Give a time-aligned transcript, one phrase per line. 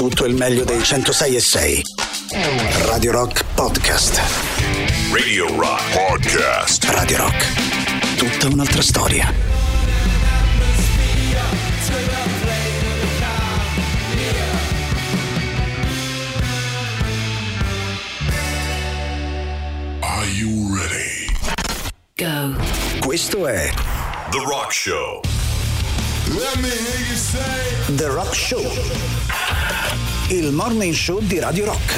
[0.00, 1.82] tutto il meglio dei 106 e 6.
[2.86, 4.18] Radio Rock Podcast.
[5.12, 6.84] Radio Rock Podcast.
[6.84, 8.16] Radio Rock.
[8.16, 9.30] Tutta un'altra storia.
[20.00, 21.26] Are you ready?
[22.16, 22.58] Go.
[23.00, 23.70] Questo è
[24.30, 25.20] The Rock Show.
[26.28, 27.96] Let me hear you say.
[27.96, 29.39] The Rock Show.
[30.28, 31.94] Il morning show di Radio Rock.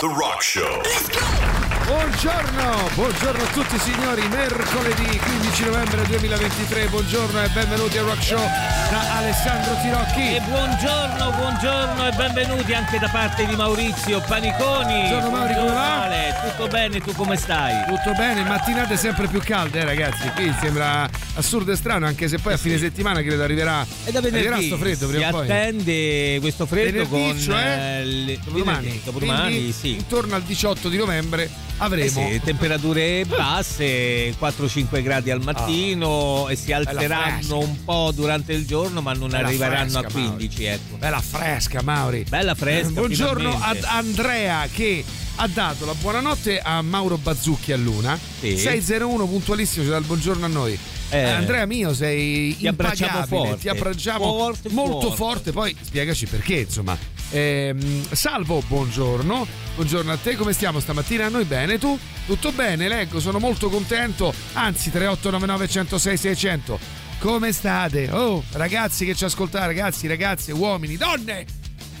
[0.00, 1.59] The Rock Show.
[1.94, 8.38] Buongiorno, buongiorno a tutti signori, mercoledì 15 novembre 2023, buongiorno e benvenuti al Rock Show
[8.38, 10.36] da Alessandro Tirocchi.
[10.36, 15.08] E buongiorno, buongiorno e benvenuti anche da parte di Maurizio Paniconi.
[15.08, 16.08] Buongiorno, Mauri, come va?
[16.48, 17.84] Tutto bene, tu come stai?
[17.86, 22.38] Tutto bene, mattinate sempre più calde eh, ragazzi, qui sembra assurdo e strano anche se
[22.38, 25.30] poi a fine settimana credo arriverà, E da arriverà venerdì sto freddo si prima o
[25.32, 25.44] poi.
[25.50, 27.98] attende questo freddo Venerdì, con cioè?
[28.00, 29.00] eh, le- Dopodomani.
[29.04, 29.94] dopodomani, sì.
[29.94, 31.50] intorno al 18 di novembre
[31.80, 38.52] Eh avremo sì, temperature basse, 4-5 gradi al mattino e si alzeranno un po' durante
[38.52, 40.96] il giorno ma non Bella arriveranno fresca, a 15 ecco.
[40.96, 42.24] bella fresca Mauri.
[42.28, 42.90] Bella fresca.
[42.90, 43.86] Buongiorno ad finalmente.
[43.88, 45.04] Andrea che
[45.36, 48.18] ha dato la buonanotte a Mauro Bazzucchi a Luna.
[48.40, 48.58] Sì.
[48.58, 50.78] 601 puntualissimo, ci dà il buongiorno a noi.
[51.12, 51.18] Eh.
[51.18, 53.60] Eh, Andrea mio, sei Ti abbracciamo impagabile, forte.
[53.62, 55.16] ti abbracciamo Forte, molto forte.
[55.16, 55.52] forte.
[55.52, 56.96] Poi spiegaci perché, insomma.
[57.30, 59.46] Ehm, salvo, buongiorno.
[59.76, 61.28] Buongiorno a te, come stiamo stamattina?
[61.28, 61.98] Noi bene, tu?
[62.26, 64.32] Tutto bene, leggo, sono molto contento.
[64.54, 66.78] Anzi, 3899 106 600.
[67.18, 68.10] Come state?
[68.10, 71.44] Oh, ragazzi che ci ascoltate, ragazzi, ragazze, uomini, donne.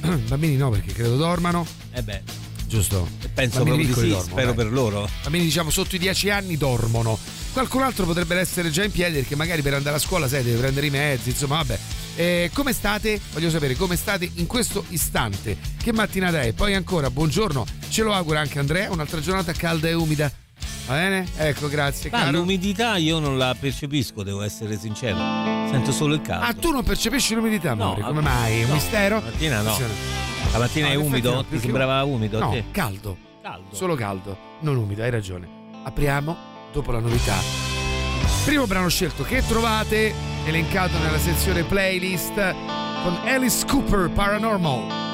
[0.00, 1.66] Bambini no, perché credo dormano.
[1.92, 2.22] Eh beh,
[2.66, 3.06] Giusto?
[3.34, 4.64] penso Bambini proprio di sì, dormono, spero dai.
[4.64, 5.08] per loro.
[5.22, 7.18] Bambini diciamo sotto i 10 anni dormono.
[7.52, 10.58] Qualcun altro potrebbe essere già in piedi perché magari per andare a scuola sai, deve
[10.58, 11.78] prendere i mezzi, insomma, vabbè.
[12.16, 13.20] Eh, come state?
[13.32, 15.56] Voglio sapere come state in questo istante.
[15.82, 16.52] Che mattinata è?
[16.52, 20.30] Poi ancora, buongiorno, ce lo augura anche Andrea, un'altra giornata calda e umida.
[20.86, 21.26] Va bene?
[21.36, 22.10] Ecco, grazie.
[22.10, 22.38] Ma caro.
[22.38, 25.16] l'umidità io non la percepisco, devo essere sincero.
[25.70, 26.44] Sento solo il caldo.
[26.46, 28.02] Ah, tu non percepisci l'umidità, No, Mauri?
[28.02, 28.58] Come no, mai?
[28.58, 29.18] È un no, mistero?
[29.20, 29.70] stamattina no.
[29.70, 29.92] Attenzione.
[30.52, 31.32] La mattina No, è umido?
[31.34, 32.38] no, Ti sembrava umido?
[32.40, 32.64] No, te?
[32.72, 33.16] caldo.
[33.40, 33.74] caldo.
[33.74, 35.48] Solo caldo, non umido, hai ragione.
[35.84, 36.36] Apriamo
[36.72, 37.69] dopo la novità.
[38.44, 40.12] Primo brano scelto che trovate
[40.44, 45.09] elencato nella sezione playlist con Alice Cooper Paranormal.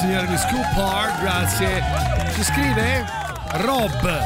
[0.00, 1.82] Grazie signora Miss Cooper, grazie.
[2.34, 3.04] Ci scrive
[3.56, 4.20] Rob.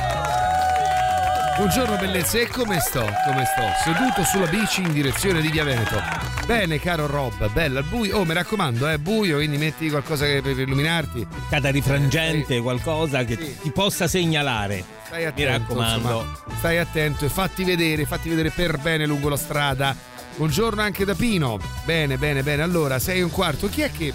[1.57, 3.01] Buongiorno bellezze, e come sto?
[3.01, 3.63] Come sto?
[3.83, 6.01] Seduto sulla bici in direzione di Via Veneto.
[6.47, 8.19] Bene caro Rob, bella al buio.
[8.19, 11.27] Oh mi raccomando, è buio, quindi metti qualcosa che- per illuminarti.
[11.51, 13.59] Cada rifrangente, qualcosa che Sì.
[13.63, 14.85] ti possa segnalare.
[15.07, 15.97] Stai Mi attento, raccomando.
[16.09, 19.97] insomma, stai attento e fatti vedere, fatti vedere per bene lungo la strada.
[20.37, 21.59] Buongiorno anche da Pino.
[21.85, 22.63] Bene, bene, bene.
[22.63, 23.69] Allora, sei un quarto.
[23.69, 24.13] Chi è che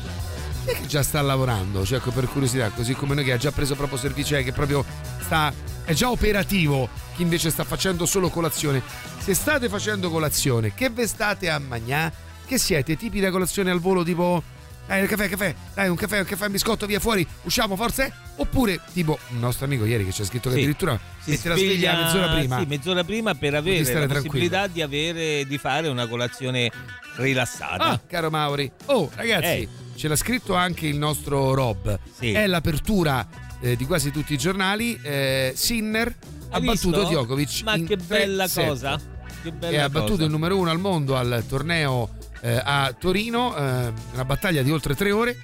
[0.89, 1.85] già sta lavorando?
[1.85, 4.83] Cioè, per curiosità, così come noi che ha già preso proprio servizio, cioè che proprio
[5.21, 5.53] sta
[5.85, 6.89] è già operativo.
[7.15, 8.81] Chi invece sta facendo solo colazione.
[9.19, 12.11] Se state facendo colazione, che ve state a magnà?
[12.45, 14.41] Che siete tipi da colazione al volo tipo
[14.87, 18.11] dai, un caffè, caffè, dai, un caffè, un caffè, un biscotto, via fuori, usciamo, forse?
[18.37, 20.61] Oppure, tipo, un nostro amico ieri che c'è scritto che Sì.
[20.61, 22.57] addirittura Si mette la sveglia mezz'ora prima.
[22.57, 24.21] Sì, mezz'ora prima per avere la tranquillo.
[24.23, 26.71] possibilità di, avere, di fare una colazione
[27.17, 27.83] rilassata.
[27.83, 28.71] Ah, caro Mauri.
[28.85, 29.69] Oh, ragazzi, Ehi.
[29.99, 31.99] Ce l'ha scritto anche il nostro Rob.
[32.17, 32.31] Sì.
[32.31, 33.27] È l'apertura
[33.59, 34.97] eh, di quasi tutti i giornali.
[35.03, 36.15] eh, Sinner
[36.51, 37.03] ha battuto?
[37.03, 37.61] Djokovic.
[37.63, 38.65] Ma che bella 3-7.
[38.65, 38.99] cosa.
[39.43, 40.23] Che bella E ha battuto cosa.
[40.23, 42.09] il numero uno al mondo al torneo
[42.39, 43.53] eh, a Torino.
[43.57, 45.37] eh, una battaglia di oltre tre ore.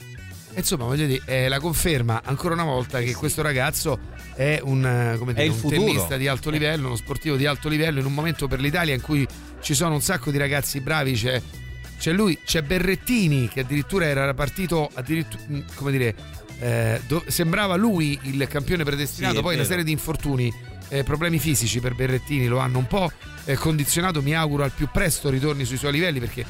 [0.55, 3.99] Insomma, voglio dire, è la conferma ancora una volta che questo ragazzo
[4.35, 7.99] è un, eh, come dire, un tennista di alto livello, uno sportivo di alto livello
[7.99, 9.27] in un momento per l'Italia in cui
[9.61, 11.11] ci sono un sacco di ragazzi bravi.
[11.13, 11.41] C'è,
[12.05, 15.41] c'è lui, c'è Berrettini che addirittura era partito, addirittura,
[15.73, 16.15] come dire,
[16.59, 19.37] eh, do- sembrava lui il campione predestinato.
[19.37, 19.69] Sì, Poi una vero.
[19.69, 20.53] serie di infortuni,
[20.89, 23.11] eh, problemi fisici per Berrettini lo hanno un po'
[23.45, 24.21] eh, condizionato.
[24.21, 26.45] Mi auguro al più presto ritorni sui suoi livelli perché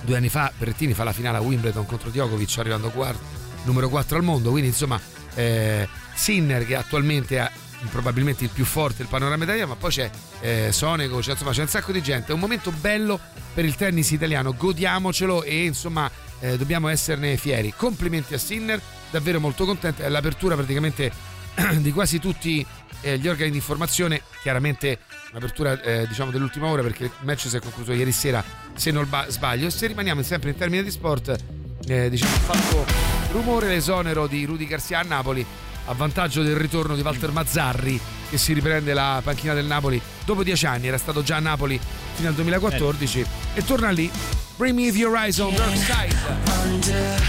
[0.00, 3.24] due anni fa Berrettini fa la finale a Wimbledon contro Djokovic arrivando quarto,
[3.62, 5.00] numero 4 al mondo quindi insomma
[5.36, 7.48] eh, Sinner che attualmente ha
[7.90, 10.10] probabilmente il più forte del panorama italiano ma poi c'è
[10.40, 12.30] eh, Sonego c'è, insomma c'è un sacco di gente.
[12.30, 13.18] È un momento bello
[13.54, 16.10] per il tennis italiano godiamocelo e insomma
[16.40, 17.72] eh, dobbiamo esserne fieri.
[17.76, 18.80] Complimenti a Sinner
[19.10, 20.02] davvero molto contento.
[20.02, 21.12] È l'apertura praticamente
[21.78, 22.64] di quasi tutti
[23.00, 24.98] eh, gli organi di informazione chiaramente
[25.30, 28.42] un'apertura eh, diciamo dell'ultima ora perché il match si è concluso ieri sera
[28.74, 29.70] se non ba- sbaglio.
[29.70, 31.36] Se rimaniamo sempre in termini di sport
[31.86, 32.86] eh, diciamo ha fatto
[33.32, 35.46] rumore l'esonero di Rudy Garcia a Napoli
[35.88, 37.98] a vantaggio del ritorno di Walter Mazzarri
[38.28, 40.00] che si riprende la panchina del Napoli.
[40.24, 41.80] Dopo dieci anni era stato già a Napoli
[42.14, 43.24] fino al 2014
[43.54, 44.10] e torna lì.
[44.56, 47.28] Bring Me The Horizon Dark Side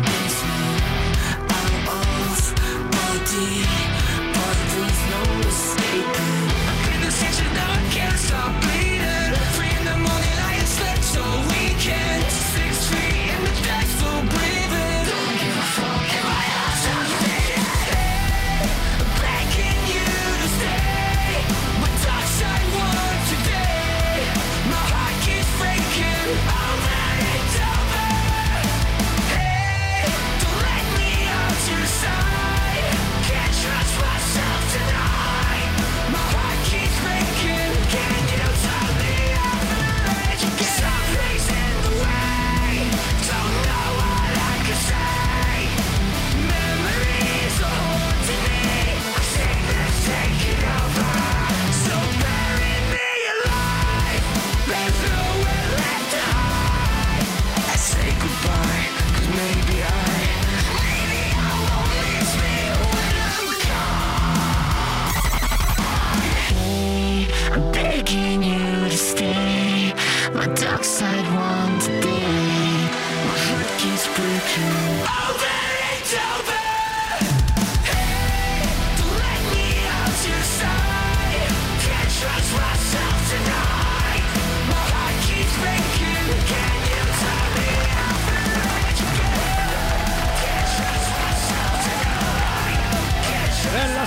[3.31, 3.63] body,
[4.33, 6.50] but there's no escaping.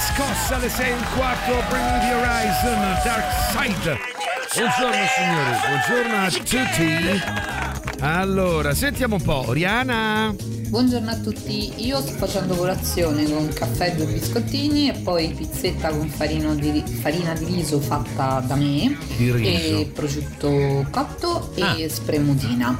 [0.04, 3.98] Scossa alle 6 e un quarto, Bring the Horizon, Dark Side.
[4.54, 7.22] Buongiorno signori, buongiorno a tutti.
[8.00, 10.34] Allora, sentiamo un po', Oriana.
[10.74, 15.90] Buongiorno a tutti, io sto facendo colazione con caffè e due biscottini e poi pizzetta
[15.90, 19.78] con farina di, farina di riso fatta da me Di riso.
[19.78, 21.76] e prosciutto cotto Ah.
[21.78, 22.76] e spremutina.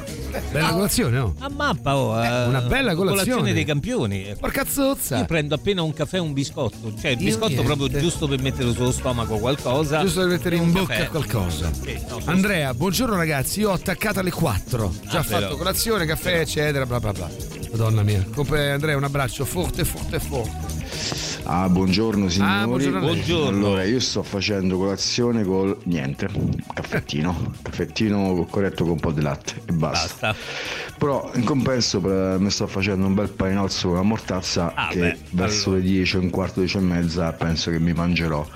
[0.51, 1.35] Bella colazione, no?
[1.39, 3.53] A mappa, oh, Eh, eh, una bella colazione.
[3.53, 4.35] dei campioni.
[4.37, 5.19] Porca zozza.
[5.19, 7.63] Io prendo appena un caffè e un biscotto, cioè il Io biscotto niente.
[7.73, 10.01] proprio giusto per mettere sullo stomaco qualcosa.
[10.01, 11.07] Giusto per mettere in bocca caffè.
[11.07, 11.71] qualcosa.
[11.81, 14.93] Sì, no, Andrea, buongiorno ragazzi, io ho attaccato alle 4.
[15.09, 15.55] Già Ah, fatto però.
[15.55, 17.29] colazione, caffè, eccetera, bla bla bla.
[17.75, 18.25] Madonna mia.
[18.33, 20.74] Comunque Andrea, un abbraccio forte, forte, forte.
[21.47, 22.51] Ah, buongiorno signori.
[22.51, 22.99] Ah, buongiorno.
[23.01, 23.65] Buongiorno.
[23.67, 26.27] Allora, io sto facendo colazione col niente,
[26.73, 30.31] caffettino, caffettino corretto con un po' di latte e basta.
[30.31, 30.35] Basta.
[30.97, 35.17] Però in compenso mi sto facendo un bel paninozzo con la mortazza Ah, che beh,
[35.31, 35.83] verso allora.
[35.83, 38.47] le 10, un quarto, 10 e mezza penso che mi mangerò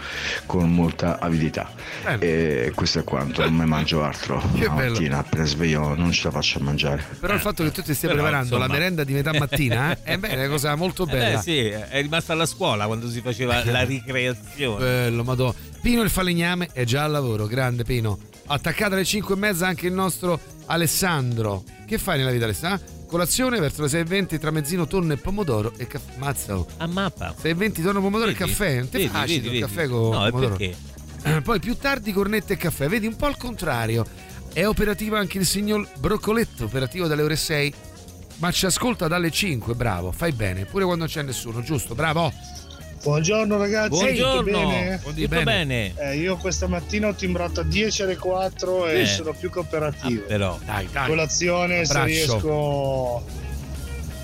[0.47, 1.69] con molta avidità.
[2.03, 2.21] Bene.
[2.21, 4.41] E questo è quanto, non mi mangio altro.
[4.55, 4.91] Che la bello.
[4.93, 7.05] mattina appena sveglio non ce la faccio a mangiare.
[7.19, 8.65] Però il fatto che tu ti stia Però, preparando insomma.
[8.67, 11.35] la merenda di metà mattina eh, è bene, è una cosa molto Eh bella.
[11.37, 14.79] beh, sì, è rimasta alla scuola quando si faceva la ricreazione.
[14.83, 15.53] Bello, madò.
[15.81, 18.17] Pino il falegname è già al lavoro, grande Pino.
[18.47, 21.63] Attaccato alle 5 e mezza anche il nostro Alessandro.
[21.85, 22.97] Che fai nella vita Alessandro?
[23.07, 26.11] Colazione verso le 6.20 tra mezzino, tonno e pomodoro e caffè.
[26.17, 26.67] Mazza, oh.
[26.77, 27.33] A mappa.
[27.41, 28.43] 6.20 tonno, pomodoro Vedi?
[28.43, 28.75] e caffè.
[28.77, 29.59] Non ti facile vedi, vedi.
[29.61, 30.55] caffè con No, pomodoro.
[30.57, 31.41] perché?
[31.43, 32.87] Poi più tardi cornette e caffè.
[32.87, 34.05] Vedi un po' al contrario.
[34.53, 37.73] È operativo anche il signor Broccoletto, operativo dalle ore 6.
[38.37, 41.93] Ma ci ascolta dalle 5, bravo, fai bene, pure quando non c'è nessuno, giusto?
[41.93, 42.31] Bravo.
[43.01, 44.39] Buongiorno ragazzi, Buongiorno.
[44.41, 44.99] tutto bene?
[45.01, 45.93] Buondì, Tutto bene.
[45.95, 49.05] Eh, io questa mattina ho timbrato a 10 alle 4 e Eh.
[49.05, 50.23] sono più che Ah, operativo.
[50.25, 50.57] però.
[50.65, 51.07] Dai, dai.
[51.07, 53.23] Colazione se riesco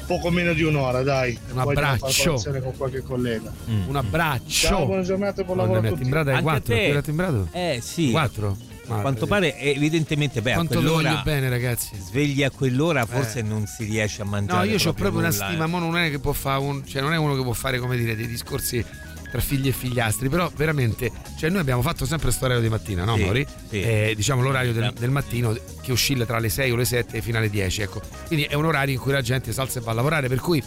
[0.07, 1.37] poco meno di un'ora, dai.
[1.53, 2.33] Un Poi abbraccio.
[2.61, 3.51] con qualche collega.
[3.69, 3.87] Mm.
[3.87, 4.67] Un abbraccio.
[4.67, 6.01] Ciao, buona giornata e buon lavoro a mia, tutti.
[6.03, 6.73] timbrata è Anche a 4.
[6.75, 6.85] te.
[6.85, 7.47] Era timbrato?
[7.53, 8.11] Eh sì.
[8.11, 8.57] 4.
[8.87, 11.89] A quanto pare evidentemente beh, a Quanto lo quell'ora voglio bene, ragazzi.
[11.97, 13.43] svegli a quell'ora forse Eh.
[13.43, 14.67] non si riesce a No, mangiare.
[14.67, 15.67] io ho proprio una nulla, stima, eh.
[15.67, 16.85] mo non è che può fare un.
[16.85, 18.83] cioè non è uno che può fare, come dire, dei discorsi
[19.31, 23.03] tra figli e figliastri, però veramente, cioè noi abbiamo fatto sempre questo orario di mattina,
[23.03, 23.45] no, Sì, Mori?
[23.69, 23.81] sì.
[23.81, 27.37] Eh, diciamo l'orario del, del mattino che oscilla tra le 6 o le 7 fino
[27.39, 28.01] alle 10, ecco.
[28.27, 30.39] Quindi è un orario in cui la gente si alza e va a lavorare, per
[30.39, 30.63] cui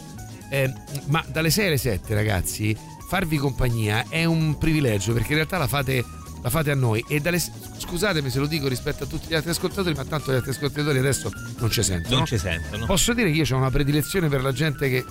[0.50, 0.70] eh,
[1.06, 2.76] ma dalle 6 alle 7, ragazzi,
[3.08, 6.04] farvi compagnia è un privilegio perché in realtà la fate
[6.42, 9.50] la fate a noi e dalle scusatemi se lo dico rispetto a tutti gli altri
[9.50, 12.16] ascoltatori, ma tanto gli altri ascoltatori adesso non ci sentono.
[12.16, 12.87] Non ci sentono.
[12.87, 15.04] Posso dire che io ho una predilezione per la gente che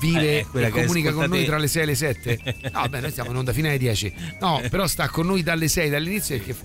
[0.00, 2.40] vive Eh, quella e che comunica con noi tra le 6 e le 7.
[2.72, 4.14] No, beh, noi siamo in onda fino alle 10.
[4.40, 6.56] No, però sta con noi dalle 6, dall'inizio perché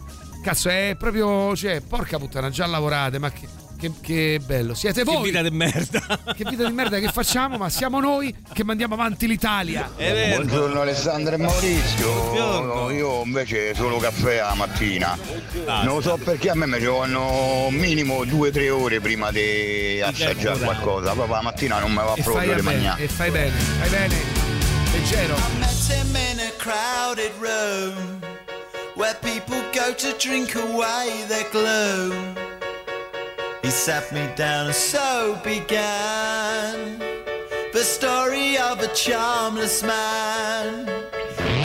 [0.42, 3.48] cazzo è proprio, cioè, porca puttana, già lavorate, ma che,
[3.92, 4.74] che- che bello.
[4.74, 5.24] Siete Che voi.
[5.24, 6.02] vita di merda.
[6.36, 9.92] Che vita di merda che facciamo, ma siamo noi che mandiamo avanti l'Italia.
[9.96, 10.36] È vero.
[10.44, 12.90] Buongiorno Alessandro e Maurizio, Buongiorno.
[12.92, 15.18] io invece solo caffè la mattina.
[15.66, 15.84] Basta.
[15.84, 20.60] Non lo so perché a me mi ci vogliono minimo 2-3 ore prima di assaggiare
[20.60, 23.04] qualcosa, proprio la mattina non mi va E proprio a di mangiare.
[23.04, 24.16] e fai bene, fai bene.
[24.92, 25.36] Leggero.
[25.60, 28.20] met him in a crowded room
[28.96, 32.45] where people go to drink away their gloom.
[33.66, 37.00] He sat me down and so began
[37.74, 40.88] the story of a charmless man.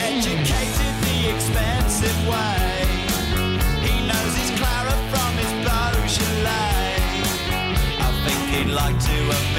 [0.00, 2.86] Educated the expensive way.
[3.84, 7.04] He knows his Clara from his Beaujolais.
[8.00, 9.49] I think he'd like to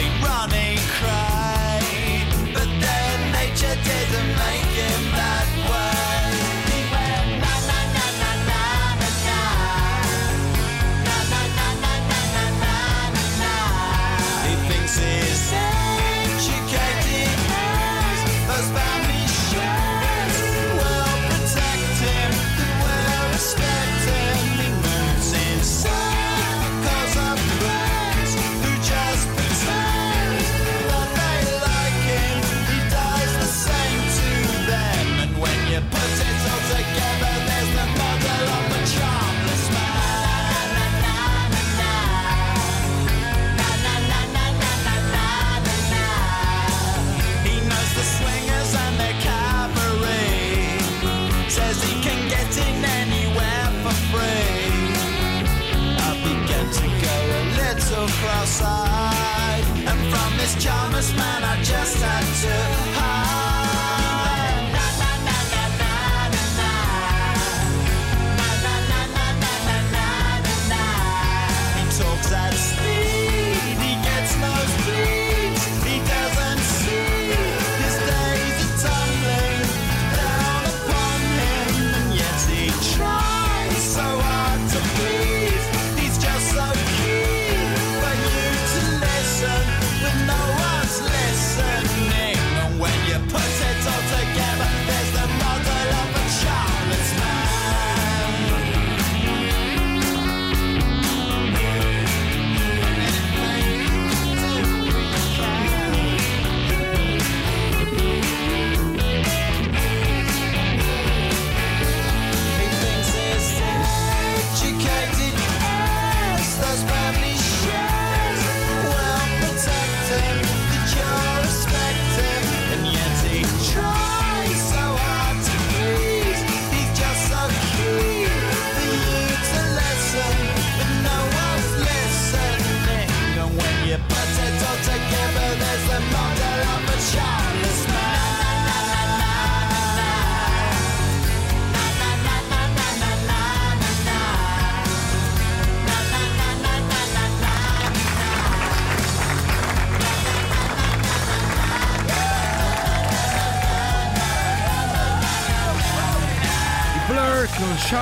[58.61, 58.90] side.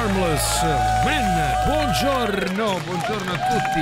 [0.10, 0.62] Con Charmless
[1.04, 1.38] Man.
[1.66, 3.82] Buongiorno, buongiorno a tutti.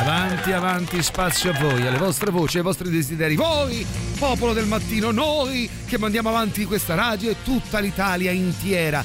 [0.00, 3.34] Avanti, avanti, spazio a voi, alle vostre voci, ai vostri desideri.
[3.34, 3.84] Voi,
[4.18, 9.04] popolo del mattino, noi che mandiamo avanti questa radio e tutta l'Italia intera.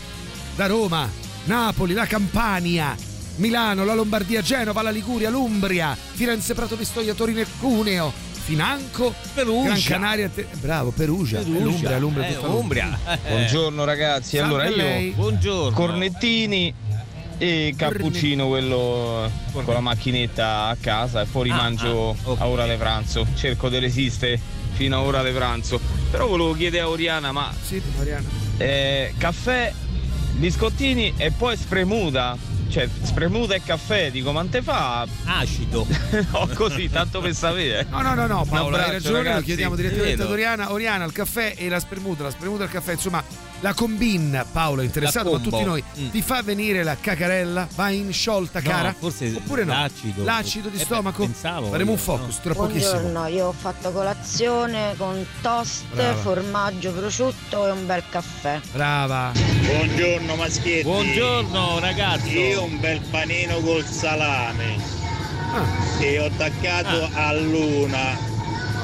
[0.55, 1.09] Da Roma,
[1.45, 2.95] Napoli, la Campania,
[3.37, 8.13] Milano, la Lombardia, Genova, la Liguria, l'Umbria, Firenze, Prato, Pistoia, Torino e Cuneo.
[8.55, 9.67] Financo, Perugia.
[9.69, 11.63] Gran Canaria, te- bravo, Perugia, Perugia.
[11.63, 12.85] l'Umbria, l'Umbria, Eh, l'Umbria.
[12.85, 12.99] Umbria.
[13.23, 13.29] Eh.
[13.29, 15.71] Buongiorno ragazzi, Salve allora io Buongiorno.
[15.73, 16.73] cornettini
[17.37, 22.41] e cappuccino quello con la macchinetta a casa e poi Ah, rimangio ah, ok.
[22.41, 23.25] a ora di pranzo.
[23.35, 24.37] Cerco di resistere
[24.73, 25.79] fino a ora di pranzo.
[26.11, 28.27] Però volevo chiedere a Oriana, ma Sì, Mariana.
[28.57, 29.73] eh, caffè,
[30.33, 32.37] biscottini e poi spremuta.
[32.71, 35.05] Cioè, spremuta e caffè, dico, ma te fa?
[35.25, 35.85] Acido.
[36.31, 37.85] no, così, tanto per sapere.
[37.89, 39.43] No, no, no, no, Paolo, hai abbraccio, ragione, lo ragazzi.
[39.43, 40.71] chiediamo direttamente ad Oriana.
[40.71, 43.21] Oriana, il caffè e la spremuta, la spremuta e il caffè, insomma,
[43.61, 46.09] la combin, Paolo è interessato, ma tutti noi, Mm.
[46.09, 47.67] ti fa venire la cacarella?
[47.75, 48.95] Va in sciolta, No, cara?
[48.97, 49.73] forse Oppure no?
[49.73, 50.23] l'acido.
[50.23, 51.23] L'acido di Eh beh, stomaco?
[51.25, 52.41] pensavo Faremo un io, focus no?
[52.41, 52.91] tra pochissimo.
[52.99, 56.15] Buongiorno, io ho fatto colazione con toast, Brava.
[56.15, 58.59] formaggio, prosciutto e un bel caffè.
[58.73, 59.31] Brava.
[59.33, 60.83] Buongiorno maschietti.
[60.83, 62.27] Buongiorno ragazzo.
[62.29, 64.99] Io un bel panino col salame
[65.53, 68.17] Ah, e ho attaccato a luna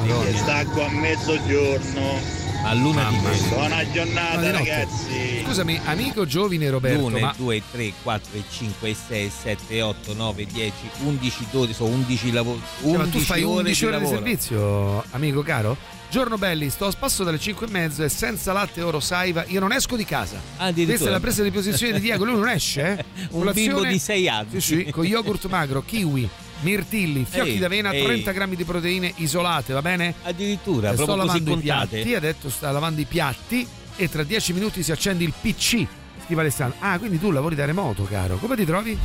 [0.01, 0.27] Madonna.
[0.29, 2.45] e stacco a mezzogiorno.
[2.67, 3.47] A luna di mese.
[3.47, 5.41] Buona giornata di ragazzi.
[5.45, 10.73] Scusami, amico Giovine Roberto, 1, ma 2, 3, 4, 5, 6, 7, 8, 9, 10,
[11.05, 12.61] 11, 12, sono 11 lavori.
[12.81, 14.17] Cioè, ma tu fai 11 ore di, lavoro.
[14.17, 15.77] servizio, amico caro?
[16.09, 19.61] Giorno belli, sto a spasso dalle 5 e mezzo e senza latte oro saiva io
[19.61, 20.37] non esco di casa.
[20.57, 20.87] Addirittura.
[20.87, 23.05] Questa è la presa di posizione di Diego, lui non esce, eh?
[23.31, 24.49] Un Colazione- bimbo di 6 anni.
[24.59, 26.29] Sì, sì, con yogurt magro, kiwi,
[26.61, 28.03] mirtilli, fiocchi Ehi, d'avena, ehi.
[28.03, 30.13] 30 grammi di proteine isolate, va bene?
[30.23, 34.23] Addirittura, E sto proprio lavando i piatti, ha detto sta lavando i piatti e tra
[34.23, 35.85] 10 minuti si accende il PC.
[36.25, 36.77] Scrive Alessandro.
[36.81, 38.37] Ah, quindi tu lavori da remoto, caro.
[38.37, 38.97] Come ti trovi?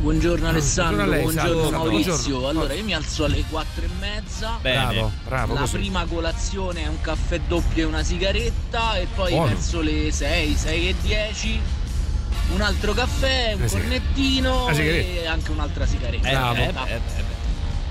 [0.00, 2.12] Buongiorno Alessandro, buongiorno lei, buongiorno Maurizio.
[2.16, 2.48] buongiorno.
[2.48, 4.58] Allora io mi alzo alle 4 e mezza.
[4.60, 4.84] Bene.
[4.92, 5.54] Bravo, bravo.
[5.54, 5.76] La così.
[5.78, 9.46] prima colazione è un caffè doppio e una sigaretta e poi Buono.
[9.54, 11.60] verso le 6, 6 e 10
[12.52, 13.98] un altro caffè, un Una sigaretta.
[14.00, 15.20] cornettino Una sigaretta.
[15.22, 16.28] e anche un'altra sigaretta.
[16.28, 16.54] Eh, Bravo.
[16.54, 17.32] eh, beh, eh, beh.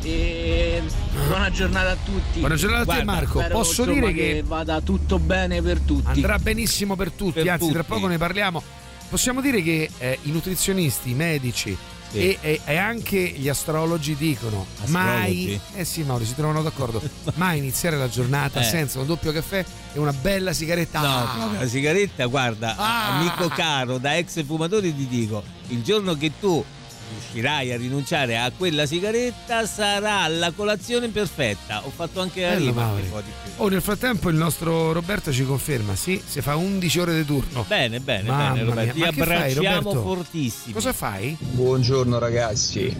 [0.06, 0.82] E
[1.28, 2.40] buona giornata a tutti.
[2.40, 3.40] Buona giornata a te, Guarda, Marco.
[3.40, 6.08] Spero, Posso insomma, dire che vada tutto bene per tutti.
[6.10, 7.94] andrà benissimo per tutti, Per anzi, tra tutti.
[7.94, 8.62] poco ne parliamo.
[9.10, 11.78] Possiamo dire che eh, i nutrizionisti, i medici
[12.14, 12.20] Sì.
[12.20, 15.60] e, e- e anche gli astrologi dicono mai, Astrologi?
[15.76, 17.02] eh sì Mauro, si trovano d'accordo,
[17.36, 18.64] mai iniziare la giornata Eh.
[18.64, 21.00] senza un doppio caffè e una bella sigaretta.
[21.02, 21.50] No, Ah.
[21.60, 23.18] la sigaretta, guarda, Ah.
[23.18, 26.64] amico caro, da ex fumatore ti dico, il giorno che tu
[27.12, 31.82] riuscirai a rinunciare a quella sigaretta sarà la colazione perfetta.
[31.86, 32.84] Ho fatto anche la Bello, rima.
[32.86, 33.02] Mauri.
[33.04, 33.52] un po' di più.
[33.58, 37.66] Oh, nel frattempo il nostro Roberto ci conferma, sì, si fa 11 ore di turno.
[37.68, 38.94] Bene, bene, Mamma bene, Roberto.
[38.94, 40.02] Ti fai, abbracciamo Roberto?
[40.02, 40.74] fortissimo.
[40.74, 41.38] Cosa fai?
[41.40, 42.96] Buongiorno ragazzi,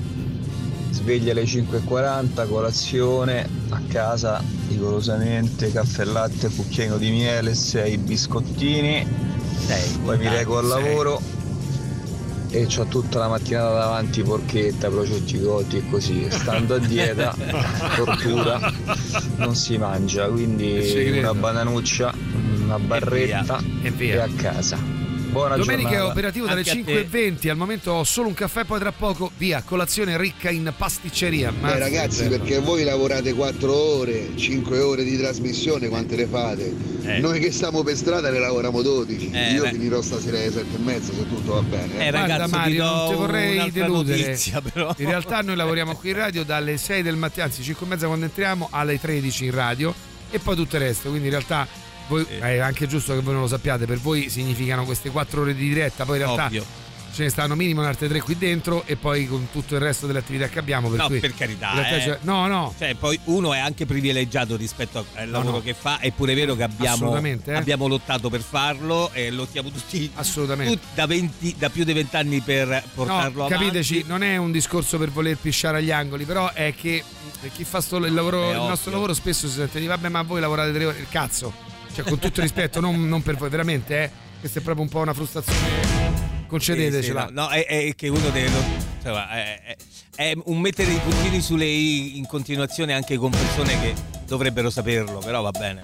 [0.92, 9.06] sveglia alle 5.40, colazione a casa rigorosamente, caffè e latte, cucchiaino di miele, 6 biscottini,
[9.66, 10.84] Sei, poi mi reco al sei.
[10.84, 11.22] lavoro
[12.54, 17.36] e ho tutta la mattinata davanti porchetta, prosciutti cotti e così, stando a dieta,
[17.98, 18.60] tortura,
[19.38, 22.14] non si mangia, quindi una bananuccia,
[22.62, 24.24] una barretta E e, via.
[24.24, 24.93] a casa.
[25.34, 26.12] Buona Domenica è giornata.
[26.12, 29.64] operativo dalle Anche a 5.20, al momento ho solo un caffè, poi tra poco via,
[29.64, 31.52] colazione ricca in pasticceria.
[31.52, 36.72] Beh Mazza, ragazzi, perché voi lavorate 4 ore, 5 ore di trasmissione, quante le fate?
[37.04, 37.20] Eh.
[37.20, 39.32] Noi che stiamo per strada ne lavoriamo 12.
[39.34, 39.72] Eh, Io beh.
[39.72, 41.94] finirò stasera alle 7 e mezza se tutto va bene.
[42.06, 44.20] Eh, Guarda ragazzo, ti Mario, non ti vorrei deludere.
[44.22, 44.94] notizia, però.
[44.98, 48.06] In realtà noi lavoriamo qui in radio dalle 6 del mattino, anzi 5 e mezza
[48.06, 49.94] quando entriamo, alle 13 in radio
[50.30, 51.10] e poi tutto il resto.
[51.10, 51.68] Quindi in realtà
[52.08, 55.56] voi, è anche giusto che voi non lo sappiate, per voi significano queste 4 ore
[55.56, 56.66] di diretta, poi in realtà Ovvio.
[57.14, 60.18] ce ne stanno minimo altre 3 qui dentro e poi con tutto il resto delle
[60.20, 60.90] attività che abbiamo.
[60.90, 62.00] Per No, cui per carità, eh.
[62.00, 62.74] c'è- no, no.
[62.78, 65.62] Cioè, poi uno è anche privilegiato rispetto al lavoro no.
[65.62, 67.56] che fa, è pure vero che abbiamo, Assolutamente, eh.
[67.56, 70.74] abbiamo lottato per farlo e lottiamo tutti, Assolutamente.
[70.74, 73.64] tutti da, 20 da più di vent'anni per portarlo No, avanti.
[73.66, 77.04] capiteci, non è un discorso per voler pisciare agli angoli, però è che
[77.42, 80.24] eh, chi fa sto- il, lavoro, il nostro lavoro spesso si sente di vabbè ma
[80.24, 81.54] voi lavorate tre ore, il cazzo.
[81.94, 84.10] Cioè con tutto rispetto, non, non per voi, veramente, eh.
[84.40, 86.22] Questa è proprio un po' una frustrazione.
[86.48, 87.22] Concedetecela.
[87.22, 88.52] Sì, sì, no, no, è, è che uno deve.
[89.02, 89.76] cioè, va, è, è-
[90.16, 93.94] è un mettere i puntini sulle i in continuazione anche con persone che
[94.28, 95.82] dovrebbero saperlo, però va bene.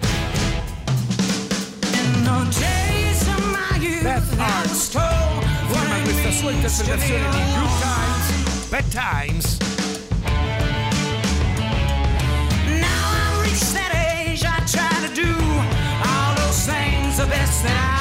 [5.72, 9.79] Firma questa sua interpretazione di Good Times, Bad Times.
[17.50, 17.99] To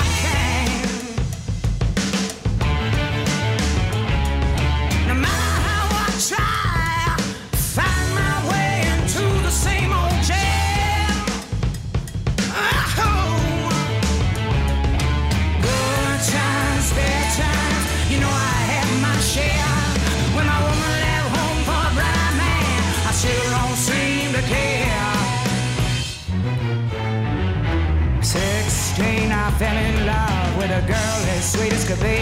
[30.60, 32.20] with a girl as sweet as could be.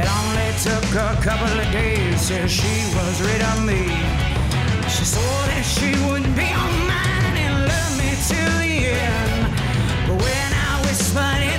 [0.00, 3.86] It only took a couple of days till she was rid of me.
[4.90, 9.42] She swore that she wouldn't be all mine and love me till the end.
[10.08, 11.51] But when I whispered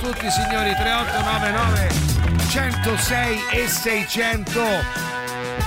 [0.00, 1.88] tutti signori 3899
[2.48, 4.60] 106 e 600.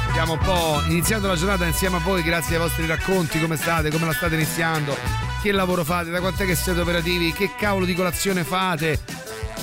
[0.09, 3.89] Stiamo un po' iniziando la giornata insieme a voi grazie ai vostri racconti, come state,
[3.89, 4.97] come la state iniziando,
[5.41, 8.99] che lavoro fate, da quant'è che siete operativi, che cavolo di colazione fate.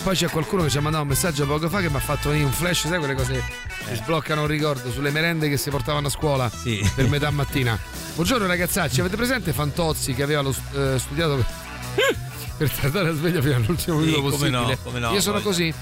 [0.02, 2.28] Poi c'è qualcuno che ci ha mandato un messaggio poco fa che mi ha fatto
[2.28, 3.42] venire un flash, sai quelle cose
[3.86, 6.50] che sbloccano un ricordo sulle merende che si portavano a scuola
[6.94, 7.78] per metà mattina.
[8.14, 11.44] Buongiorno ragazzacci, avete presente Fantozzi che aveva lo, eh, studiato
[12.58, 14.50] per, la sveglia fino all'ultimo Sì, minuto come possibile?
[14.74, 15.48] no, come no, Io sono voglio.
[15.48, 15.72] così,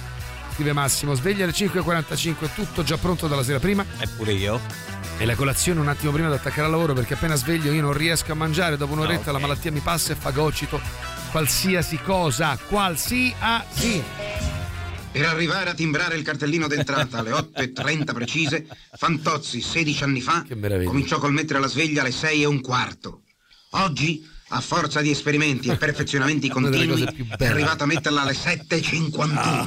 [0.54, 3.84] scrive Massimo, sveglia alle 5.45, tutto già pronto dalla sera prima.
[3.98, 4.60] Eppure io.
[5.18, 7.94] E la colazione un attimo prima di attaccare al lavoro perché appena sveglio io non
[7.94, 9.32] riesco a mangiare, dopo un'oretta Ah, ok.
[9.32, 10.78] la malattia mi passa e fagocito
[11.30, 14.02] qualsiasi cosa, qualsiasi.
[15.12, 18.66] Per arrivare a timbrare il cartellino d'entrata alle 8.30 precise,
[18.98, 20.44] Fantozzi, 16 anni fa,
[20.84, 23.22] cominciò col mettere la sveglia alle 6 e un quarto.
[23.70, 27.04] Oggi, a forza di esperimenti e perfezionamenti continui,
[27.36, 29.66] è arrivato a metterla alle 7.51.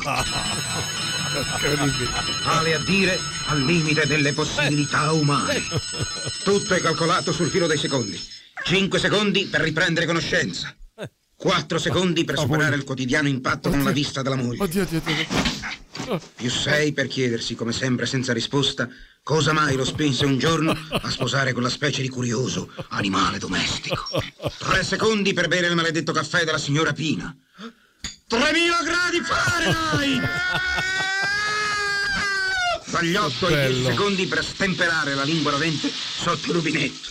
[2.44, 5.62] Vale a dire al limite delle possibilità umane.
[6.44, 8.20] Tutto è calcolato sul filo dei secondi.
[8.64, 10.74] 5 secondi per riprendere conoscenza.
[11.36, 14.68] 4 secondi per superare il quotidiano impatto con la vista della moglie.
[16.36, 18.90] Più 6 per chiedersi, come sempre senza risposta,
[19.24, 24.08] cosa mai lo spinse un giorno a sposare quella specie di curioso animale domestico.
[24.58, 27.36] 3 secondi per bere il maledetto caffè della signora Pina.
[28.28, 30.30] 3000 gradi Fahrenheit!
[32.86, 33.90] Dagli 8 ai 10 Bello.
[33.90, 37.10] secondi per stemperare la lingua rovente sotto il rubinetto.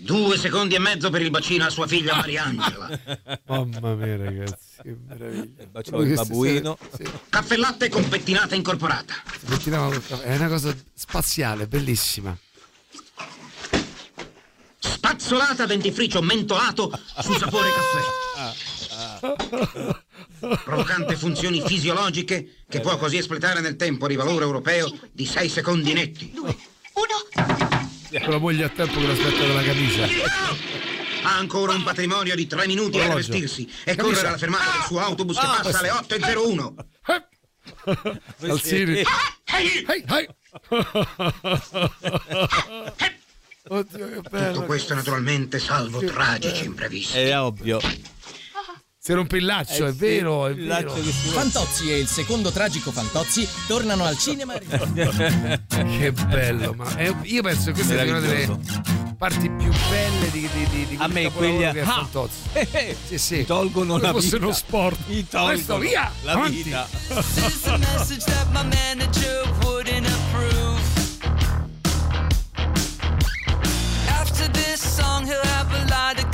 [0.00, 3.00] Due secondi e mezzo per il bacino a sua figlia Mariangela.
[3.46, 5.66] Mamma mia ragazzi, che meraviglia.
[5.70, 6.78] baciavo il babuino.
[7.28, 9.14] Caffè latte con pettinata incorporata.
[10.22, 12.36] È una cosa spaziale, bellissima.
[14.78, 17.68] Spazzolata dentifricio mentolato su sapore
[19.20, 19.96] caffè.
[20.64, 25.92] Provocante funzioni fisiologiche che può così espletare nel tempo di valore europeo di 6 secondi
[25.92, 26.32] netti.
[28.10, 30.06] Con la moglie a tempo che l'aspetta con la camicia.
[31.22, 33.32] Ha ancora un patrimonio di 3 minuti per Orologio.
[33.32, 34.02] vestirsi e Camicia.
[34.02, 36.74] correre alla fermata del suo autobus che Ah, passa alle 8.01.
[38.48, 39.02] Alzini.
[39.44, 40.28] Hey, hey.
[43.70, 44.52] Oddio, che bello.
[44.54, 47.18] Tutto questo naturalmente salvo tragici imprevisti.
[47.18, 47.78] È ovvio.
[49.08, 50.90] Si rompe il laccio, è vero, è vero.
[50.92, 54.52] Fantozzi e il secondo tragico Fantozzi tornano al cinema.
[54.60, 58.58] che bello, ma è- io penso che questa sia una delle
[59.16, 62.36] parti più belle di, di, di, di A me quegli che è ah, Fantozzi.
[63.06, 63.44] Sì, sì.
[63.46, 64.44] tolgono Come la fosse vita.
[64.44, 64.98] uno sport.
[65.06, 66.62] Mi tolgono Questo, via, la avanti.
[66.64, 66.86] vita.
[67.08, 70.76] This is a message that my manager wouldn't approve.
[74.06, 76.30] After this song, he'll have a lot of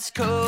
[0.00, 0.39] let's go.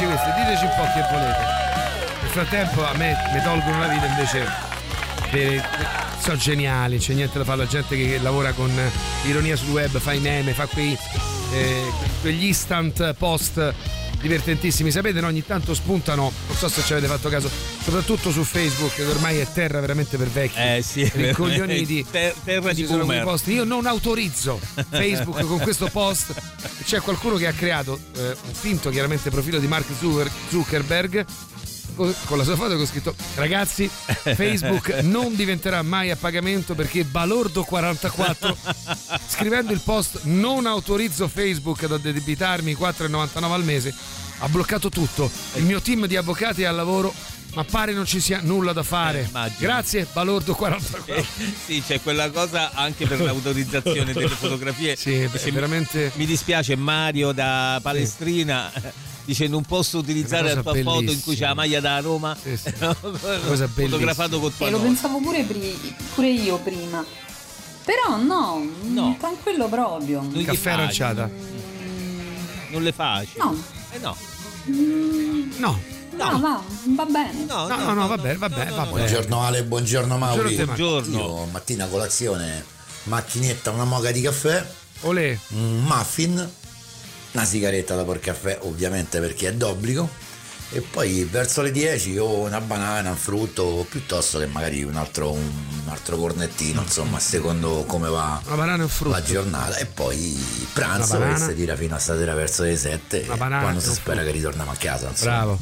[0.00, 1.44] Chiederci questo, diteci un po' che volete.
[2.22, 4.46] Nel frattempo a me mi tolgono la vita invece.
[5.32, 5.62] eh,
[6.20, 8.70] sono geniali, c'è niente da fare, la gente che lavora con
[9.24, 10.96] ironia sul web, fa i meme, fa quei,
[11.52, 13.74] eh, quegli instant post
[14.20, 14.90] divertentissimi.
[14.90, 15.28] Sapete, no?
[15.28, 17.50] ogni tanto spuntano, non so se ci avete fatto caso,
[17.82, 20.58] soprattutto su Facebook, che ormai è terra veramente per vecchi.
[20.58, 22.04] Eh sì, rincoglioniti.
[22.10, 23.22] Ter- terra di boomer.
[23.22, 23.46] post.
[23.48, 24.60] Io non autorizzo
[24.90, 26.34] Facebook con questo post.
[26.90, 31.24] C'è qualcuno che ha creato eh, un finto, chiaramente, profilo di Mark Zucker- Zuckerberg.
[31.94, 36.74] co- Con la sua foto che ho scritto Ragazzi Facebook non diventerà mai a pagamento
[36.74, 38.56] perché Balordo 44
[39.28, 43.94] Scrivendo il post Non autorizzo Facebook ad addebitarmi 4,99 al mese
[44.40, 47.14] Ha bloccato tutto Il mio team di avvocati è al lavoro
[47.54, 49.58] Ma pare non ci sia nulla da fare immagino.
[49.58, 51.24] Grazie Balordo 44 Eh,
[51.66, 54.94] sì, c'è quella cosa anche per l'autorizzazione delle fotografie.
[54.96, 56.12] Sì, Dice, veramente.
[56.14, 58.70] Mi dispiace Mario da Palestrina.
[59.24, 61.34] Dice non posso utilizzare la tua cosa foto in cui bellissima.
[61.36, 62.36] c'è la maglia da Roma
[63.46, 67.04] cosa fotografato con tua E lo pensavo pure, pri- pure io prima.
[67.84, 70.22] Però no, mm, tranquillo proprio.
[70.22, 71.28] Non Caffè aranciata
[72.70, 73.38] Non le faccio.
[73.38, 73.62] No.
[73.92, 74.16] Eh no.
[75.58, 75.80] No.
[76.12, 76.62] No, va,
[76.96, 77.44] va bene.
[77.46, 78.90] No, no, no, va bene, va bene, va bene.
[78.90, 80.54] Buongiorno Ale, buongiorno Mauri.
[80.56, 81.18] Buongiorno.
[81.18, 82.64] Io mattina colazione,
[83.04, 84.64] macchinetta, una moca di caffè,
[85.02, 85.38] Olè.
[85.50, 86.50] un muffin,
[87.32, 90.28] una sigaretta dopo il caffè, ovviamente perché è d'obbligo.
[90.72, 95.32] E poi verso le 10 o una banana, un frutto, piuttosto che magari un altro,
[95.32, 99.10] un altro cornettino, insomma, secondo come va Una banana e un frutto.
[99.16, 99.74] la giornata.
[99.78, 100.40] E poi
[100.72, 103.92] pranzo che si tira fino a stasera verso le 7, Una banana quando e si
[103.92, 105.08] spera che ritorniamo a casa.
[105.08, 105.30] Insomma.
[105.32, 105.58] Bravo.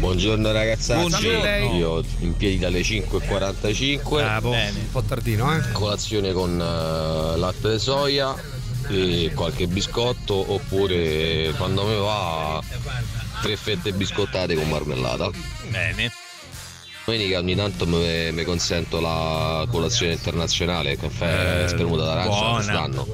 [0.00, 1.76] Buongiorno ragazzacci, Buongiorno.
[1.76, 4.50] io in piedi dalle 5.45 Bravo.
[4.50, 5.60] Un po' tardino, eh.
[5.72, 8.34] Colazione con eh, latte di soia
[8.88, 12.62] e qualche biscotto oppure quando mi va
[13.42, 15.30] tre fette biscottate con marmellata.
[15.68, 16.10] Bene.
[17.04, 23.06] Domenica ogni tanto mi, consento la colazione internazionale, caffè Eh, spremuta d'arancia quest'anno.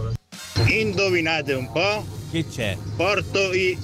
[0.69, 2.07] Indovinate un po'?
[2.31, 2.77] Che c'è?
[2.95, 3.77] Porto i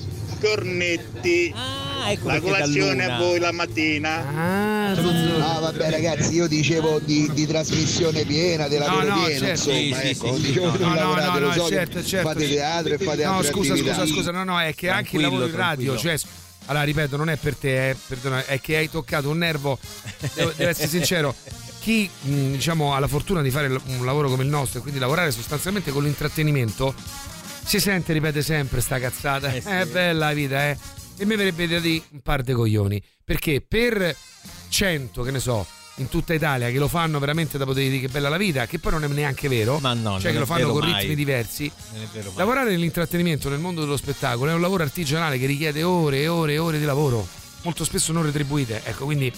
[0.43, 1.53] cornetti.
[1.55, 4.17] Ah, ecco la colazione a voi la mattina.
[4.35, 9.71] Ah, Ah vabbè ragazzi io dicevo di, di trasmissione piena, della No, no, piena, certo.
[9.71, 12.29] insomma, Sì, sì, ecco, sì, dicevo no, no, no, lavorate, no, lo so certo, certo.
[12.29, 13.95] fate teatro e fate No, altre scusa, attività.
[13.95, 16.17] scusa, scusa, no, no, è che anche il Tranquillo, lavoro in radio, tranquillo.
[16.19, 16.29] cioè
[16.67, 19.79] allora ripeto, non è per te, eh, perdona, è che hai toccato un nervo.
[20.35, 21.35] Devo, devo essere sincero,
[21.81, 25.01] chi mh, diciamo ha la fortuna di fare un lavoro come il nostro e quindi
[25.01, 26.95] lavorare sostanzialmente con l'intrattenimento
[27.65, 29.53] si sente, ripete sempre sta cazzata.
[29.53, 29.69] Eh sì.
[29.69, 30.77] È bella la vita, eh.
[31.17, 34.15] E mi verrebbe da di un par de coglioni, perché per
[34.69, 35.65] 100, che ne so,
[35.97, 38.79] in tutta Italia che lo fanno veramente da poter dire che bella la vita, che
[38.79, 41.01] poi non è neanche vero, Ma no, cioè che lo fanno con mai.
[41.01, 41.71] ritmi diversi.
[41.93, 42.39] Non è vero mai.
[42.39, 46.55] Lavorare nell'intrattenimento, nel mondo dello spettacolo, è un lavoro artigianale che richiede ore e ore
[46.55, 47.27] e ore di lavoro,
[47.63, 48.83] molto spesso non retribuite.
[48.85, 49.33] Ecco, quindi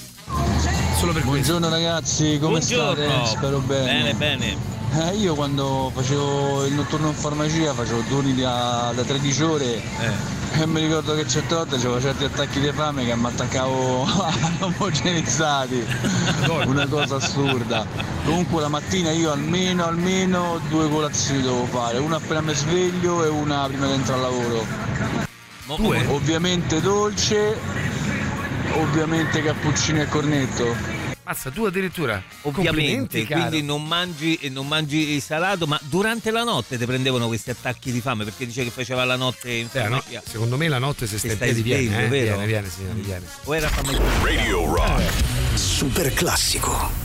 [0.96, 3.04] solo per Buongiorno ragazzi, come Buongiorno.
[3.04, 3.26] state?
[3.26, 3.84] Spero bene.
[3.84, 4.72] Bene, bene.
[4.96, 9.82] Eh, io quando facevo il notturno in farmacia facevo turni da, da 13 ore
[10.56, 14.06] e mi ricordo che certe volte avevo certi attacchi di fame che mi attaccavo
[14.60, 15.84] omogenizzati.
[16.66, 17.84] Una cosa assurda.
[18.24, 23.28] Comunque la mattina io almeno almeno due colazioni devo fare, una appena mi sveglio e
[23.28, 24.66] una prima di entrare al lavoro.
[25.76, 26.06] Due?
[26.08, 27.58] Ovviamente dolce,
[28.74, 31.12] ovviamente cappuccino e cornetto.
[31.24, 32.22] Mazza, tu addirittura.
[32.42, 37.48] Ovviamente, quindi non mangi, non mangi il salato, ma durante la notte ti prendevano questi
[37.50, 40.22] attacchi di fame perché dice che faceva la notte in Eh, no, farmacia.
[40.28, 42.36] secondo me la notte se Che stai in stai piedi viene, eh, vero?
[42.36, 43.24] viene, viene, sì, viene.
[43.44, 45.02] O era fame Radio Rock.
[45.54, 47.03] Super classico.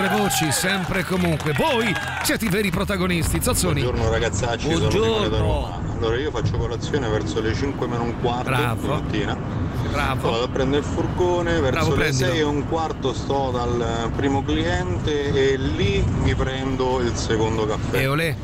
[0.00, 1.52] Vostre voci sempre e comunque.
[1.52, 3.82] Voi siete i veri protagonisti, Zozzoni.
[3.82, 5.78] Buongiorno ragazzacci, sono da Roma.
[5.98, 8.80] Allora io faccio colazione verso le 5 meno un quarto Bravo.
[8.80, 9.36] di mattina.
[9.90, 10.30] Bravo.
[10.30, 12.30] Vado a prendere il furgone, verso Bravo, le prendilo.
[12.30, 17.98] 6 e un quarto sto dal primo cliente e lì mi prendo il secondo caffè.
[17.98, 18.36] E olè.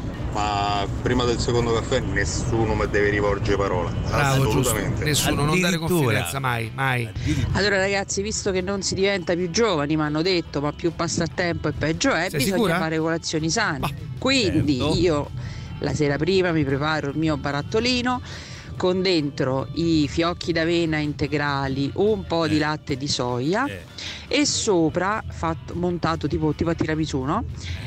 [0.96, 3.90] Ma prima del secondo caffè nessuno mi deve rivolgere parola.
[3.90, 4.60] Bravo, giusto.
[4.60, 5.04] Assolutamente.
[5.04, 7.08] Nessuno, non dare confidenza mai, mai.
[7.52, 11.22] Allora ragazzi, visto che non si diventa più giovani, mi hanno detto, ma più passa
[11.22, 12.78] il tempo e peggio è, Sei bisogna sicura?
[12.78, 13.94] fare colazioni sane.
[14.18, 14.94] Quindi certo.
[14.96, 15.30] io
[15.80, 18.20] la sera prima mi preparo il mio barattolino
[18.76, 22.48] con dentro i fiocchi d'avena integrali, un po' Eh.
[22.48, 23.64] di latte di soia
[24.28, 27.44] e sopra fatto, montato tipo, tipo a tiramisù, no?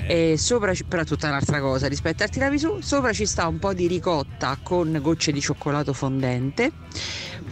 [0.08, 0.32] Eh.
[0.32, 3.88] E sopra, però tutta un'altra cosa rispetto al tiramisù, sopra ci sta un po' di
[3.88, 6.72] ricotta con gocce di cioccolato fondente,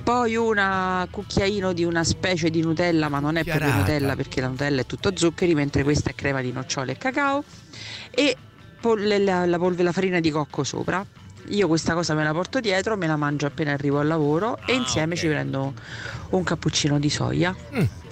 [0.03, 3.91] poi un cucchiaino di una specie di Nutella, ma non è proprio Chiarata.
[3.91, 7.43] Nutella perché la Nutella è tutto zuccheri, mentre questa è crema di nocciole e cacao
[8.09, 8.37] e
[9.19, 11.05] la, la polve- la farina di cocco sopra.
[11.49, 14.73] Io questa cosa me la porto dietro, me la mangio appena arrivo al lavoro e
[14.73, 15.73] insieme ci prendo
[16.31, 17.55] un cappuccino di soia.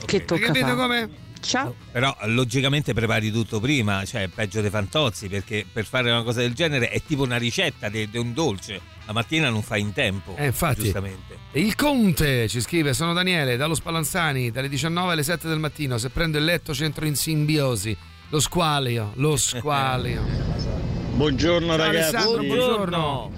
[0.06, 0.76] Che tocca capito fare?
[0.76, 1.10] come?
[1.42, 1.76] Ciao.
[1.92, 6.54] Però logicamente prepari tutto prima, cioè peggio dei fantozzi, perché per fare una cosa del
[6.54, 8.82] genere è tipo una ricetta di un dolce.
[9.06, 10.36] La mattina non fai in tempo.
[10.38, 10.82] Eh, infatti.
[10.82, 11.38] Giustamente.
[11.52, 16.00] Il Conte ci scrive: Sono Daniele dallo Spallanzani dalle 19 alle 7 del mattino.
[16.00, 17.96] Se prendo il letto centro in simbiosi.
[18.30, 20.94] Lo squalio, lo squalio.
[21.16, 22.16] Buongiorno Ciao, ragazzi.
[22.16, 23.32] Alessandro, buongiorno.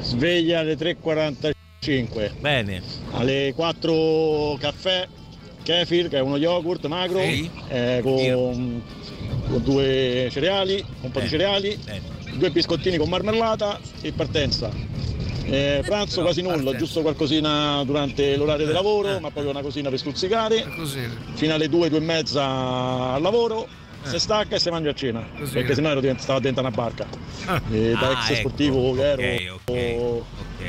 [0.00, 2.30] Sveglia alle 3.45.
[2.40, 2.82] Bene.
[3.12, 5.06] Alle 4 caffè,
[5.62, 7.48] kefir che è uno yogurt magro, Sì.
[7.68, 8.82] eh, con,
[9.48, 11.78] con due cereali, un po' di cereali,
[12.34, 14.70] due biscottini con marmellata e partenza.
[15.48, 20.00] Eh, pranzo quasi nulla, giusto qualcosina durante l'orario di lavoro, ma poi una cosina per
[20.00, 20.64] stuzzicare.
[21.34, 22.44] Fino alle 2, 2 e mezza
[23.12, 23.68] al lavoro,
[24.08, 25.24] si stacca e si mangia a cena.
[25.38, 25.52] Così.
[25.52, 27.06] Perché sennò ero divent- stava dentro una barca.
[27.70, 28.48] E da Ah, ex ecco.
[28.48, 29.60] sportivo che ero,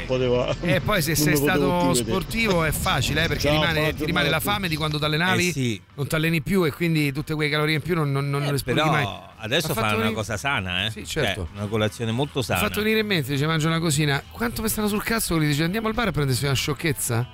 [0.06, 0.56] poteva.
[0.62, 1.96] E poi se sei mi stato vedere.
[1.96, 5.48] sportivo è facile, eh, perché Ciao, rimane- ti rimane la fame di quando ti allenavi,
[5.50, 5.82] Eh sì.
[5.96, 8.52] non ti alleni più e quindi tutte quelle calorie in più non, non, non le
[8.54, 9.08] esplodi mai.
[9.38, 10.92] adesso fa una cosa sana, eh?
[10.92, 11.48] Sì, certo.
[11.52, 12.60] Cioè, una colazione molto Mi sana.
[12.60, 14.22] ha fatto venire in mente, dice mangia una cosina.
[14.32, 17.28] Quanto mi stanno sul cazzo quelli dice andiamo al bar a prendersi una sciocchezza?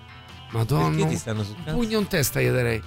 [0.51, 0.95] Madonna.
[0.95, 1.77] Perché ti stanno sul Un cazzo?
[1.77, 2.81] pugno in testa io darei.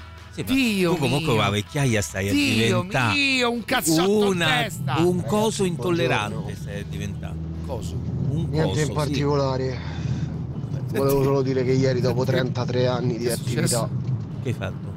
[0.45, 1.43] Sì, Dio tu comunque mio.
[1.43, 4.97] la vecchiaia stai a Dio diventare mio, un cazzotto una- in testa.
[5.01, 7.34] un coso intollerante stai a diventare.
[7.66, 7.95] Coso?
[7.95, 8.93] Un Niente coso, in sì.
[8.93, 9.78] particolare.
[10.93, 13.89] Volevo solo dire che ieri dopo 33 anni di attività
[14.43, 14.95] Che hai fatto?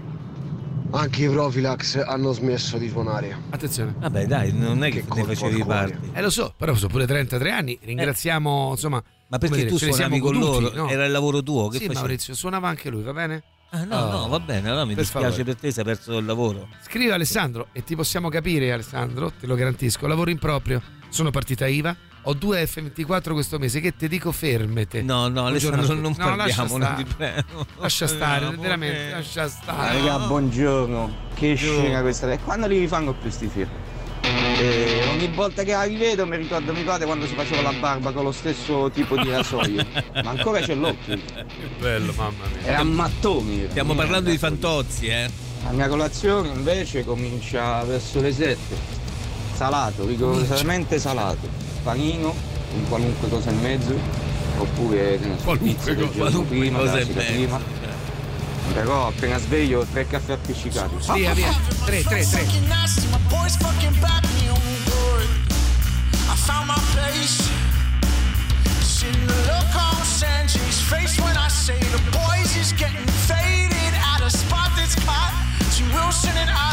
[0.91, 3.35] anche i Profilax hanno smesso di suonare.
[3.49, 3.93] Attenzione.
[3.99, 5.99] Vabbè, dai, non è che, ne colpo facevi parte.
[6.13, 7.77] Eh lo so, però sono pure 33 anni.
[7.81, 8.97] Ringraziamo, insomma.
[8.99, 9.03] Eh.
[9.27, 10.71] Ma perché dire, tu ne suonavi siamo con loro?
[10.73, 10.89] no?
[10.89, 11.67] Era il lavoro tuo?
[11.67, 11.93] Che sì, facevi?
[11.99, 13.43] Maurizio, suonava anche lui, va bene?
[13.71, 14.11] Ah, no, Oh.
[14.11, 15.43] no, va bene, allora mi Per dispiace favore.
[15.43, 16.67] per te, sei perso il lavoro.
[16.81, 20.07] Scrive Alessandro e ti possiamo capire, Alessandro, te lo garantisco.
[20.07, 23.79] Lavoro in proprio, sono partita IVA, ho due F24 questo mese.
[23.79, 25.03] Che ti dico, fermete.
[25.03, 25.99] No, no, Alessandro, tutti.
[26.01, 27.03] non No, lascia parliamo, non stare.
[27.03, 27.65] ti prego.
[27.77, 29.11] Lascia stare, No, veramente, vabbè.
[29.15, 29.97] lascia stare.
[29.99, 31.15] Raga, buongiorno.
[31.35, 32.31] Che scena questa.
[32.31, 33.69] E quando li rifanno più sti film?
[34.59, 38.11] E ogni volta che la rivedo mi ricordo mio padre quando si faceva la barba
[38.11, 39.85] con lo stesso tipo di rasoio.
[40.23, 41.15] Ma ancora c'è l'occhio.
[41.15, 41.45] Che
[41.79, 42.65] bello, mamma mia.
[42.67, 43.65] Era mattoni.
[43.69, 45.29] Stiamo parlando di fantozzi, eh.
[45.63, 48.57] La mia colazione invece comincia verso le 7.
[49.55, 51.47] Salato, rigorosamente salato.
[51.83, 52.33] Panino,
[52.75, 54.27] un qualunque cosa in mezzo.
[54.57, 57.31] Oppure che ne so, Qualunque pizza del co- giorno qualunque prima, cosa in mezzo.
[57.31, 57.59] prima.
[58.73, 60.95] Però appena sveglio tre caffè appiccicati.
[61.13, 61.51] Via, via.
[61.85, 62.59] 3, 3, 3.
[62.67, 65.27] nasty, my boys fucking back me on good.
[66.29, 67.49] I found my place.
[68.81, 74.21] Seen the look on Sanji's face when I say the boys is getting faded at
[74.21, 75.33] a spot that's caught
[75.77, 76.68] to Wilson and out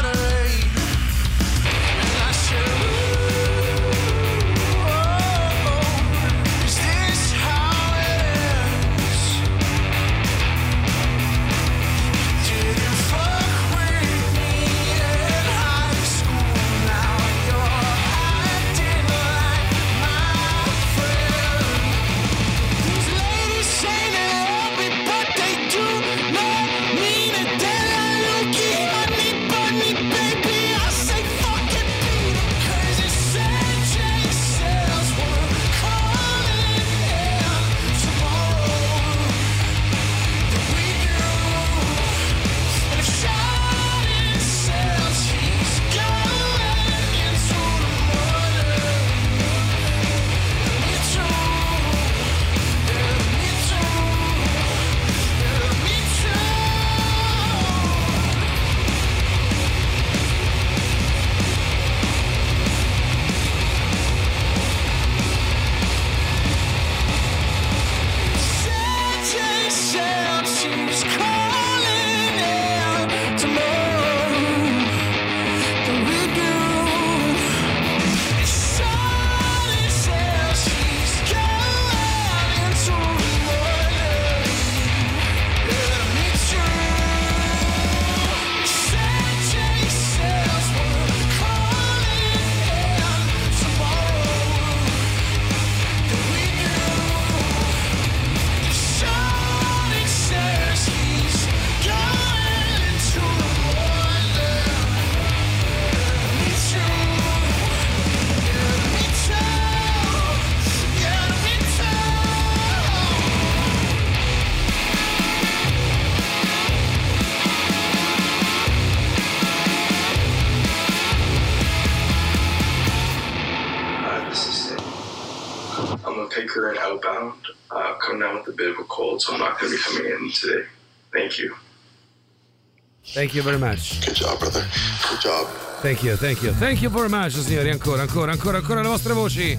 [133.27, 134.07] Thank you very much.
[134.07, 134.65] Good job, brother.
[135.11, 135.49] Good job.
[135.83, 136.53] Thank you, thank you.
[136.53, 137.71] Thank you very much, signori.
[137.71, 139.59] Ancora, ancora, ancora, ancora le vostre voci.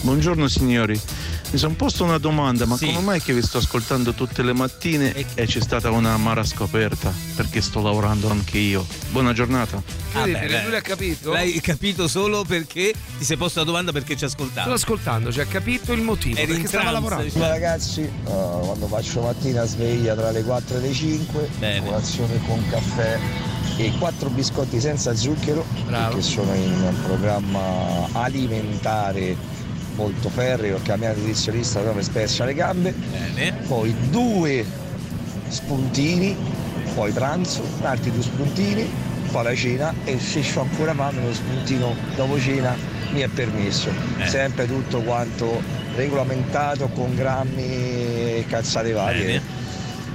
[0.00, 0.98] Buongiorno signori,
[1.50, 5.14] mi sono posto una domanda, ma come mai che vi sto ascoltando tutte le mattine
[5.34, 7.10] e c'è stata una amara scoperta?
[7.36, 8.86] Perché sto lavorando anche io.
[9.10, 9.76] Buona giornata.
[10.12, 10.62] Ah, beh, Incredibile, beh.
[10.62, 11.32] lui l'ha capito.
[11.32, 14.60] L'hai capito solo perché ti sei posto la domanda perché ci ascoltavi.
[14.60, 16.36] Stavo ascoltando, ci ha capito il motivo.
[16.36, 17.24] Eri perché in stava lavorando.
[17.24, 17.44] diciamo.
[17.44, 21.48] Ma ragazzi, eh, quando faccio mattina sveglia tra le 4 e le 5,
[21.82, 23.18] colazione con caffè
[23.78, 29.56] e 4 biscotti senza zucchero, perché sono in un programma alimentare
[29.98, 32.94] molto ferreo, perché la mia nutrizionista mi spezza le gambe.
[33.66, 34.64] Poi due
[35.48, 36.36] spuntini,
[36.94, 38.88] poi pranzo, altri due spuntini,
[39.32, 42.74] poi la cena e se ho ancora fame uno spuntino dopo cena
[43.12, 43.90] mi è permesso.
[44.24, 45.60] Sempre tutto quanto
[45.96, 49.42] regolamentato con grammi e cazzate varie.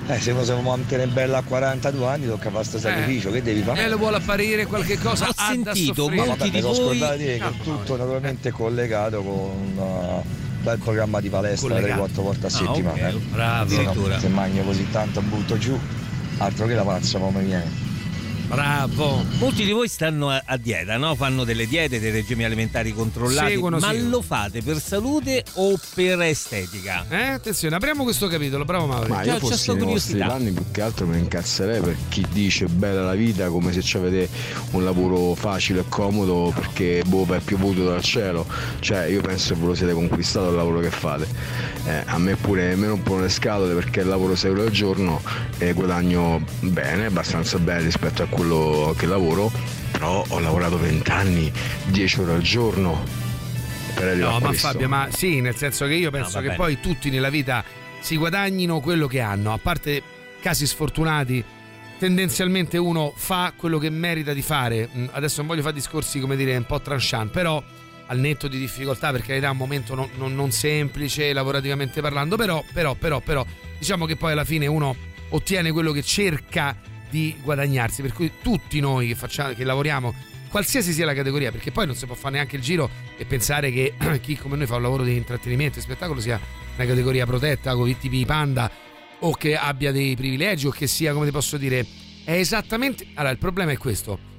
[0.07, 3.41] Eh, se uno si vuole mantenere bella a 42 anni tocca fare questo sacrificio, che
[3.41, 3.83] devi fare?
[3.85, 7.23] E lo vuole apparire qualche cosa Ho sentito molti di mi sono voi- scordato di
[7.23, 9.33] dire che è tutto naturalmente collegato con
[9.77, 10.21] un
[10.61, 12.03] bel programma di palestra Collegato.
[12.03, 13.07] 3-4 volte a Ah, settimana.
[13.07, 13.17] ok, eh.
[13.31, 13.69] bravo.
[13.69, 14.19] Se no, Addirittura.
[14.19, 15.79] Se magno così tanto butto giù,
[16.37, 17.91] altro che la pazza come viene.
[18.53, 19.23] Bravo.
[19.39, 21.15] Molti di voi stanno a, a dieta, no?
[21.15, 23.51] Fanno delle diete, dei regimi alimentari controllati.
[23.51, 24.09] Seguono, ma seguono.
[24.09, 27.05] lo fate per salute o per estetica?
[27.09, 29.07] Eh, attenzione, apriamo questo capitolo, bravo Mauro.
[29.07, 33.03] Ma io fossi nei vostri panni più che altro ne incazzerei per chi dice bella
[33.03, 34.29] la vita come se ci avete
[34.71, 38.45] un lavoro facile e comodo perché boh è piovuto dal cielo.
[38.79, 41.27] Cioè io penso che ve lo siete conquistato il lavoro che fate.
[41.85, 45.21] Eh, a me pure me rompono le scatole perché lavoro 6 euro al giorno
[45.57, 48.42] e guadagno bene, abbastanza bene rispetto a quello
[48.97, 49.51] che lavoro,
[49.91, 51.51] però ho lavorato 20 anni,
[51.85, 53.03] 10 ore al giorno
[53.93, 54.67] per arrivare No, a ma questo.
[54.67, 56.55] Fabio, ma sì, nel senso che io penso va che bene.
[56.57, 57.63] poi tutti nella vita
[57.99, 60.01] si guadagnino quello che hanno, a parte
[60.41, 61.43] casi sfortunati.
[61.99, 64.89] Tendenzialmente uno fa quello che merita di fare.
[64.95, 67.63] Mm, Adesso non voglio fare discorsi, come dire, un po' tranchant, però
[68.07, 72.35] al netto di difficoltà, per carità, è un momento non, non- non semplice, lavorativamente parlando,
[72.35, 73.45] però, però, però, però,
[73.79, 74.93] diciamo che poi alla fine uno
[75.29, 76.75] ottiene quello che cerca
[77.13, 80.11] di guadagnarsi, per cui tutti noi che, facciamo, che lavoriamo,
[80.49, 83.71] qualsiasi sia la categoria, perché poi non si può fare neanche il giro e pensare
[83.71, 86.39] che chi come noi fa un lavoro di intrattenimento e spettacolo sia
[86.75, 88.71] una categoria protetta con i tipi panda
[89.19, 91.85] o che abbia dei privilegi o che sia, come ti posso dire,
[92.23, 93.05] è esattamente...
[93.13, 94.32] Allora, il problema è questo.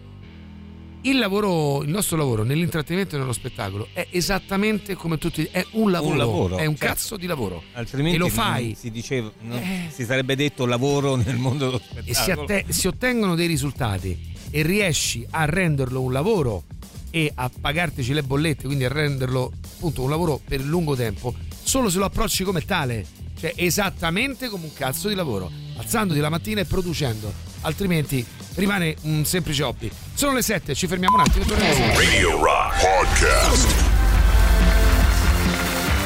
[1.06, 5.90] Il lavoro, il nostro lavoro nell'intrattenimento e nello spettacolo è esattamente come tutti, è un
[5.90, 6.94] lavoro, Un lavoro, è un certo.
[6.94, 7.62] cazzo di lavoro.
[7.74, 8.74] Altrimenti e lo fai Eh.
[8.74, 12.06] si diceva, non si sarebbe detto lavoro nel mondo dello spettacolo.
[12.10, 14.18] e si, atte- si ottengono dei risultati
[14.50, 16.64] e riesci a renderlo un lavoro
[17.10, 21.90] e a pagartici le bollette, quindi a renderlo appunto un lavoro per lungo tempo, solo
[21.90, 23.04] se lo approcci come tale,
[23.38, 27.30] cioè esattamente come un cazzo di lavoro, alzandoti la mattina e producendo,
[27.64, 29.90] altrimenti rimane un semplice hobby.
[30.14, 31.94] Sono le 7, ci fermiamo un attimo e torniamo.
[31.94, 33.74] Radio Rock Podcast.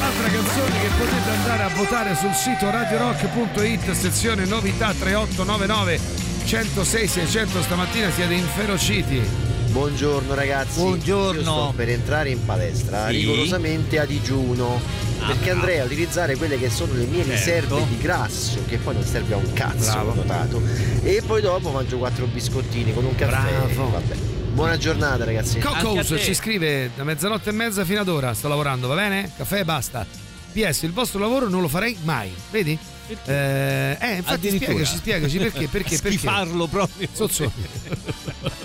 [0.01, 5.99] Altra canzone che potete andare a votare sul sito radiorock.it, sezione novità 3899
[6.45, 9.48] 106 600 stamattina siete inferociti.
[9.71, 10.79] Buongiorno ragazzi.
[10.79, 11.39] Buongiorno.
[11.39, 13.17] Io sto per entrare in palestra Sì.
[13.17, 14.81] rigorosamente a digiuno.
[15.19, 15.59] Ah, perché bravo.
[15.59, 17.31] andrei a utilizzare quelle che sono le mie Certo.
[17.77, 20.11] riserve di grasso, che poi non serve a un cazzo, Bravo.
[20.11, 20.61] ho notato.
[21.03, 23.51] E poi dopo mangio quattro biscottini con un caffè.
[23.67, 23.89] Bravo.
[23.91, 24.15] Vabbè.
[24.53, 25.59] Buona giornata ragazzi.
[25.59, 29.31] Cocos ci scrive da mezzanotte e mezza fino ad ora, sto lavorando, va bene?
[29.37, 30.05] Caffè e basta.
[30.51, 32.77] PS, il vostro lavoro non lo farei mai, vedi?
[33.25, 36.17] Eh, eh, infatti spiegaci, spiegaci perché, perché, perché.
[36.17, 37.07] Schifarlo proprio.
[37.11, 37.51] Sozzo.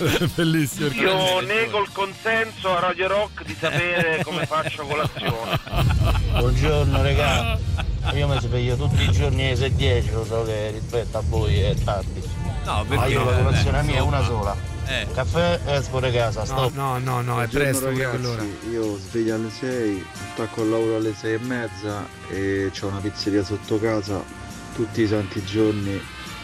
[0.34, 0.88] Bellissimo.
[0.88, 5.58] perché- Io nego il consenso a Radio Rock di sapere come faccio colazione.
[6.38, 7.58] Buongiorno regà,
[8.14, 11.74] io mi sveglio tutti i giorni alle 6.10, lo so che rispetto a voi è
[11.84, 12.22] tardi.
[12.64, 14.56] No, Ma io la colazione mia è una sola.
[14.86, 15.06] Eh.
[15.14, 16.72] Caffè e fuori casa, No, stop.
[16.74, 18.42] no, no, no, è Buongiorno, presto ragazzi, quell'ora.
[18.70, 23.44] Io sveglio alle 6, attacco al lavoro alle 6 e mezza e c'ho una pizzeria
[23.44, 24.22] sotto casa
[24.74, 26.00] tutti i santi giorni,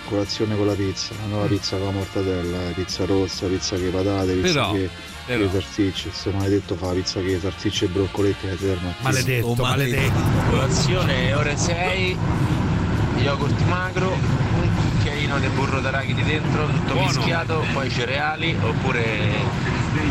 [0.08, 3.88] colazione con la pizza, la nuova pizza con la mortadella, eh, pizza rossa, pizza che
[3.88, 4.90] patate, pizza Però, che
[5.26, 5.44] però.
[5.44, 8.94] che salsicce, se maledetto fa la pizza che salsicce e broccoletti alle terme.
[9.00, 10.18] Maledetto, Oh, maledetto.
[10.50, 12.16] Colazione ore 6,
[13.18, 17.06] yogurt magro, un cucchiaino di burro d'arachidi dentro, tutto Buono.
[17.06, 19.64] mischiato, poi cereali oppure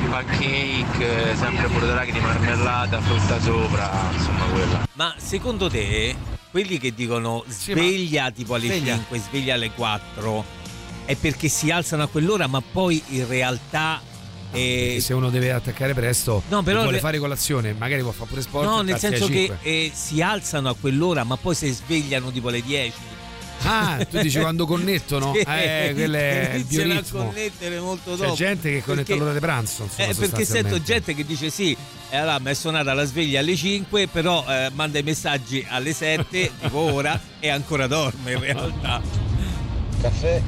[0.10, 4.88] pancake, eh, sempre burro d'arachidi, marmellata, frutta sopra, insomma quella.
[4.94, 6.16] Ma secondo te,
[6.56, 8.94] quelli che dicono sveglia tipo alle Sveglia.
[8.94, 10.46] 5, sveglia alle 4,
[11.04, 14.02] è perché si alzano a quell'ora, ma poi in realtà
[14.54, 18.30] E se uno deve attaccare presto No, però vuole le- fare colazione, magari può fare
[18.30, 18.66] pure sport.
[18.70, 19.58] No, nel senso che 5.
[19.64, 22.94] eh, si alzano a quell'ora, ma poi si svegliano tipo alle 10.
[23.64, 25.34] Ah, tu dici quando connettono?
[25.36, 27.26] Sì, Eh, quello è il iniziano a bioritmo.
[27.26, 28.34] connettere molto C'è dopo.
[28.36, 29.84] gente che connette Perché- all'ora di pranzo.
[29.84, 31.76] Insomma, Eh, perché sento gente che dice sì,
[32.10, 35.94] e allora mi è suonata la sveglia alle 5, però eh, manda i messaggi alle
[35.94, 39.02] 7, tipo ora, e ancora dorme in realtà.
[40.02, 40.42] Caffè,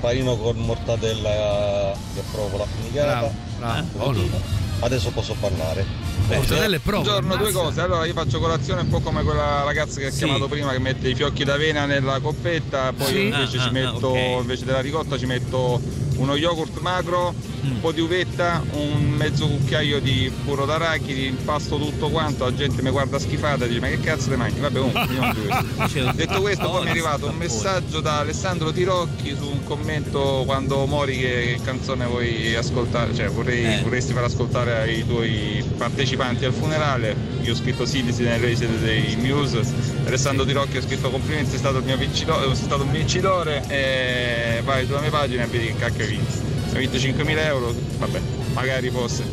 [0.00, 3.30] panino con mortadella e provola affumicata.
[3.58, 4.64] Bravo, bravo.
[4.80, 5.84] Adesso posso parlare.
[6.28, 7.20] Mortadella e provola.
[7.20, 7.80] Buongiorno, due cose.
[7.80, 10.18] Allora io faccio colazione un po' come quella ragazza che ha Sì.
[10.24, 13.20] chiamato prima che mette i fiocchi d'avena nella coppetta, poi Sì.
[13.24, 14.40] invece Ah, ci ah, metto, ok.
[14.40, 15.80] invece della ricotta ci metto
[16.16, 17.70] uno yogurt magro, Mm.
[17.72, 22.80] un po' di uvetta, un mezzo cucchiaio di burro d'arachidi, impasto tutto quanto, la gente
[22.82, 24.58] mi guarda schifata e dice ma che cazzo te mangi?
[24.60, 25.88] Vabbè comunque io mangio questo.
[25.88, 30.42] Cioè, Detto questo poi mi è arrivato un messaggio da Alessandro Tirocchi su un commento
[30.46, 33.82] quando mori che canzone vuoi ascoltare, cioè vorrei, Eh.
[33.82, 37.14] vorresti far ascoltare ai tuoi partecipanti al funerale.
[37.42, 39.62] Io ho scritto Citizen lei siete dei Muse.
[40.06, 45.00] Alessandro Tirocchi ha scritto complimenti, sei stato vincitore, sei stato un vincitore e vai sulla
[45.00, 46.32] mia pagina e vedi che cacchio hai vinto.
[46.72, 48.20] Hai vinto 5.000 euro, vabbè,
[48.52, 49.24] magari fosse.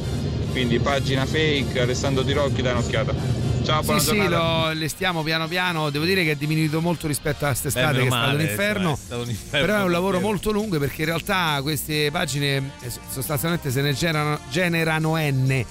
[0.52, 3.43] Quindi pagina fake, Alessandro Tirocchi, dai un'occhiata.
[3.64, 5.90] Ciao, buona Sì, sì, lo, le stiamo piano piano.
[5.90, 8.44] Devo dire che è diminuito molto rispetto a quest'estate, Beh, che è stato un male,
[8.44, 8.94] inferno.
[8.94, 12.72] è stato un inferno Però è un lavoro molto lungo perché in realtà queste pagine
[12.82, 15.66] eh, sostanzialmente se ne generano, generano N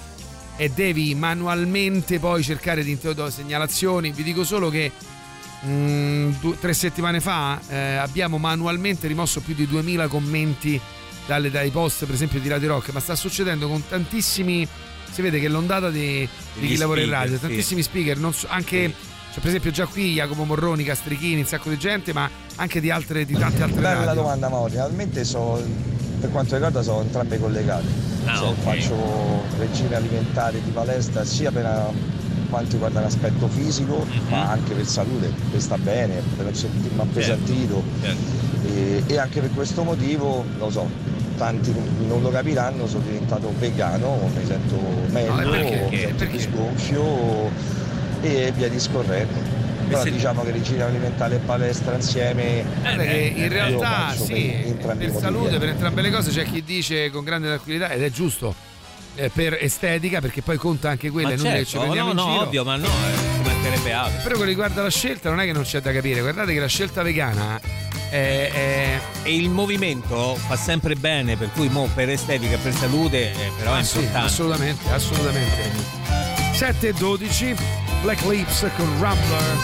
[0.56, 4.10] e devi manualmente poi cercare di introdurre segnalazioni.
[4.10, 4.90] Vi dico solo che
[5.66, 10.80] mm, due- tre settimane fa eh, abbiamo manualmente rimosso più di 2000 commenti
[11.26, 14.66] dalle- dai post per esempio di Radio Rock, ma sta succedendo con tantissimi...
[15.12, 17.40] Si vede che l'ondata di, di chi lavora in radio, sì.
[17.42, 18.92] tantissimi speaker, non so- anche...
[19.32, 22.90] Cioè, per esempio già qui Jacopo Morroni, Castrichini, un sacco di gente, ma anche di,
[22.90, 24.20] altre, di tante altre Bella radio.
[24.20, 25.58] domanda Mauri, realmente so,
[26.20, 27.86] per quanto riguarda sono entrambe collegate.
[28.26, 28.56] Ah, Cioè, ok.
[28.62, 34.20] Faccio regime alimentare di palestra sia per eh, quanto riguarda l'aspetto fisico, Mhm.
[34.28, 37.82] ma anche per salute, per sta bene, per non sentirmi appesantito.
[38.02, 38.66] Certo.
[38.66, 40.86] E, e anche per questo motivo, lo so,
[41.42, 41.74] tanti
[42.06, 44.76] non lo capiranno, sono diventato vegano, mi sento
[45.08, 45.86] meglio, No, perché?
[45.90, 46.36] mi sento Perché?
[46.36, 47.50] più sgonfio
[48.20, 49.50] e via discorrendo.
[49.88, 54.96] Però se- diciamo che regime alimentare e palestra insieme Guarda che in realtà sì, per
[54.96, 55.58] per salute, eh.
[55.58, 58.54] per entrambe le cose c'è chi dice con grande tranquillità ed è giusto.
[59.16, 62.12] eh, per estetica, perché poi conta anche quella, Ma è inutile che ci certo, prendiamo
[62.14, 62.46] no, in no, giro.
[62.46, 64.22] ovvio, ma no, eh, ci mancherebbe altro.
[64.22, 66.66] Però con riguardo alla scelta non è che non c'è da capire, guardate che la
[66.68, 67.60] scelta vegana
[68.12, 72.74] è, è- E il movimento fa sempre bene, per cui mo per estetica e per
[72.74, 74.26] salute, eh, però è Ah, sì, importante.
[74.26, 75.62] assolutamente, assolutamente.
[76.54, 77.54] 7 e 12,
[78.02, 79.56] Black Lips con Rumbler.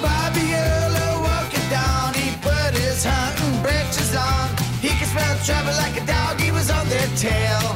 [0.00, 4.48] Bobby Earl walking down, he put his hunting breeches on.
[4.80, 7.74] He could smell trouble like a dog, he was on their tail.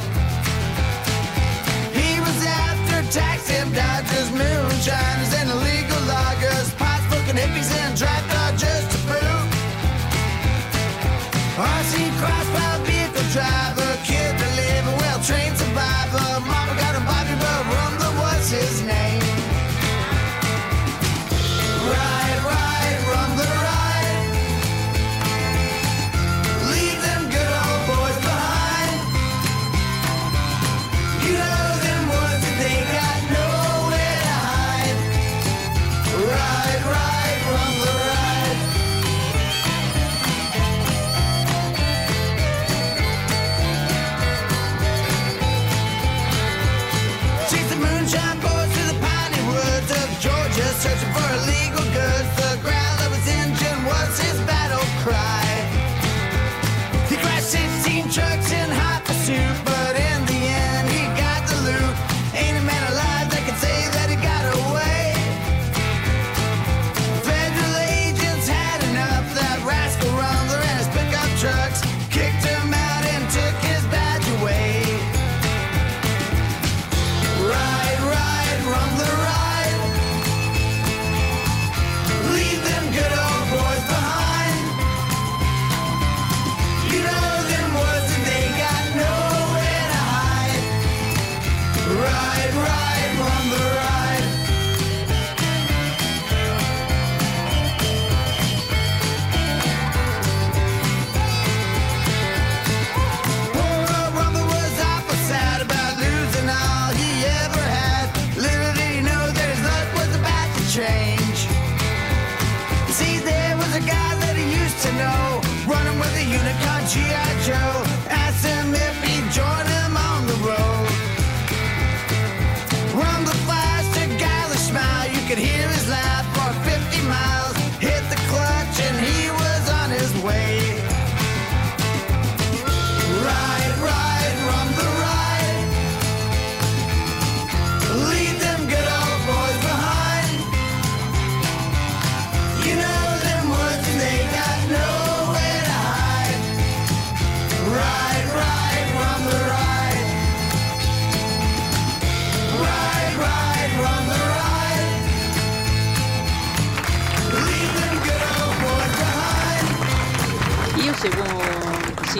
[1.93, 5.30] He was after taxing Dodgers, loggers,
[7.31, 8.50] if hippies and drag, thugs.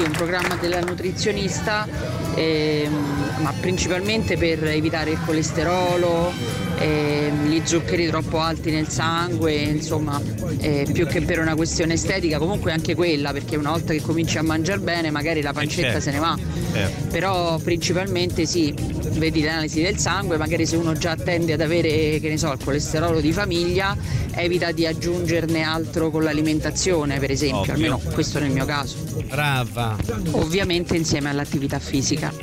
[0.04, 1.88] Un programma della nutrizionista,
[2.36, 6.34] ehm, ma principalmente per evitare il colesterolo,
[6.82, 10.22] ehm, gli zuccheri troppo alti nel sangue, insomma,
[10.60, 14.38] eh, più che per una questione estetica, comunque anche quella, perché una volta che cominci
[14.38, 16.02] a mangiare bene magari la pancetta certo.
[16.02, 16.38] se ne va.
[16.74, 17.08] Certo.
[17.10, 18.74] Però principalmente sì,
[19.14, 22.60] vedi l'analisi del sangue, magari se uno già tende ad avere, che ne so, il
[22.64, 23.96] colesterolo di famiglia,
[24.34, 27.74] evita di aggiungerne altro con l'alimentazione, per esempio, Ovvio.
[27.74, 28.98] almeno questo nel mio caso.
[29.28, 29.98] Brava.
[30.32, 32.34] Ovviamente insieme all'attività fisica.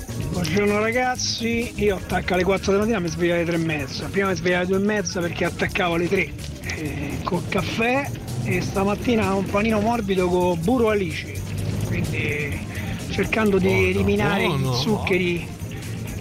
[0.40, 4.06] Buongiorno ragazzi, io attacco alle 4 della mattina mi sveglio alle 3 e mezza.
[4.06, 6.32] Prima mi svegliavo alle 2 e mezza perché attaccavo alle 3
[6.62, 8.08] eh, col caffè
[8.44, 11.34] e stamattina un panino morbido con burro alici.
[11.86, 12.56] Quindi
[13.10, 14.74] cercando di eliminare buono.
[14.74, 15.48] i zuccheri,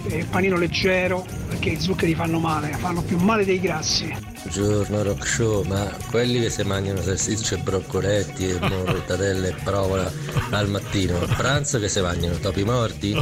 [0.04, 4.14] eh, panino leggero, perché i zuccheri fanno male, fanno più male dei grassi.
[4.42, 10.10] Buongiorno Rock Show, ma quelli che si mangiano salsicce e broccoletti e mortadelle e provola
[10.50, 13.12] al mattino, a pranzo che si mangiano topi morti?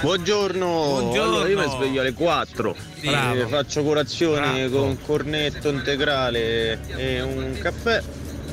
[0.00, 0.66] Buongiorno.
[0.66, 1.22] Buongiorno.
[1.22, 2.76] Allora, io mi sveglio alle 4.
[3.00, 3.06] Sì.
[3.06, 4.78] Eh, faccio colazione Bravo.
[4.78, 8.02] con un cornetto integrale e un caffè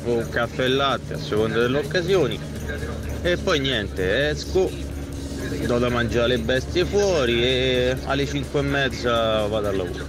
[0.04, 2.38] o un caffè e latte a seconda delle occasioni.
[3.22, 4.70] E poi niente, esco,
[5.66, 10.06] do da mangiare le bestie fuori e alle 5 e mezza vado al lavoro.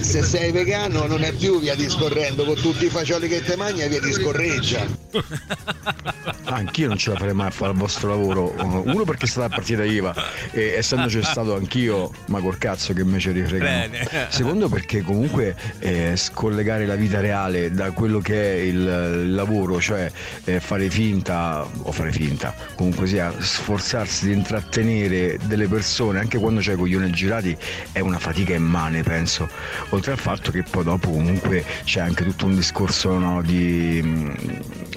[0.00, 3.80] Se sei vegano non è più via discorrendo, con tutti i fagioli che te mangi
[3.80, 4.86] è via discorreggia.
[6.50, 8.54] Anch'io non ce la farei mai a fare il vostro lavoro.
[8.58, 10.14] Uno perché è stata partita IVA
[10.50, 13.88] e essendoci stato anch'io, ma col cazzo che invece rifregano.
[13.88, 14.28] Bene.
[14.30, 20.10] Secondo perché comunque eh, scollegare la vita reale da quello che è il, lavoro, cioè
[20.44, 26.60] eh, fare finta, o fare finta, comunque sia, sforzarsi di intrattenere delle persone anche quando
[26.62, 27.56] c'hai i coglioni girati
[27.92, 29.48] è una fatica immane, penso.
[29.90, 34.00] Oltre al fatto che poi dopo comunque c'è anche tutto un discorso no, di,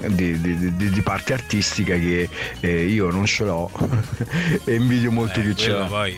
[0.08, 2.28] di- di- di- di parte artistica che
[2.60, 3.70] eh, io non ce l'ho
[4.64, 5.84] e invidio molto chi ce l'ha.
[5.84, 6.16] poi,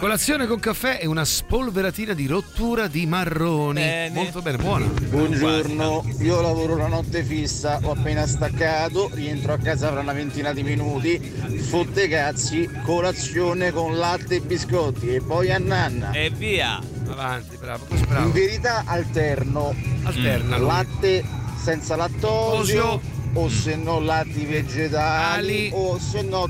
[0.00, 3.80] Colazione con caffè e una spolveratina di rottura di marroni.
[3.80, 4.14] Bene.
[4.14, 4.84] Molto bene, buona.
[4.86, 10.52] Buongiorno, io lavoro la notte fissa, ho appena staccato, rientro a casa fra una ventina
[10.52, 16.10] di minuti, fotte cazzi, colazione con latte e biscotti e poi a nanna.
[16.10, 16.80] E via.
[17.08, 18.26] Avanti, bravo, così bravo.
[18.26, 19.72] In verità alterno
[20.02, 20.66] Alterna lui.
[20.66, 21.24] latte
[21.62, 23.00] senza lattosio
[23.36, 26.48] o se no latti vegetali o se no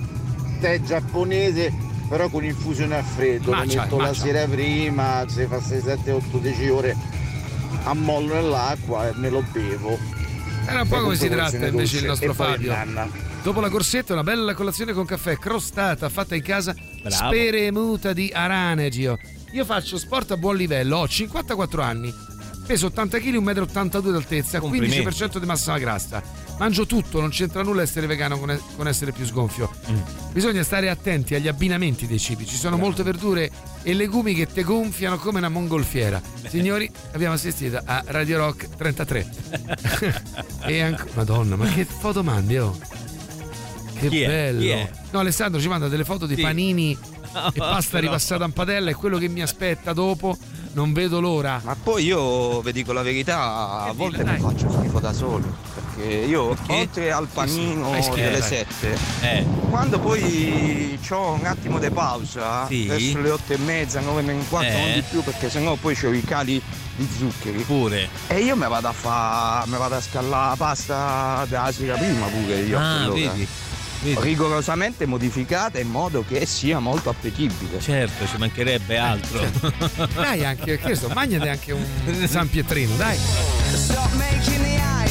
[0.61, 1.72] tè giapponese
[2.09, 4.20] però con infusione a freddo, lo Matcha, metto la matcha.
[4.20, 6.97] sera prima, se fa 6, 7, 8, 10 ore
[7.82, 9.99] ammollo nell'acqua e me lo bevo.
[10.66, 12.74] Era un po' come si tratta invece il nostro Fabio.
[13.43, 17.26] Dopo la corsetta, una bella colazione con caffè crostata fatta in casa, Bravo.
[17.26, 19.18] speremuta di aranegio.
[19.53, 22.12] Io faccio sport a buon livello, ho 54 anni,
[22.66, 25.01] peso 80 kg, 1,82 m d'altezza, Complimenti.
[25.01, 26.22] 15% di massa grassa.
[26.59, 29.71] Mangio tutto, non c'entra nulla essere vegano con, con essere più sgonfio.
[29.91, 29.99] Mm.
[30.33, 32.47] Bisogna stare attenti agli abbinamenti dei cibi.
[32.47, 33.51] Ci sono molte verdure
[33.83, 36.21] e legumi che te gonfiano come una mongolfiera.
[36.49, 39.31] Signori, abbiamo assistito a Radio Rock 33.
[40.67, 41.05] e anche.
[41.13, 42.79] Madonna, ma che foto mandi, oh?
[43.99, 44.27] Che è?
[44.27, 44.63] bello.
[44.63, 44.91] È?
[45.11, 46.43] No, Alessandro ci manda delle foto di Sì.
[46.43, 46.93] panini
[47.53, 48.03] e pasta però.
[48.03, 48.91] ripassata in padella.
[48.91, 50.37] È quello che mi aspetta dopo.
[50.73, 51.61] Non vedo l'ora.
[51.65, 55.57] Ma poi io vi dico la verità, a volte mi faccio schifo da solo.
[55.97, 58.43] Perché io oltre al panino delle.
[58.43, 59.45] 7, Eh.
[59.71, 62.87] quando poi ho un attimo di pausa, Sì.
[62.87, 64.79] verso le 8 e mezza, 9 e un quarto, Eh.
[64.79, 66.61] non di più, perché sennò poi c'ho i cali
[66.97, 67.63] di zuccheri.
[67.63, 68.09] Pure.
[68.27, 72.27] E io mi vado a fa, mi vado a scallare la pasta della sera prima
[72.27, 72.79] pure io.
[72.79, 73.49] Ah, vedi?
[74.03, 74.21] Vedi?
[74.21, 77.81] Rigorosamente modificata in modo che sia molto appetibile.
[77.81, 79.41] Certo, ci mancherebbe altro.
[80.15, 83.19] Dai, anche, che so, magnate anche un San Pietrino, dai.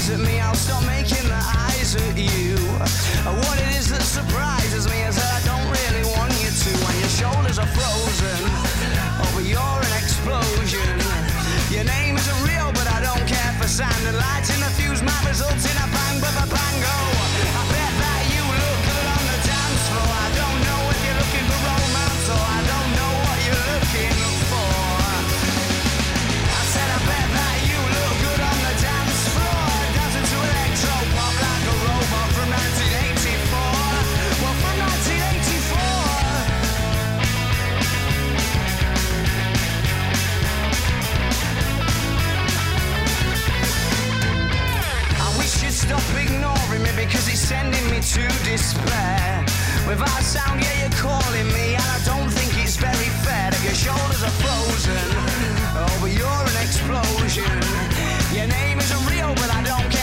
[0.06, 2.56] Eyes at me, I'll stop making the eyes at you.
[3.26, 6.86] What it is that surprises me is that I don't really want you to.
[6.86, 8.64] When your shoulders are frozen,
[48.16, 49.43] to despair.
[49.88, 53.76] Without sound, yeah, you're calling me, and I don't think it's very fair that your
[53.76, 55.07] shoulders are frozen.
[55.76, 57.51] Oh, but you're an explosion.
[58.32, 59.95] Your name isn't real, but I don't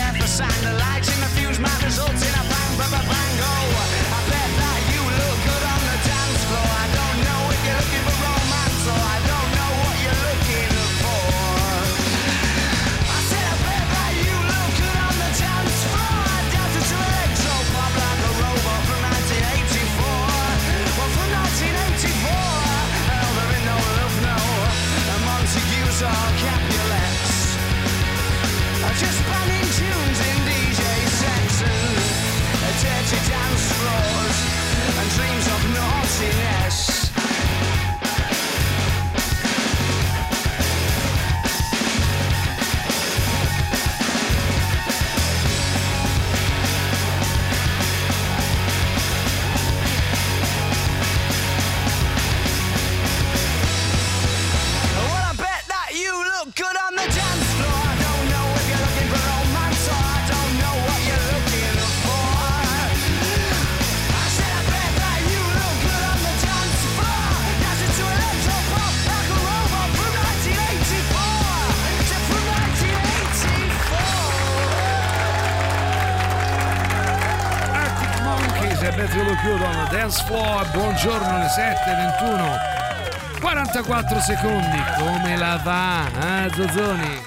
[79.43, 79.89] chiudono.
[79.91, 83.41] Dance floor, buongiorno alle 7.21.
[83.41, 86.45] 44 secondi, come la va?
[86.45, 87.21] Eh, Zozzoni?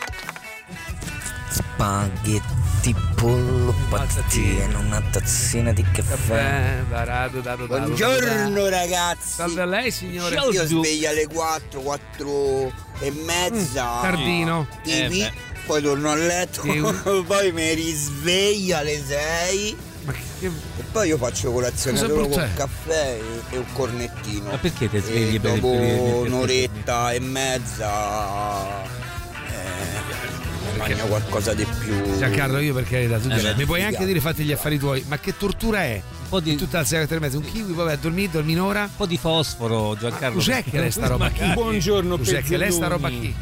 [1.50, 6.80] Spaghetti, pollo, patatine, una tazzina di caffè.
[6.80, 9.34] Eh, barato, dato, dato, Buongiorno ragazzi.
[9.34, 10.36] Salve a lei signore.
[10.36, 13.98] Io sveglio alle 4, 4 e mezza.
[13.98, 14.68] Mm, tardino.
[14.84, 15.34] TV, Eh,
[15.66, 16.62] poi torno a letto,
[17.28, 19.94] poi mi risveglio alle 6.
[20.40, 20.52] E
[20.92, 24.50] poi io faccio colazione Cosa solo brutta con caffè e, e un cornettino.
[24.52, 31.54] Ma perché ti svegli e per dopo periodo di- un'oretta e mezza eh, mangio qualcosa
[31.54, 32.18] di più.
[32.18, 35.04] Giancarlo, io per carità, tu Eh, beh, mi puoi anche dire fatti gli affari tuoi,
[35.08, 36.02] ma che tortura è?
[36.26, 38.32] Un po' di tutta la sera tre e mezza, un kiwi, poi vai a dormire,
[38.32, 38.84] dormi un'ora.
[38.84, 40.38] Un po' di fosforo, Giancarlo.
[40.38, 41.54] Cos'è che lei sta roba qui?
[41.54, 43.34] Buongiorno Cos'è che lei sta roba qui?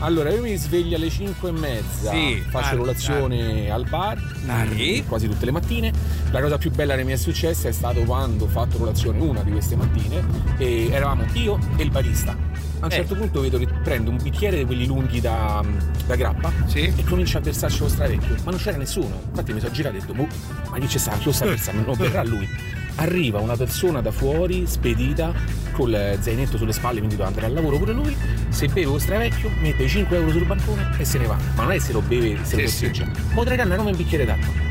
[0.00, 5.08] Allora, io mi sveglio alle 5 e mezza, Sì, faccio tardi, colazione al bar mm,
[5.08, 5.90] quasi tutte le mattine.
[6.32, 9.42] La cosa più bella che mi è successa è stato quando ho fatto colazione una
[9.42, 10.22] di queste mattine
[10.58, 12.32] e eravamo io e il barista.
[12.32, 12.94] A un Eh.
[12.94, 15.64] certo punto vedo che prende un bicchiere di quelli lunghi da,
[16.06, 19.18] da grappa e comincia a versarci lo stravecchio, ma non c'era nessuno.
[19.30, 20.26] Infatti mi sono girato e ho detto, boh,
[20.70, 21.12] ma chi c'è sta?
[21.12, 21.82] Chi lo sta versando?
[21.86, 22.46] Non verrà lui.
[22.96, 25.32] Arriva una persona da fuori, spedita,
[25.72, 28.16] col zainetto sulle spalle, quindi doveva andare al lavoro pure lui.
[28.48, 31.36] Se beve lo stravecchio, mette 5 euro sul bancone e se ne va.
[31.56, 32.90] Ma non è se lo beve, se lo Sì.
[33.34, 34.64] Potrei andare come un bicchiere d'acqua.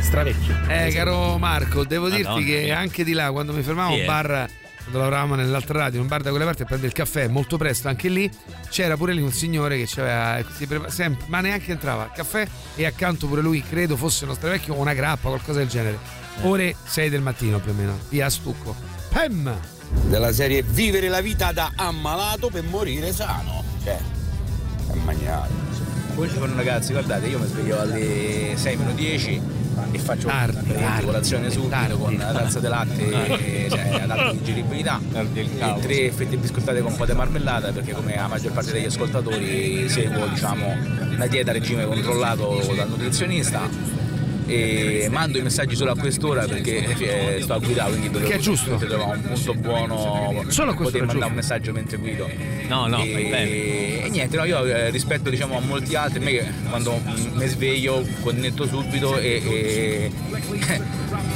[0.00, 0.54] Stravecchio.
[0.68, 2.44] Eh, caro Marco, devo dirti Madonna.
[2.44, 4.06] che anche di là, quando mi fermavo a Sì, un eh.
[4.06, 4.26] bar,
[4.82, 7.56] quando lavoravamo nell'altra radio, in un bar da quelle parti a prendere il caffè molto
[7.56, 8.30] presto, anche lì
[8.68, 12.46] c'era pure lì un signore che c'aveva, si prepa- sempre, ma neanche entrava al caffè
[12.76, 15.98] e accanto pure lui, credo fosse uno stravecchio o una grappa, qualcosa del genere.
[16.42, 18.74] Ore 6 del mattino più o meno, via stucco.
[19.08, 19.74] Pem!
[20.08, 23.62] della serie vivere la vita da ammalato per morire sano.
[23.82, 23.98] Cioè,
[24.92, 25.64] è maniale.
[26.14, 29.42] Buongiorno ragazzi, guardate, io mi sveglio alle 6 meno 10
[29.90, 35.80] e faccio praticamente colazione subito con la tazza di latte, cioè ad alta digeribilità, e
[35.82, 39.88] tre fette biscottate con un po' di marmellata perché come la maggior parte degli ascoltatori
[39.90, 40.74] seguo diciamo,
[41.10, 44.05] una dieta a regime controllato dal nutrizionista
[44.46, 48.36] e mando i messaggi solo a quest'ora perché eh, sto a guidare quindi dovevo Che
[48.36, 48.76] è giusto.
[48.76, 49.96] trovare un punto buono
[50.48, 51.26] Solo a per quest'ora poter mandare giusto.
[51.26, 52.30] un messaggio mentre guido
[52.68, 54.04] No, no, e, fai bene.
[54.04, 57.00] e niente no, io eh, rispetto diciamo a molti altri a me che quando
[57.32, 60.10] mi sveglio connetto subito e, e-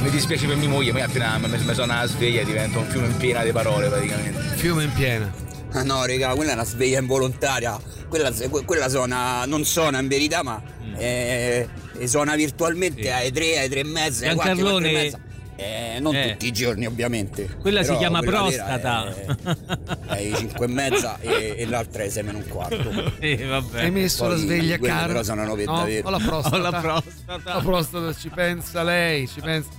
[0.03, 3.07] mi dispiace per mia moglie ma appena mi, mi suona la sveglia diventa un fiume
[3.07, 6.99] in piena di parole praticamente fiume in piena Ah no, raga, quella è una sveglia
[6.99, 7.79] involontaria.
[8.09, 10.93] Quella, que- quella suona, non suona in verità, ma Mm.
[10.97, 11.67] eh,
[12.01, 15.19] eh, suona virtualmente alle 3, alle 3 e mezza, alle 4, Giancarlone- 4 e mezza.
[15.57, 16.31] Eh, non Eh.
[16.31, 17.57] tutti i giorni ovviamente.
[17.61, 19.13] Quella si chiama quella prostata.
[19.13, 19.35] È, è
[20.07, 23.13] alle 5 e mezza e, e l'altra è 6 meno un quarto.
[23.19, 23.81] Sì, vabbè.
[23.83, 25.07] Hai messo la Poi sveglia quella caro?
[25.09, 26.07] Però sono una novetta No, vera.
[26.07, 26.55] Ho la prostata.
[26.55, 27.53] Ho la prostata.
[27.53, 29.69] La prostata, ci pensa lei, ci pensa.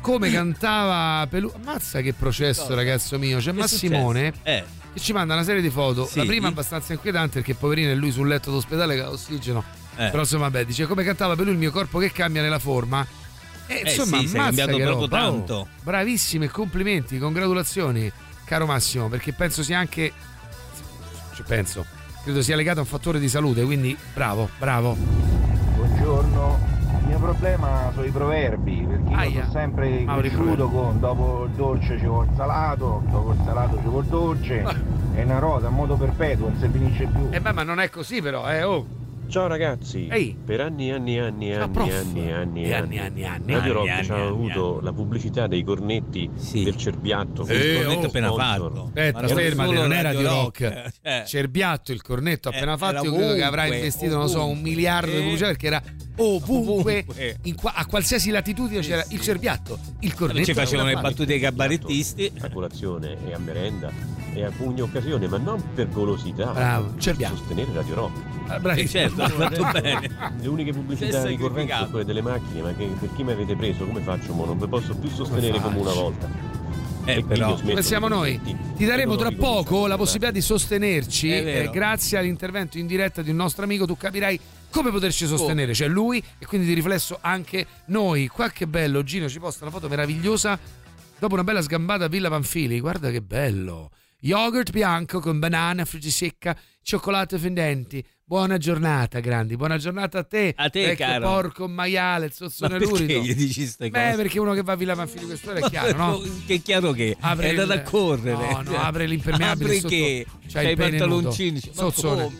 [0.00, 1.52] Come cantava Pelù.
[1.54, 3.38] Ammazza che processo, ragazzo mio.
[3.38, 4.32] C'è Che è Massimone?
[4.42, 4.64] Eh.
[4.94, 6.06] che ci manda una serie di foto.
[6.06, 6.16] Sì.
[6.18, 9.62] La prima abbastanza inquietante perché poverino è lui sul letto d'ospedale che ha ossigeno.
[9.96, 10.08] Eh.
[10.10, 13.06] Però insomma, vabbè, dice come cantava per lui il mio corpo che cambia nella forma.
[13.66, 15.26] E Eh insomma, sì, si è ammazza cambiato che proprio roba.
[15.26, 15.68] Oh, tanto.
[15.82, 18.10] bravissimi, complimenti, congratulazioni,
[18.44, 20.12] caro Massimo, perché penso sia anche
[21.34, 21.86] ci penso,
[22.24, 24.96] credo sia legato a un fattore di salute, quindi bravo, bravo.
[25.76, 26.58] Buongiorno,
[27.00, 29.40] il mio problema sono i proverbi, perché io Aia.
[29.42, 33.76] sono sempre Mauri cresciuto con dopo il dolce ci vuole il salato, dopo il salato
[33.76, 34.62] ci vuole il dolce,
[35.14, 37.28] è una rosa a modo perpetuo, non si finisce più.
[37.30, 38.86] Eh beh, ma non è così però, eh, oh.
[39.30, 40.36] Ciao ragazzi, Ehi.
[40.44, 43.52] per anni e anni e anni e Ciao, anni anni anni anni, anni anni, anni,
[43.52, 47.54] Radio anni, Rock anni, ci ha anni, avuto la pubblicità dei cornetti del cerbiatto Eh,
[47.78, 48.86] il oh, appena fatto.
[48.86, 50.90] Aspetta, Ma non non era di Rock, rock.
[51.00, 51.22] cioè.
[51.26, 54.28] Cerbiatto, il cornetto Eh, appena fatto, era io credo che avrà ovunque, investito, non lo
[54.28, 54.68] so, un ovunque.
[54.68, 55.20] miliardo di Eh.
[55.20, 55.82] pubblicità perché era
[56.16, 57.36] ovunque, Ovunque.
[57.44, 60.44] in qua- a qualsiasi latitudine c'era il cerbiatto, il cornetto.
[60.44, 62.32] Ci facevano le battute ai cabarettisti.
[62.40, 63.92] a colazione e a merenda
[64.34, 68.18] e a ogni occasione, ma non per golosità, Bravo, per sostenere Radio Rock.
[68.48, 68.80] Ah, bravi.
[68.80, 70.10] Eh, certo, hai fatto bene.
[70.40, 73.84] Le uniche pubblicità ricorrenti sono quelle delle macchine, ma che per chi mi avete preso,
[73.84, 74.32] come faccio?
[74.32, 74.44] Mo?
[74.44, 76.00] Non vi posso più sostenere come, una faccio?
[76.00, 76.58] volta.
[77.04, 77.58] Eh, però.
[77.58, 78.40] Come siamo noi?
[78.76, 83.36] Ti daremo tra poco la possibilità di sostenerci eh, grazie all'intervento in diretta di un
[83.36, 83.86] nostro amico.
[83.86, 84.38] Tu capirai
[84.70, 85.72] come poterci sostenere.
[85.72, 88.28] C'è lui e quindi di riflesso anche noi.
[88.28, 90.58] Qua che bello, Gino ci posta una foto meravigliosa
[91.18, 92.80] dopo una bella sgambata a Villa Panfili.
[92.80, 93.90] Guarda che bello.
[94.20, 98.04] Yogurt bianco con banana, friggisecca, cioccolato fondenti.
[98.30, 99.56] Buona giornata, grandi.
[99.56, 100.52] Buona giornata a te.
[100.56, 101.26] A te, vecchio caro.
[101.28, 103.20] porco maiale, il Ma zozzone perché lurido.
[103.22, 104.16] gli dici ste Beh, cose?
[104.22, 106.22] perché uno che va a Villa Panfili quest'ora è chiaro, no?
[106.46, 108.52] Che è chiaro che Apre è andato il- a correre.
[108.52, 109.88] No, no, apre l'impermeabile Apre sotto.
[109.88, 110.26] che?
[110.46, 111.60] C'hai i pantaloncini.
[111.60, 111.72] Come?
[111.74, 112.30] Zozzone.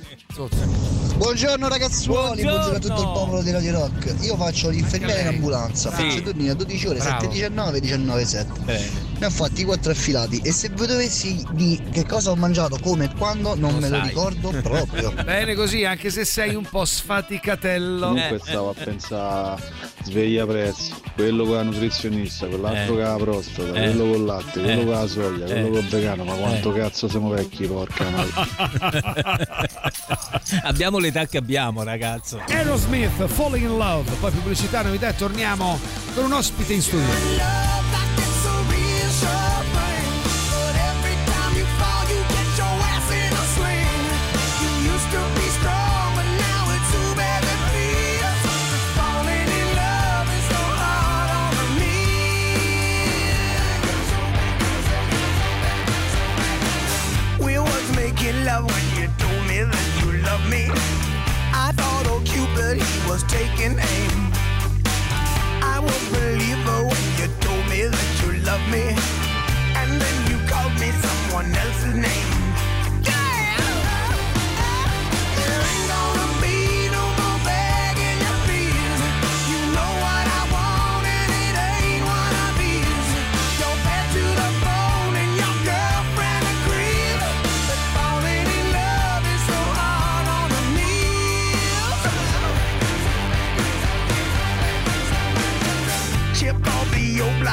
[1.17, 2.77] Buongiorno ragazzuoli, buongiorno.
[2.77, 4.15] a tutto il popolo di Radio Rock.
[4.25, 6.03] Io faccio l'infermiere in ambulanza, Sì.
[6.05, 7.27] faccio turni a 12 ore, Bravo.
[7.33, 8.47] 7-19, 19-7.
[8.65, 9.10] Bene.
[9.21, 13.05] Ne ho fatti 4 affilati e se vi dovessi di che cosa ho mangiato, come
[13.05, 14.09] e quando, non me lo sai.
[14.09, 15.13] ricordo proprio.
[15.23, 18.07] Bene così, anche se sei un po' sfaticatello.
[18.09, 19.63] Comunque Eh, stavo a pensare
[20.05, 22.97] sveglia prezzi, quello con la nutrizionista, quell'altro Eh.
[22.97, 23.73] con la prostata, Eh.
[23.93, 24.85] quello con il latte, quello Eh.
[24.85, 25.71] con la soia, quello Eh.
[25.71, 26.79] con il vegano, ma quanto Eh.
[26.81, 28.33] cazzo siamo vecchi, porca madre.
[30.65, 32.41] abbiamo l'età che abbiamo, ragazzo.
[32.49, 35.79] Aerosmith, Falling in Love, poi pubblicità, novità e torniamo
[36.15, 38.10] con un ospite in studio.
[58.31, 60.69] Making love when you told me that you love me.
[61.53, 64.33] I thought oh, old Cupid he was taking aim.
[65.63, 68.95] I was believer when you told me that you love me,
[69.77, 72.50] and then you called me someone else's name.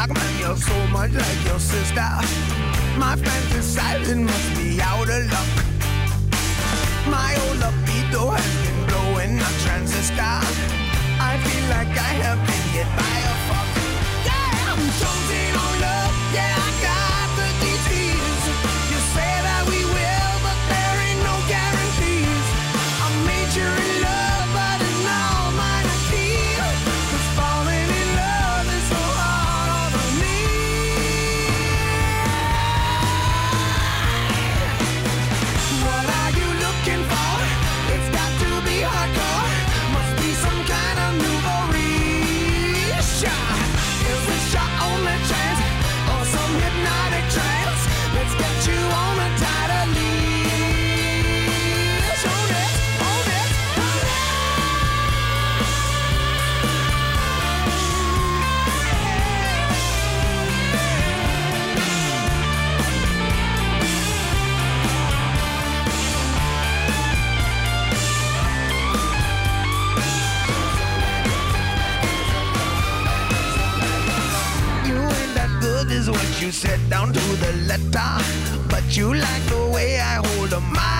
[0.07, 2.09] Block, man, you're so much like your sister.
[2.97, 5.47] My fantasizing must be out of luck.
[7.07, 10.37] My old libido has been blowing a transistor.
[11.19, 13.69] I feel like I have been hit by a fuck.
[14.25, 16.13] Yeah, I'm chosen on love.
[16.33, 16.96] Yeah, I got
[76.47, 78.23] you said down to the letter.
[78.69, 80.96] But you like the way I hold a microphone.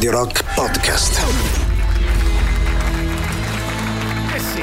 [0.00, 1.18] Radio Rock Podcast.
[4.32, 4.62] Eh sì,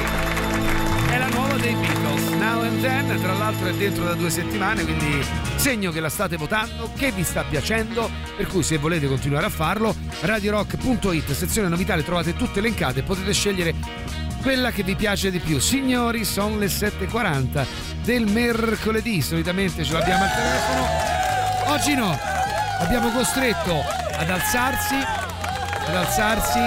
[1.12, 4.82] è la nuova dei Beatles, Now and Then, tra l'altro è dentro da due settimane,
[4.82, 5.24] quindi
[5.54, 9.48] segno che la state votando, che vi sta piacendo, per cui se volete continuare a
[9.48, 13.76] farlo, radiorock.it, sezione novità, le trovate tutte elencate, potete scegliere
[14.42, 15.60] quella che vi piace di più.
[15.60, 17.64] Signori, sono le 7.40
[18.02, 22.18] del mercoledì, solitamente ce l'abbiamo al telefono, oggi no,
[22.80, 24.96] abbiamo costretto ad alzarsi,
[25.88, 26.58] ad alzarsi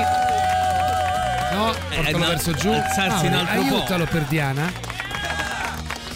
[1.53, 2.69] No, portalo no, verso giù.
[2.71, 3.75] alzarsi Mauri, altro po'.
[3.75, 4.71] aiutalo per Diana.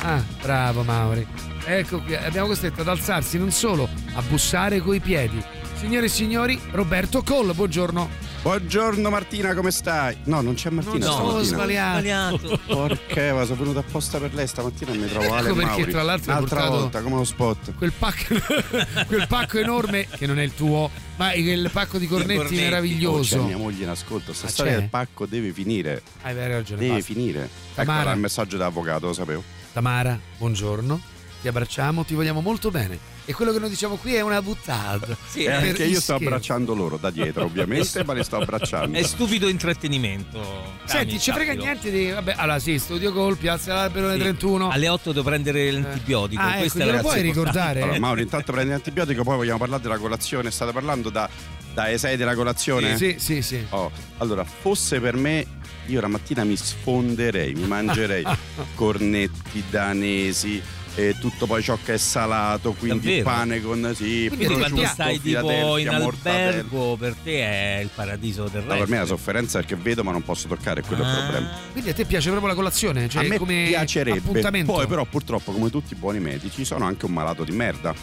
[0.01, 1.27] Ah, bravo Mauri.
[1.65, 5.43] Ecco qui, abbiamo costretto ad alzarsi non solo, a bussare coi piedi.
[5.77, 8.23] Signore e signori, Roberto Coll, buongiorno.
[8.43, 10.15] Buongiorno Martina, come stai?
[10.25, 12.59] No, non c'è Martina No, ho sbagliato.
[12.67, 15.91] Porca Eva, sono venuto apposta per lei stamattina e mi trovo Ale Ecco perché Mauri.
[15.91, 17.73] tra l'altro Un'altra volta, come lo spot.
[17.75, 18.35] Quel pacco,
[19.07, 22.55] quel pacco enorme, che non è il tuo, ma il pacco di cornetti, Oh, c'è
[22.55, 23.43] meraviglioso.
[23.43, 24.79] mia moglie in ascolto, sta Ah, storia c'è?
[24.79, 26.01] del pacco deve finire.
[26.21, 26.81] Hai ragione.
[26.81, 27.13] Deve basta.
[27.13, 27.49] finire.
[27.73, 28.01] Tamara.
[28.03, 29.43] Ecco il messaggio d'avvocato, lo sapevo.
[29.73, 31.13] Tamara, buongiorno.
[31.41, 32.97] ti abbracciamo, ti vogliamo molto bene.
[33.27, 35.17] E quello che noi diciamo qui è una buttata.
[35.27, 38.97] Sì, E anche Per io sto abbracciando loro da dietro, ovviamente, ma li sto abbracciando.
[38.97, 40.39] È stupido intrattenimento.
[40.85, 42.11] Senti, Cami, ci frega niente di.
[42.11, 44.19] Vabbè, allora sì, studio col, piazza l'alberone Sì.
[44.19, 44.69] 31.
[44.69, 46.41] Alle 8 devo prendere l'antibiotico.
[46.41, 47.81] Ah, ecco, Questa è glielo la puoi ricordare?
[47.81, 50.51] Allora, Mauro, intanto prendi l'antibiotico, poi vogliamo parlare della colazione.
[50.51, 51.27] State parlando da,
[51.73, 52.95] dalle 6 della colazione?
[52.95, 53.65] Sì, sì, sì.
[53.69, 53.89] Oh,
[54.19, 55.45] allora, fosse per me,
[55.87, 58.23] io la mattina mi sfonderei, mi mangerei
[58.75, 60.61] cornetti danesi.
[60.97, 63.23] E tutto poi ciò che è salato, quindi Davvero?
[63.25, 66.47] pane con sì, Quindi quando prosciutto, stai tipo in mortadella.
[66.47, 68.77] albergo, per te è il paradiso del No, resto.
[68.85, 71.21] per me la sofferenza è che vedo ma non posso toccare, quello è il Ah.
[71.21, 71.49] problema.
[71.73, 73.09] Quindi a te piace proprio la colazione?
[73.09, 74.71] Cioè, a me come piacerebbe, appuntamento?
[74.71, 77.93] poi però purtroppo come tutti i buoni medici sono anche un malato di merda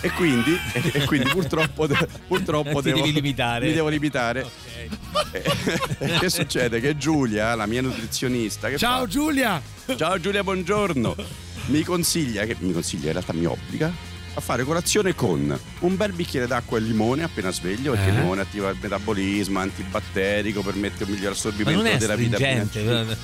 [0.00, 3.66] e quindi, e, e quindi purtroppo, de- purtroppo Ti devo, devi limitare.
[3.66, 4.46] mi devo limitare.
[5.98, 6.80] E che succede?
[6.80, 9.06] Che Giulia, la mia nutrizionista, che Ciao fa?
[9.06, 9.60] Giulia!
[9.96, 11.14] Ciao Giulia, buongiorno.
[11.68, 13.92] Mi consiglia, che mi consiglia, in realtà mi obbliga
[14.34, 18.12] a fare colazione con un bel bicchiere d'acqua e limone appena sveglio, perché Eh?
[18.12, 22.64] il limone attiva il metabolismo, antibatterico, permette un miglior Ma assorbimento non è della vitamina
[22.66, 23.16] C.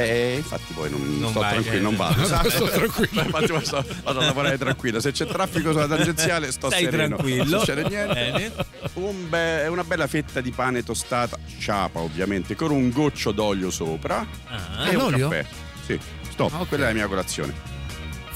[0.00, 1.80] Eh, infatti poi non, Non sto vai, tranquillo, eh.
[1.80, 2.24] non vado.
[2.24, 2.48] sai?
[2.50, 3.20] Sto tranquillo.
[3.22, 5.00] infatti sto, vado a lavorare tranquillo.
[5.00, 7.16] Se c'è traffico sulla tangenziale sto Stai sereno.
[7.16, 7.44] tranquillo.
[7.44, 8.52] Non succede niente.
[8.94, 14.24] Un be- una bella fetta di pane tostata, ciapa ovviamente, con un goccio d'olio sopra
[14.46, 15.28] Ah, e un l'olio?
[15.30, 15.46] caffè.
[15.84, 15.98] Sì,
[16.30, 16.68] stop, Ah, ok.
[16.68, 17.76] quella è la mia colazione.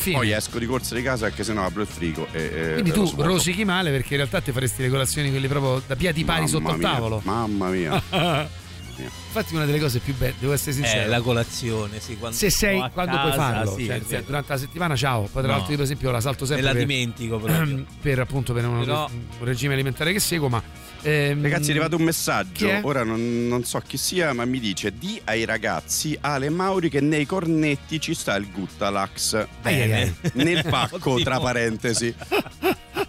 [0.03, 0.16] Fine.
[0.16, 3.05] Poi esco di corsa di casa perché sennò apro il frigo e, e Quindi lo
[3.09, 6.41] tu rosichi male perché in realtà ti faresti le colazioni quelle proprio da piedi pari
[6.41, 7.20] Mamma sotto il mia, tavolo.
[7.24, 8.03] Mamma mia.
[8.95, 11.03] Infatti una delle cose più belle, devo essere sincero.
[11.05, 14.23] Eh, la colazione, sì, quando se sei quando puoi casa, farlo, sì, cioè, è vero.
[14.27, 15.49] durante la settimana ciao, poi tra No.
[15.49, 17.85] l'altro io per esempio la salto sempre la per, dimentico proprio.
[18.03, 19.09] per appunto per Però-
[19.39, 20.62] un regime alimentare che seguo, ma
[21.03, 22.81] ehm, Ragazzi, è arrivato un messaggio.
[22.83, 27.01] Ora non, non so chi sia, ma mi dice: Di ai ragazzi Ale Mauri che
[27.01, 29.47] nei cornetti ci sta il Guttalax.
[29.62, 30.15] Ai.
[30.35, 31.24] Nel pacco, Oddio.
[31.24, 32.15] tra parentesi.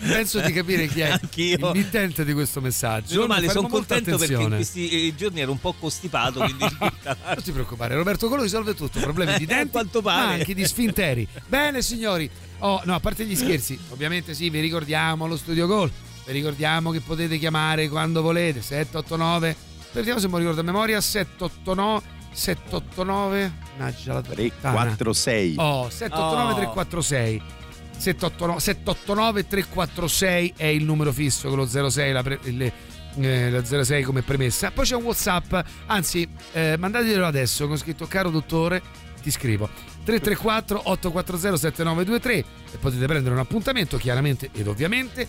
[0.00, 1.70] penso di capire chi è Anch'io.
[1.72, 3.14] il mittente di questo messaggio.
[3.14, 4.56] Meno male, sono contento perché in attenzione.
[4.56, 8.98] questi eh, giorni ero un po' costipato, quindi Non ti preoccupare, Roberto Colo risolve tutto,
[9.00, 10.26] problemi di Eh, denti, quanto pare.
[10.26, 11.26] ma anche di sfinteri.
[11.46, 15.90] Bene signori, oh, no, a parte gli scherzi, ovviamente sì, vi ricordiamo lo studio Gol,
[16.26, 19.56] vi ricordiamo che potete chiamare quando volete, 789,
[19.92, 24.72] vediamo se mi ricordo a memoria, 789 789 Mannaggia la 3, puttana.
[24.74, 25.54] 4, 6.
[25.58, 26.54] Oh, 789 Oh.
[26.54, 27.42] 346
[27.96, 32.72] 789 789 346 è il numero fisso con lo 06 la, pre- il-
[33.20, 35.54] eh, la 06 come premessa poi c'è un whatsapp
[35.86, 38.80] anzi eh, mandatelo adesso con scritto caro dottore
[39.22, 39.68] ti scrivo
[40.04, 42.34] 334 840 7923
[42.72, 45.26] e potete prendere un appuntamento chiaramente ed ovviamente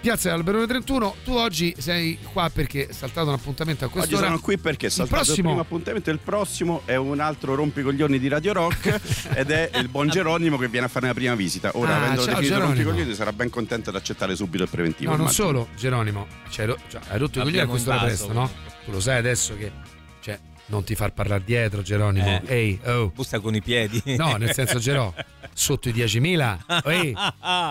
[0.00, 4.26] Piazza dell'Alberone 31 tu oggi sei qua perché è saltato un appuntamento a Oggi quest'ora
[4.26, 6.10] sono qui perché è il saltato il, prossimo primo appuntamento.
[6.10, 9.00] Il prossimo è un altro rompicoglioni di Radio Rock
[9.34, 11.72] ed è il buon Geronimo che viene a fare la prima visita.
[11.74, 12.74] Ora, Ah, avendo ciao, definito Geronimo.
[12.76, 15.10] rompicoglioni, sarà ben contento di accettare subito il preventivo.
[15.10, 15.46] No, non immagino.
[15.46, 16.26] solo, Geronimo.
[16.48, 18.50] Cioè, cioè, hai rotto i coglioni a quest'ora presto, no?
[18.84, 19.72] Tu lo sai adesso che.
[20.70, 22.42] Non ti far parlare dietro, Geronimo.
[22.44, 22.54] Eh.
[22.54, 23.10] Ehi, oh.
[23.14, 24.02] busta con i piedi.
[24.16, 25.10] No, nel senso, Gerò,
[25.54, 26.82] sotto i 10.000.
[26.84, 27.16] Ehi,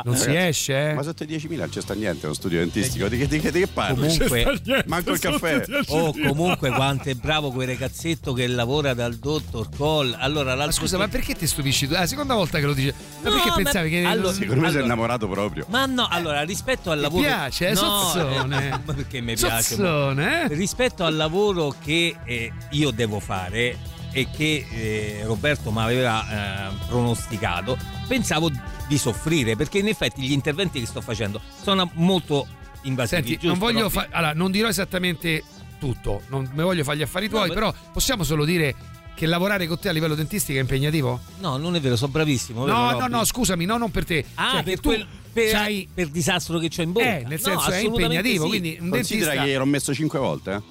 [0.03, 0.93] non si esce, eh?
[0.95, 3.07] Ma sotto i 10.000 non c'è sta niente allo studio dentistico.
[3.07, 3.99] Di che, di che, di che parli?
[4.17, 5.63] Comunque, Manco il caffè.
[5.89, 10.15] oh, comunque quanto è bravo quel ragazzetto che lavora dal dottor Cole.
[10.19, 11.93] Allora, Ma scusa, ma perché ti stupisci tu?
[11.93, 12.91] È la seconda volta che lo dici.
[13.21, 14.03] Ma No, perché ma- pensavi che.
[14.05, 15.65] allora- Secondo me sei Allora- innamorato proprio.
[15.69, 17.21] Ma no, allora rispetto al lavoro.
[17.21, 18.65] piace, eh, no, Sozzone?
[18.65, 19.61] eh, ma perché mi piace?
[19.75, 20.47] Sozzone, eh?
[20.55, 23.77] Rispetto al lavoro che eh, io devo fare
[24.11, 27.77] e che eh, Roberto mi aveva eh, pronosticato,
[28.07, 28.49] pensavo
[28.87, 32.47] di soffrire perché in effetti gli interventi che sto facendo sono molto
[32.83, 33.15] invasivi.
[33.21, 35.43] Senti, giusto, non voglio fa- allora, non dirò esattamente
[35.79, 38.73] tutto, non mi voglio fare gli affari tuoi, No, però possiamo solo dire
[39.13, 41.19] che lavorare con te a livello dentistico è impegnativo?
[41.39, 42.63] No, non è vero, sono bravissimo.
[42.65, 44.23] vero, No, no, no, scusami, no, non per te.
[44.35, 47.17] Ah, Cioè, per, tu quel- per, c'hai- per disastro che c'ho in bocca.
[47.17, 48.49] Eh, nel No, senso è assolutamente impegnativo, sì.
[48.49, 49.43] quindi un Considera dentista...
[49.43, 50.51] che ero messo 5 volte.
[50.53, 50.61] Eh?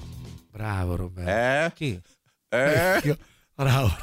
[0.57, 1.31] Bravo Roberto.
[1.31, 1.73] Eh?
[1.75, 2.01] Chi?
[2.49, 3.01] Eh?
[3.05, 3.19] Io-
[3.55, 3.95] Bravo.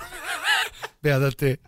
[1.01, 1.59] Beato a te.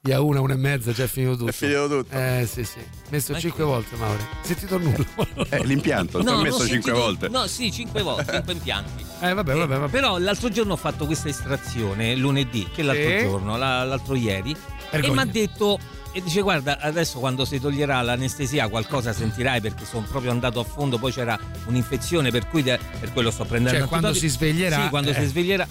[0.00, 1.50] Di a una, una e mezza già è finito tutto.
[1.50, 2.14] È finito tutto.
[2.16, 2.78] Eh sì sì.
[3.10, 4.24] Messo Ma cinque che- volte Mauri.
[4.42, 5.04] Sentito nulla.
[5.50, 7.28] Eh, l'impianto, ti ho non messo ho 5 sentito- volte.
[7.28, 9.04] No, sì, 5 volte, 5 impianti.
[9.20, 9.90] Eh vabbè, vabbè, vabbè.
[9.90, 13.18] Però l'altro giorno ho fatto questa estrazione, lunedì, che l'altro Sì.
[13.24, 14.56] giorno, la- l'altro ieri,
[14.90, 15.12] Vergogna.
[15.12, 15.78] e mi ha detto,
[16.12, 20.64] e dice guarda, adesso quando si toglierà l'anestesia qualcosa sentirai perché sono proprio andato a
[20.64, 24.82] fondo, poi c'era un'infezione per cui de- per quello sto prendendo Cioè, quando si sveglierà,
[24.84, 25.14] Sì, quando eh.
[25.14, 25.66] si sveglierà.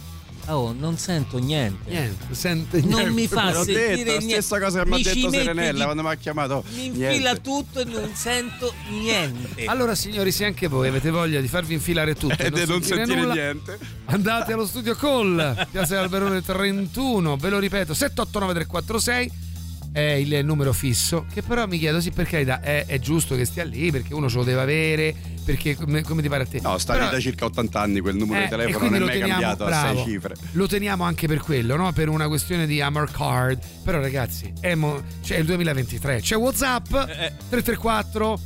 [0.48, 1.88] Oh, non sento niente.
[1.92, 3.10] Niente, sente Non niente.
[3.12, 4.42] mi fa L'ho sentire detto, la niente.
[4.42, 6.64] stessa cosa che mi ha detto Serenella di- quando mi ha chiamato.
[6.74, 7.42] Mi infila Niente.
[7.42, 9.66] tutto e non sento niente.
[9.66, 13.06] Allora signori, se anche voi avete voglia di farvi infilare tutto e è non sentire
[13.06, 13.78] nulla, niente.
[14.06, 19.50] andate allo studio Call, Piazza Alberone 31, ve lo ripeto, 789 346
[19.92, 23.46] è il numero fisso, che però mi chiedo sì per carità è, è giusto che
[23.46, 26.62] stia lì perché uno ce lo deve avere, perché come, come ti pare a te?
[26.62, 29.10] No, sta lì da circa 80 anni quel numero eh, di telefono non è mai
[29.10, 30.36] teniamo, cambiato a bravo, 6 cifre.
[30.54, 31.92] Lo teniamo anche per quello, no?
[31.92, 33.60] Per una questione di Hammer Card.
[33.84, 36.22] Però ragazzi, è, mo- cioè, è il 2023.
[36.22, 38.40] C'è WhatsApp 334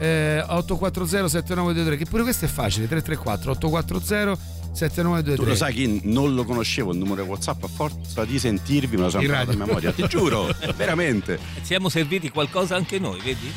[0.00, 4.38] eh, 840 7923 che pure questo è facile 334 840
[4.72, 8.96] 7923 Tu lo sai che non lo conoscevo il numero WhatsApp a forza di sentirvi
[8.96, 9.66] me lo sono In imparato a radio.
[9.66, 11.38] memoria, ti giuro, veramente.
[11.62, 13.52] Siamo serviti qualcosa anche noi, vedi?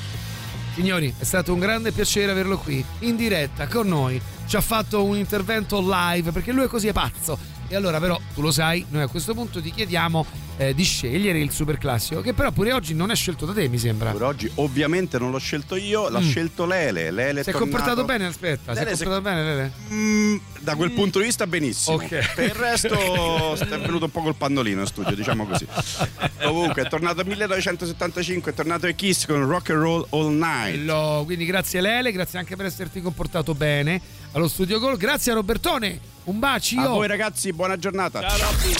[0.73, 4.19] Signori, è stato un grande piacere averlo qui, in diretta, con noi.
[4.47, 7.37] Ci ha fatto un intervento live perché lui è così è pazzo.
[7.67, 10.25] E allora però, tu lo sai, noi a questo punto ti chiediamo
[10.57, 13.67] eh, di scegliere il super classico, che però pure oggi non è scelto da te,
[13.67, 14.11] mi sembra.
[14.11, 16.29] Per oggi ovviamente non l'ho scelto io, l'ha Mm.
[16.29, 17.11] scelto Lele.
[17.11, 19.71] Lele è Si è comportato bene, aspetta, si è Lele si- comportato bene, Lele?
[19.91, 21.95] Mm, da quel punto di vista benissimo.
[21.97, 22.33] Ok.
[22.35, 25.65] Per il resto è venuto un po' col pannolino in studio, diciamo così.
[26.43, 30.77] Comunque è tornato nel 1975, è tornato ai Kiss con Rock and Roll All Night.
[30.77, 33.99] Bello, quindi grazie Lele, grazie anche per esserti comportato bene
[34.33, 34.97] allo studio Gol.
[34.97, 36.79] Grazie a Robertone, un bacio.
[36.79, 38.19] A voi ragazzi, buona giornata.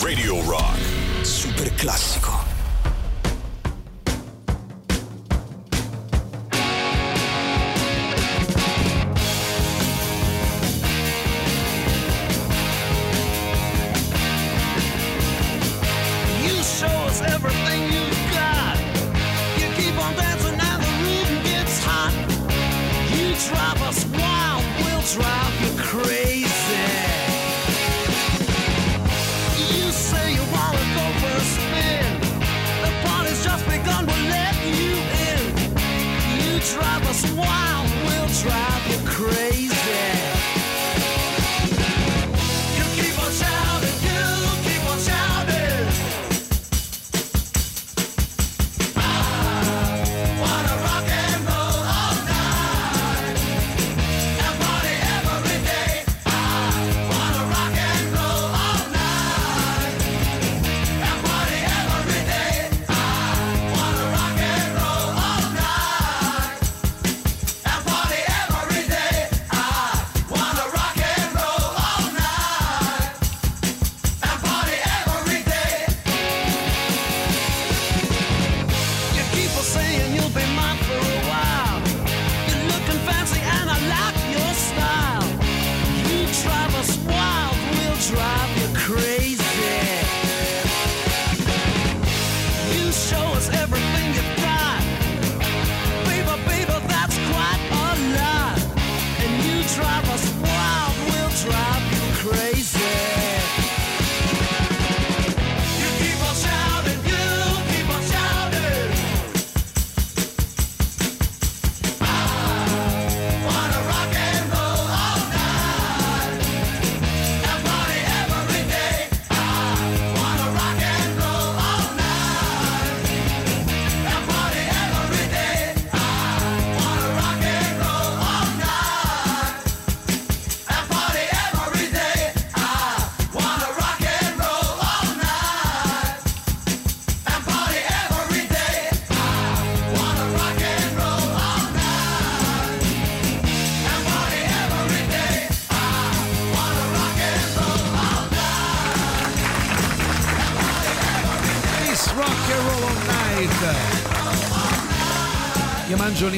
[0.00, 1.03] Radio Rock.
[1.24, 2.63] Super classico.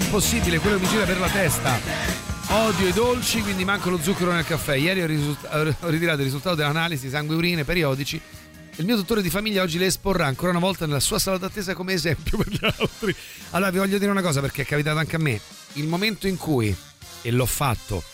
[0.07, 1.81] L'impossibile, quello mi gira per la testa.
[2.51, 4.77] Odio i dolci, quindi manco lo zucchero nel caffè.
[4.77, 5.49] Ieri ho, risult-
[5.81, 8.21] ho ritirato il risultato dell'analisi sangue e urine periodici.
[8.77, 11.75] Il mio dottore di famiglia oggi le esporrà ancora una volta nella sua sala d'attesa
[11.75, 13.15] come esempio per gli altri.
[13.51, 15.41] Allora vi voglio dire una cosa perché è capitato anche a me.
[15.73, 16.75] Il momento in cui,
[17.23, 18.05] e l'ho fatto,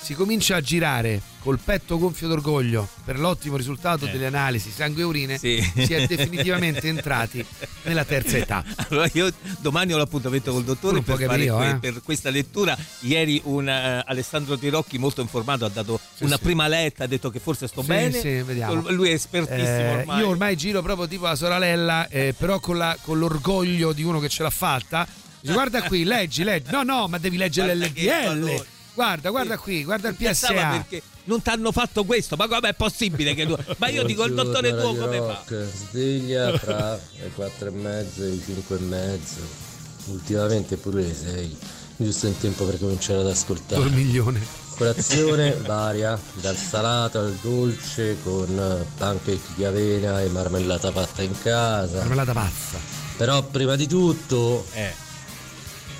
[0.00, 4.10] si comincia a girare col petto gonfio d'orgoglio per l'ottimo risultato Eh.
[4.10, 5.62] delle analisi sangue e urine, Sì.
[5.74, 7.44] si è definitivamente entrati
[7.84, 8.64] nella terza età.
[8.88, 11.74] Allora io domani ho l'appuntamento col dottore per, fare mio, que- eh.
[11.76, 12.76] per questa lettura.
[13.00, 16.42] Ieri un eh, Alessandro Tirocchi molto informato ha dato una sì.
[16.42, 18.18] prima letta, ha detto che forse sto Sì, bene.
[18.20, 18.90] sì, vediamo.
[18.90, 20.18] Lui è espertissimo Eh, ormai.
[20.20, 24.18] Io ormai giro proprio tipo la sorella, eh, però con, la- con l'orgoglio di uno
[24.18, 25.06] che ce l'ha fatta.
[25.40, 26.70] Dice, guarda qui, leggi, leggi.
[26.70, 27.86] No, no, ma devi leggere Guarda
[28.34, 28.64] l'LDL.
[28.94, 30.70] Guarda, guarda qui, guarda il Pensava PSA.
[30.70, 33.56] perché non ti hanno fatto questo, ma com'è possibile che tu...
[33.78, 35.42] Ma io dico il dottore tuo come fa?
[35.46, 35.54] fa?
[35.64, 39.68] Sveglia fra le 4 e mezzo e le 5 e mezzo.
[40.06, 41.56] Ultimamente pure le 6.
[41.96, 43.80] Giusto in tempo per cominciare ad ascoltare.
[43.82, 44.40] Dormiglione.
[44.76, 51.98] Colazione varia, dal salato al dolce con pancake di avena e marmellata fatta in casa.
[51.98, 52.78] Marmellata pazza.
[53.18, 55.08] Però prima di tutto, Eh.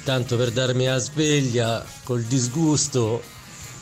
[0.05, 3.23] Tanto per darmi la sveglia, col disgusto,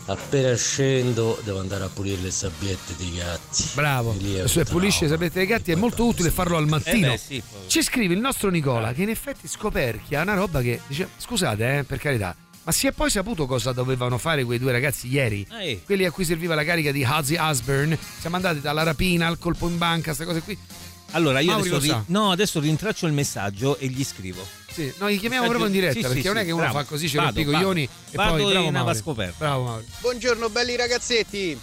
[0.07, 3.65] appena scendo devo andare a pulire le sabbiette dei gatti.
[3.75, 4.15] Bravo.
[4.19, 7.09] Lì è un Se pulisce le sabbette dei gatti è molto utile farlo al mattino.
[7.09, 10.81] Eh beh, sì, Ci scrive il nostro Nicola che in effetti scoperchia una roba che
[10.87, 12.35] dice scusate eh, per carità,
[12.65, 15.47] ma si è poi saputo cosa dovevano fare quei due ragazzi ieri?
[15.59, 15.83] Eh.
[15.85, 17.99] Quelli a cui serviva la carica di Ozzy Osbourne.
[18.19, 20.59] Siamo andati dalla rapina al colpo in banca, queste cose qui.
[21.13, 24.47] Allora io adesso, ri- no, adesso rintraccio il messaggio e gli scrivo.
[24.71, 26.63] Sì, no, gli chiamiamo proprio in diretta sì, perché sì, non è sì, che uno
[26.63, 26.79] bravo.
[26.79, 28.99] fa così, ci Vado, rompe i coglioni e Vado poi bravo Mauri.
[28.99, 29.35] scoperta.
[29.39, 29.85] Bravo Mauri.
[30.01, 31.61] Buongiorno belli ragazzetti.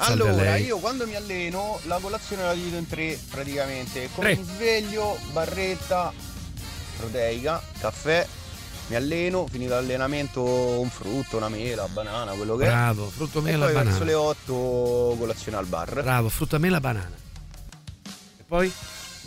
[0.00, 4.08] Salve Allora, io quando mi alleno la colazione la divido in tre praticamente.
[4.14, 4.36] Come Tre.
[4.42, 6.12] mi sveglio, barretta,
[6.96, 8.26] proteica, caffè,
[8.88, 13.10] mi alleno, finito l'allenamento un frutto, una mela, banana, quello che Bravo, è.
[13.10, 13.90] frutto E mela poi banana.
[13.90, 16.02] verso le 8 colazione al bar.
[16.02, 17.10] Bravo, frutta mela banana.
[18.38, 18.72] E poi?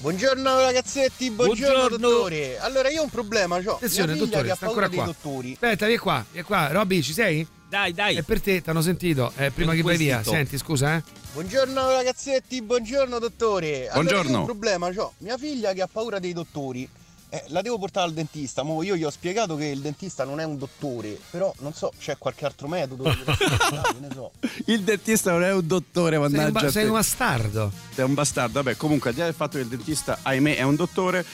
[0.02, 1.98] Buongiorno ragazzetti, buongiorno, Buongiorno.
[2.10, 2.57] dottore.
[2.60, 5.06] Allora io ho un problema, c'ho Attenzione, dottore, che ha sta paura ancora dei qua.
[5.06, 5.52] dottori.
[5.53, 6.68] Aspetta, vieni qua, vieni qua.
[6.72, 7.48] Robby, ci sei?
[7.69, 8.15] Dai, dai.
[8.15, 9.32] È per te, ti hanno sentito.
[9.38, 10.23] Eh, prima che vai via.
[10.23, 11.03] Senti, scusa, eh.
[11.34, 13.90] Buongiorno ragazzetti, buongiorno dottore.
[13.90, 14.40] Allora, io ho Buongiorno.
[14.40, 16.90] un problema, ho mia figlia che ha paura dei dottori.
[17.34, 18.62] Eh, la devo portare al dentista.
[18.64, 21.94] Mo io gli ho spiegato che il dentista non è un dottore, però non so,
[21.98, 23.03] c'è qualche altro metodo.
[23.06, 24.32] che ne so.
[24.68, 26.52] Il dentista non è un dottore, Sei un, mannaggia.
[26.66, 27.72] ba- sei un bastardo.
[27.95, 28.62] Sei un bastardo.
[28.62, 31.26] Vabbè, comunque, al di là del fatto che il dentista, ahimè, è un dottore,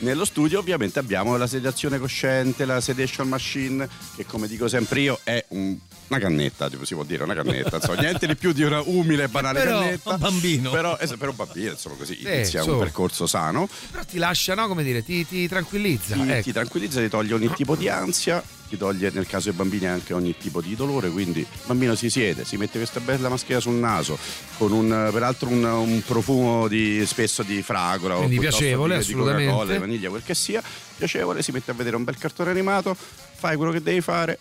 [0.00, 5.20] nello studio ovviamente abbiamo la sedazione cosciente, la sedation machine, che come dico sempre io
[5.22, 7.76] è un- una cannetta, tipo, si può dire, una cannetta.
[7.76, 10.10] Insomma, niente di più di una umile e banale Però, cannetta.
[10.10, 10.70] un bambino.
[10.70, 12.72] Però, eh, per un bambino, insomma, così Sì, inizia su.
[12.72, 13.66] un percorso sano.
[13.90, 14.68] Però ti lascia, no?
[14.68, 16.14] Come dire, ti, ti tranquillizza.
[16.14, 16.42] Ti, ecco.
[16.42, 20.14] ti tranquillizza, ti toglie ogni tipo di ansia, ti toglie nel caso dei bambini anche
[20.14, 23.74] ogni tipo di dolore, quindi il bambino si siede, si mette questa bella maschera sul
[23.74, 24.18] naso,
[24.58, 29.12] con un, peraltro un, un profumo di, spesso di fragola Quindi o piacevole, di, di
[29.12, 29.72] Coca-Cola, assolutamente.
[29.72, 30.62] di vaniglia, quel che sia,
[30.96, 34.38] piacevole, si mette a vedere un bel cartone animato, fai quello che devi fare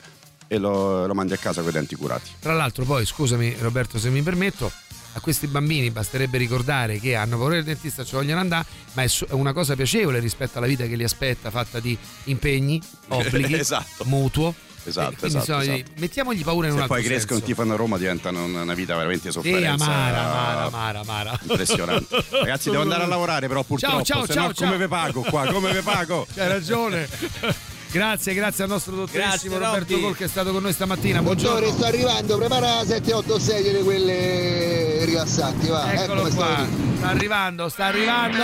[0.48, 2.30] e lo, lo mandi a casa con i denti curati.
[2.40, 4.72] Tra l'altro, poi, scusami Roberto, se mi permetto,
[5.14, 9.10] a questi bambini basterebbe ricordare che hanno paura del dentista, ci vogliono andare, ma è
[9.32, 14.06] una cosa piacevole rispetto alla vita che li aspetta, fatta di impegni, obblighi, Esatto.
[14.06, 14.54] mutuo.
[14.86, 15.92] Esatto, quindi, esatto, insomma, esatto.
[16.02, 17.44] Mettiamogli paura in un Se altro poi crescono senso.
[17.46, 19.86] e ti fanno a Roma diventano una vita veramente Sì, sofferenza.
[19.86, 21.40] amara, amara, amara, amara.
[21.42, 22.24] Impressionante.
[22.32, 24.04] Ragazzi, devo andare a lavorare, però purtroppo.
[24.04, 24.66] ciao, ciao, no, ciao.
[24.72, 25.46] come vi pago qua?
[25.46, 26.28] Come vi pago?
[26.36, 27.08] C'hai ragione.
[27.94, 30.00] Grazie, grazie al nostro dottorissimo Grazie, Roberto.
[30.00, 31.22] Col che è stato con noi stamattina.
[31.22, 31.72] Dottore, Buongiorno.
[31.78, 35.92] sto arrivando, prepara 7-8 sedie di quelle rilassanti, va.
[35.94, 36.66] Eccolo ecco qua,
[36.96, 38.44] sta arrivando, sta arrivando.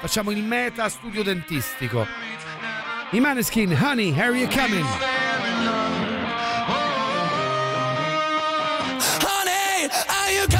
[0.00, 2.06] Facciamo il meta studio dentistico.
[3.10, 4.86] I Maneskin, Honey, here you coming.
[9.20, 10.59] Honey, are you coming?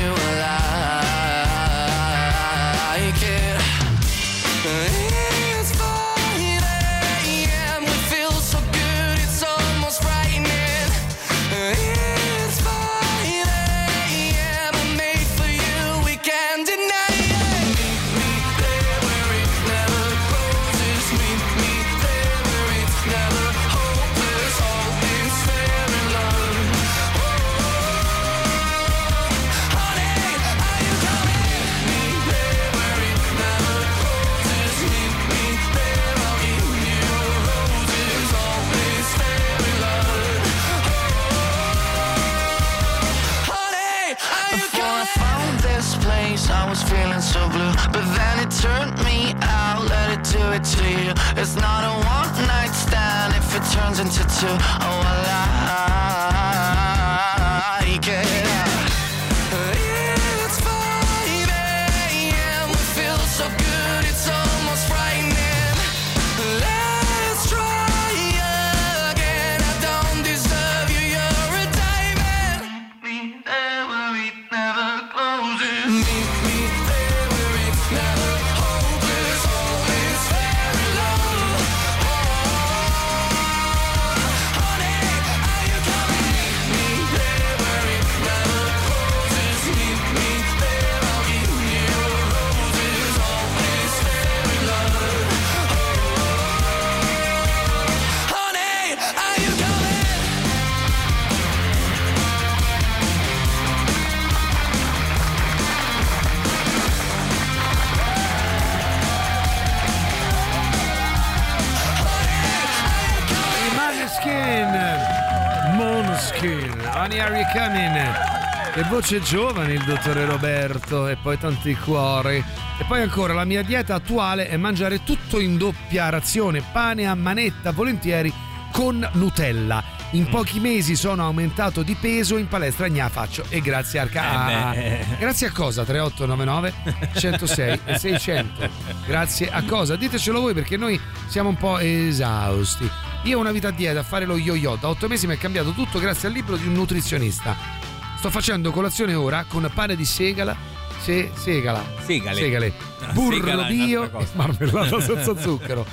[119.01, 122.37] voce giovane il dottore Roberto e poi tanti cuori.
[122.37, 127.15] E poi ancora la mia dieta attuale è mangiare tutto in doppia razione, pane a
[127.15, 128.31] manetta volentieri
[128.71, 129.83] con Nutella.
[130.11, 134.73] In pochi mesi sono aumentato di peso in palestra gna faccio e grazie a Arca-
[134.73, 135.17] Eh beh.
[135.17, 135.83] Grazie a cosa?
[135.83, 136.73] 3899
[137.17, 138.69] 106 e 600.
[139.07, 139.95] Grazie a cosa?
[139.95, 142.87] Ditecelo voi perché noi siamo un po' esausti.
[143.23, 144.77] Io ho una vita a dieta a fare lo yo-yo.
[144.79, 147.80] Da otto mesi mi è cambiato tutto grazie al libro di un nutrizionista.
[148.21, 150.55] Sto facendo colazione ora con pane di segala.
[150.99, 151.83] Se, segala.
[152.05, 152.39] Segale.
[152.39, 152.73] Segale.
[152.99, 155.83] Ah, Burro bio e marmellata senza zucchero.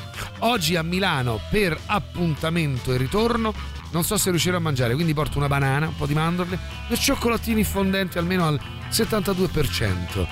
[0.40, 3.54] Oggi a Milano per appuntamento e ritorno.
[3.92, 6.58] Non so se riuscirò a mangiare, quindi porto una banana, un po' di mandorle
[6.90, 8.60] e cioccolatini fondenti almeno al
[8.90, 10.26] 72%.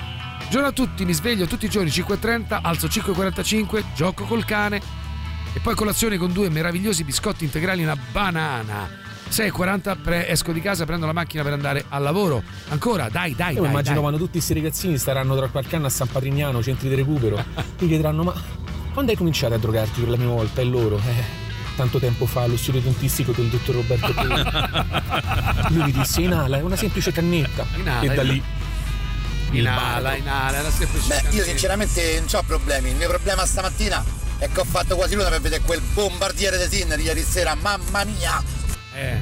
[0.51, 4.79] Giorno a tutti, mi sveglio tutti i giorni 5.30, alzo 5.45, gioco col cane
[5.51, 9.06] e poi colazione con due meravigliosi biscotti integrali e una banana.
[9.29, 12.41] 6.40 pre- esco di casa, prendo la macchina per andare al lavoro.
[12.69, 13.69] Ancora, dai, dai, Io dai.
[13.69, 14.01] immagino dai.
[14.01, 17.35] quando tutti questi ragazzini staranno tra qualche anno a San Patrignano, centri di recupero,
[17.79, 18.33] mi chiederanno: Ma
[18.93, 20.61] quando hai cominciato a drogarti per la prima volta?
[20.61, 21.23] E loro, eh,
[21.75, 24.43] tanto tempo fa allo studio dentistico del dottor Roberto Poli.
[25.75, 27.65] Lui mi disse: Inala, è una semplice cannetta.
[27.75, 28.41] Inala, e da lì.
[29.51, 31.07] Inala, inala, era semplice.
[31.07, 32.89] Beh, io sinceramente non ho problemi.
[32.89, 34.03] Il mio problema stamattina
[34.39, 37.55] è che ho fatto quasi l'una per vedere quel bombardiere di Sinner ieri sera.
[37.55, 38.41] Mamma mia!
[38.97, 39.17] Eh.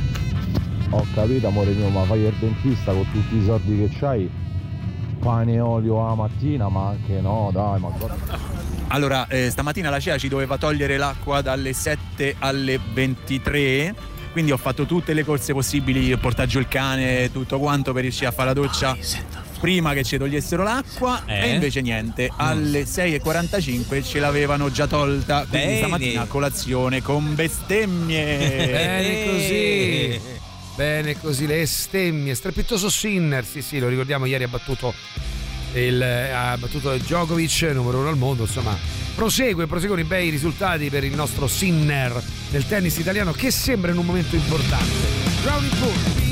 [0.92, 4.30] Ho capito amore mio, ma fai il dentista con tutti i soldi che c'hai,
[5.20, 8.40] pane e olio a mattina, ma anche no, dai, ma guarda.
[8.88, 13.94] Allora, eh, stamattina la CEA ci doveva togliere l'acqua dalle 7 alle 23.
[14.32, 18.32] Quindi ho fatto tutte le corse possibili, giù il cane, tutto quanto per riuscire a
[18.32, 18.96] fare la doccia
[19.60, 21.50] prima che ci togliessero l'acqua Eh?
[21.50, 25.78] e invece niente, alle 6.45 ce l'avevano già tolta, quindi Bene.
[25.78, 28.26] stamattina colazione con bestemmie.
[28.68, 30.20] Bene così.
[30.76, 32.36] Bene così, le stemmie.
[32.36, 34.94] Strepitoso Sinner, sì sì, lo ricordiamo, ieri ha battuto
[35.74, 38.78] il, ha battuto Djokovic, numero uno al mondo, insomma.
[39.16, 42.22] Prosegue, proseguono i bei risultati per il nostro Sinner
[42.52, 44.92] nel tennis italiano che sembra in un momento importante.
[45.42, 46.24] Brownie Pool.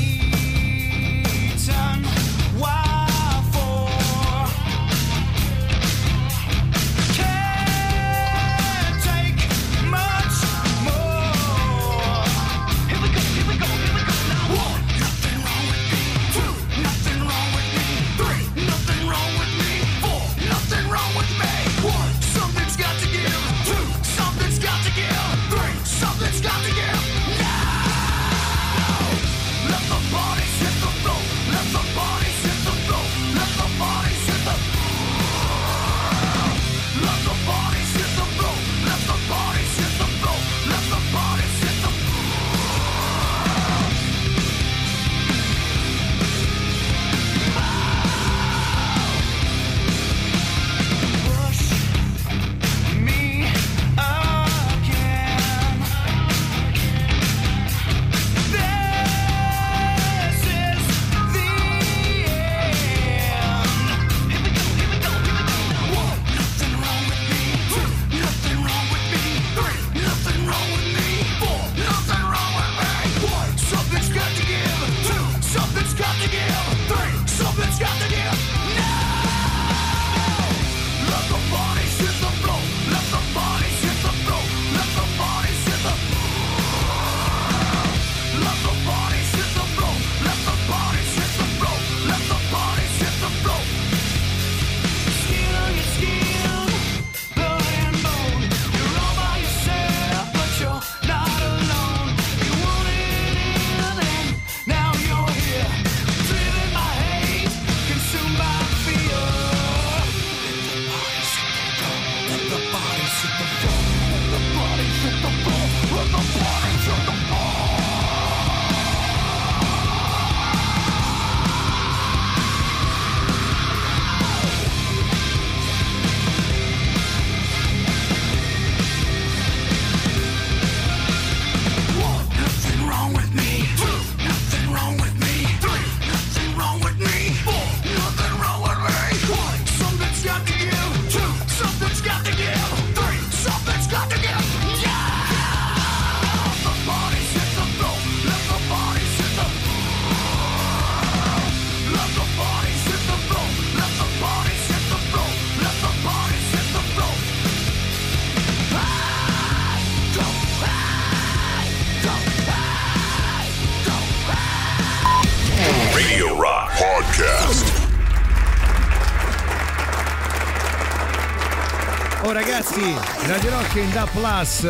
[173.74, 174.64] Rock in Da Plus,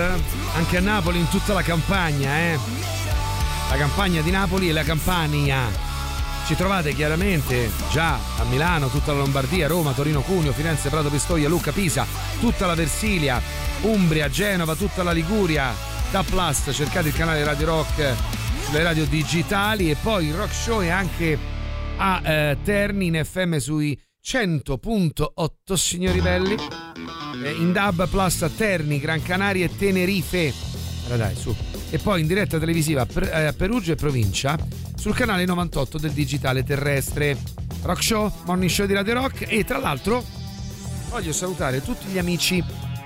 [0.55, 2.59] anche a Napoli in tutta la campagna, eh.
[3.68, 5.68] La campagna di Napoli e la Campania.
[6.47, 11.48] Ci trovate chiaramente già a Milano, tutta la Lombardia, Roma, Torino, Cuneo, Firenze, Prato, Pistoia,
[11.48, 12.06] Lucca, Pisa,
[12.40, 13.43] tutta la Versilia,
[13.82, 15.74] Umbria, Genova, tutta la Liguria.
[16.10, 18.14] Da Plus, cercate il canale Radio Rock
[18.64, 21.39] sulle radio digitali e poi il Rock Show è anche
[21.97, 26.84] a eh, Terni in FM sui 100.8 signori belli
[27.59, 30.53] in DAB Plus a Terni, Gran Canaria e Tenerife.
[31.07, 31.55] Allora dai su.
[31.91, 34.59] E poi in diretta televisiva a eh, Perugia e provincia
[34.97, 37.37] sul canale 98 del digitale terrestre.
[37.83, 39.45] Rock Show, Morning Show di Radio Rock.
[39.49, 40.25] E tra l'altro
[41.11, 42.62] voglio salutare tutti gli amici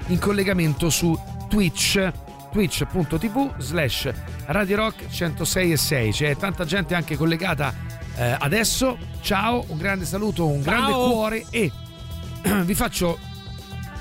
[0.06, 2.10] in collegamento su Twitch
[2.50, 4.10] twitch.tv slash
[4.46, 7.74] Radio Rock 106 e 6 c'è tanta gente anche collegata
[8.16, 8.96] eh, adesso.
[9.20, 11.10] Ciao un grande saluto un grande Ciao.
[11.10, 11.70] cuore e
[12.64, 13.18] vi faccio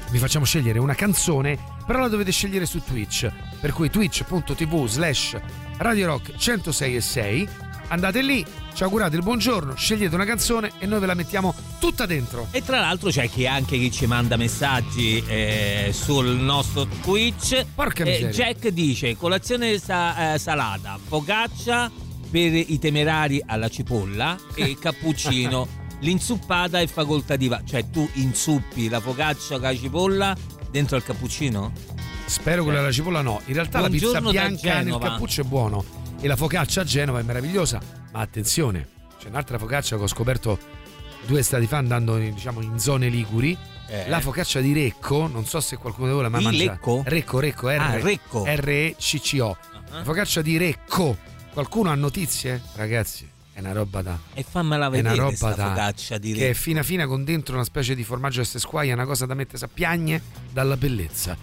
[0.10, 3.30] vi facciamo scegliere una canzone però la dovete scegliere su Twitch
[3.60, 5.38] per cui twitch.tv slash
[5.78, 7.50] Radio Rock 106 e 6
[7.90, 12.06] andate lì ci augurate il buongiorno scegliete una canzone e noi ve la mettiamo tutta
[12.06, 17.66] dentro E tra l'altro c'è chi anche chi ci manda messaggi eh, sul nostro Twitch.
[17.74, 18.30] Porca Eh, miseria.
[18.30, 21.90] Jack dice colazione sa- eh, salata, focaccia
[22.30, 25.86] per i temerari alla cipolla e cappuccino.
[26.00, 30.36] L'inzuppata è facoltativa, cioè tu inzuppi la focaccia con la cipolla
[30.70, 31.72] dentro al cappuccino?
[32.26, 33.42] Spero quella alla cipolla no.
[33.46, 35.84] In realtà la pizza Buongiorno bianca nel cappuccio è buono
[36.20, 37.80] e la focaccia a Genova è meravigliosa.
[38.12, 38.88] Ma attenzione,
[39.20, 40.60] c'è un'altra focaccia che ho scoperto
[41.26, 43.58] due stati fa andando in, diciamo, in zone liguri.
[43.90, 44.08] Eh.
[44.10, 46.72] La focaccia di Recco, non so se qualcuno di voi l'ha mai mangiata.
[46.74, 47.02] Lecco?
[47.06, 48.44] Recco, Recco, R- Ah, Recco.
[48.46, 49.58] R-E-C-C-O.
[49.92, 51.18] La focaccia di Recco.
[51.54, 52.62] Qualcuno ha notizie?
[52.76, 53.28] Ragazzi,
[53.58, 54.20] è una roba da...
[54.36, 55.70] E fammela È vedere una roba da...
[55.70, 59.06] focaccia di Che è fina fina con dentro una specie di formaggio a squaglia, una
[59.06, 60.22] cosa da mettere a piagne
[60.54, 61.36] dalla bellezza.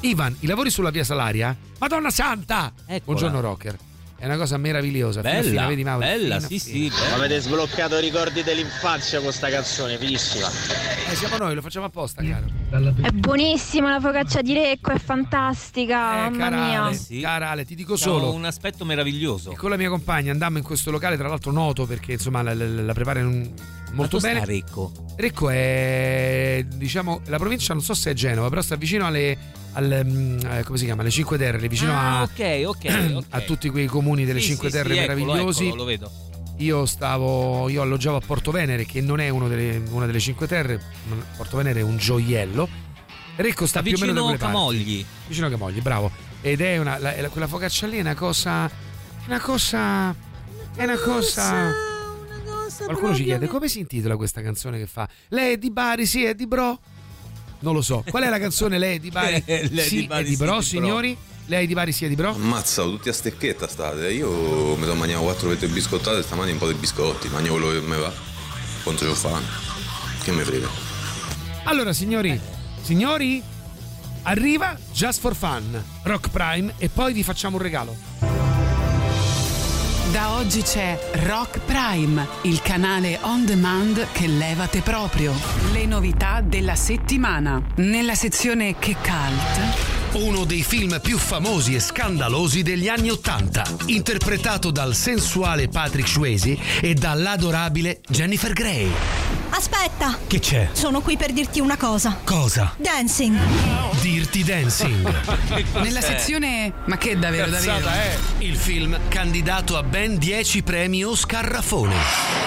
[0.00, 1.54] Ivan, i lavori sulla via Salaria?
[1.78, 2.72] Madonna santa!
[3.04, 3.87] Buongiorno rocker.
[4.20, 5.20] È una cosa meravigliosa.
[5.20, 6.04] Bella, fina, vedi Mauro?
[6.04, 6.94] bella, Fina sì, fina.
[6.94, 7.12] sì.
[7.14, 10.48] Avete sbloccato ricordi dell'infanzia con sta canzone, fighissima.
[11.08, 12.46] Eh, siamo noi, lo facciamo apposta, caro.
[13.00, 17.20] È buonissima la focaccia di Recco, è fantastica, Eh, mamma Carale, mia.
[17.28, 18.32] Carale, ti dico C'ha solo.
[18.32, 19.52] un aspetto meraviglioso.
[19.52, 22.54] E con la mia compagna andammo in questo locale, tra l'altro noto perché insomma la,
[22.54, 23.50] la, la prepara in un-
[23.92, 24.44] molto bene.
[24.44, 24.92] Recco?
[25.16, 29.36] Recco è diciamo la provincia, non so se è Genova, però sta vicino alle,
[29.72, 31.02] alle, mm, eh, come si chiama?
[31.02, 32.84] Le Cinque Terre, vicino Ah, a, ok, ok,
[33.16, 33.24] ok.
[33.30, 35.66] a tutti quei comuni delle Sì, Cinque sì, Terre sì, eccolo, meravigliosi.
[35.66, 36.12] eccolo, lo vedo.
[36.58, 40.46] Io stavo, io alloggiavo a Porto Venere, che non è uno delle- una delle Cinque
[40.48, 40.80] Terre.
[41.36, 42.68] Porto Venere è un gioiello.
[43.36, 44.54] Recco sta Sta più o meno da vicino quelle parti.
[44.54, 45.04] Camogli.
[45.28, 46.10] Vicino a Camogli, bravo.
[46.40, 48.68] Ed è una, la- quella focaccia lì è una cosa.
[49.26, 50.10] Una cosa.
[50.74, 51.72] È una cosa.
[52.84, 55.08] Qualcuno ci chiede come si intitola questa canzone che fa?
[55.28, 56.78] Lei è di Bari, sì, è di Bro.
[57.60, 58.04] Non lo so.
[58.08, 59.42] Qual è la canzone Lei è di Bari?
[59.46, 60.60] Lei è sì, di Bari, è di sì, Bro, Bro.
[60.60, 61.16] signori?
[61.46, 62.34] Lei è di Bari, sì, è di Bro?
[62.34, 64.10] Ammazza, tutti a stecchetta state.
[64.12, 67.80] Io mi sono mangiato quattro fette biscottate stamani un po' di biscotti, mangio quello che
[67.80, 68.12] mi va.
[68.82, 69.44] Quanto ci ho fame?
[70.22, 70.68] Che mi frega?
[71.64, 72.38] Allora, signori,
[72.82, 73.42] signori,
[74.22, 77.96] arriva Just for Fun, Rock Prime e poi vi facciamo un regalo.
[80.12, 85.34] Da oggi c'è Rock Prime, il canale on demand che levate proprio.
[85.72, 87.60] Le novità della settimana.
[87.76, 90.22] Nella sezione Che Cult.
[90.24, 96.56] Uno dei film più famosi e scandalosi degli anni Ottanta, interpretato dal sensuale Patrick Swayze
[96.80, 99.37] e dall'adorabile Jennifer Grey.
[99.50, 100.68] Aspetta, Che c'è?
[100.72, 102.18] sono qui per dirti una cosa.
[102.24, 102.74] Cosa?
[102.76, 103.36] Dancing.
[104.00, 105.12] Dirty Dancing.
[105.82, 107.88] Nella sezione Ma che davvero davvero?
[108.38, 111.94] Il film candidato a ben 10 premi Oscar Raffone.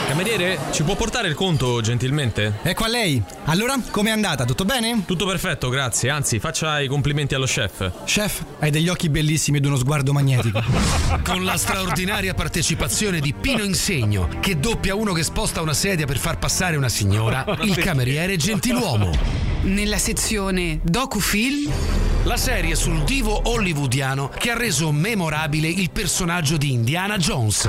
[0.08, 2.60] Cameriere, ci può portare il conto gentilmente?
[2.64, 3.22] Ecco a lei.
[3.46, 4.46] Allora, com'è andata?
[4.46, 5.04] Tutto bene?
[5.06, 6.10] Tutto perfetto, grazie.
[6.10, 7.92] Anzi, faccia i complimenti allo chef.
[8.06, 10.62] Chef, hai degli occhi bellissimi ed uno sguardo magnetico.
[11.24, 16.18] Con la straordinaria partecipazione di Pino Insegno, che doppia uno che sposta una sedia per
[16.18, 19.12] far passare una signora, il cameriere gentiluomo.
[19.62, 21.72] Nella sezione Docufilm.
[22.26, 27.68] La serie sul divo hollywoodiano che ha reso memorabile il personaggio di Indiana Jones.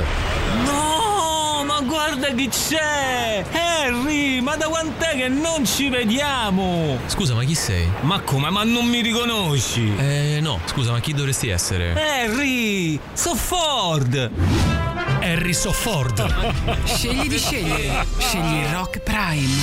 [0.65, 3.43] No, ma guarda chi c'è!
[3.51, 6.99] Harry, ma da quant'è che non ci vediamo?
[7.07, 7.89] Scusa, ma chi sei?
[8.03, 8.51] Ma come?
[8.51, 9.93] Ma non mi riconosci?
[9.97, 11.94] Eh, no, scusa, ma chi dovresti essere?
[11.94, 14.82] Harry, so Ford!
[15.23, 16.85] Harry Sofford.
[16.85, 18.05] Scegli di scegliere.
[18.19, 19.55] Scegli Rock Prime.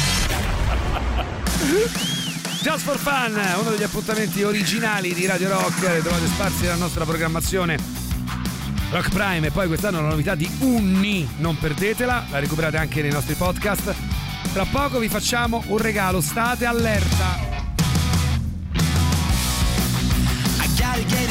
[2.62, 7.04] Just for Fun, uno degli appuntamenti originali di Radio Rock, le trovate sparsi nella nostra
[7.04, 7.78] programmazione
[8.92, 13.12] Rock Prime e poi quest'anno la novità di Unni, non perdetela, la recuperate anche nei
[13.12, 13.94] nostri podcast.
[14.54, 17.48] Tra poco vi facciamo un regalo, state allerta.
[20.62, 21.30] I gotta get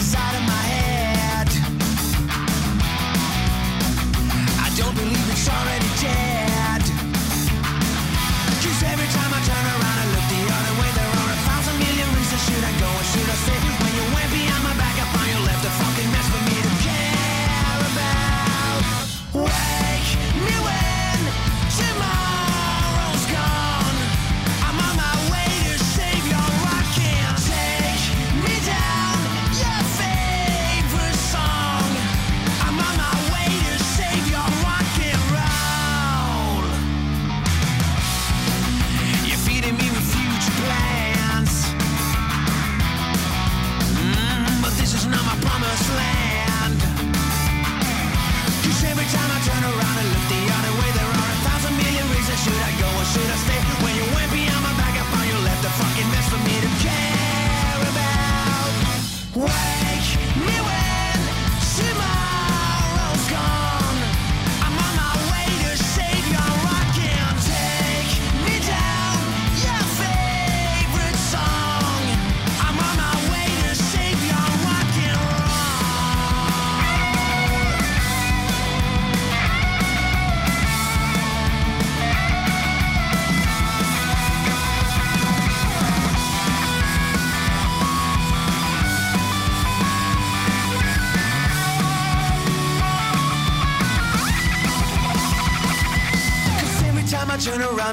[5.39, 5.88] Sorry.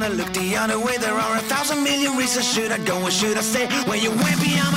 [0.03, 2.45] And look the other way, there are a thousand million reasons.
[2.47, 3.67] Should I go or should I stay?
[3.89, 4.74] When you went behind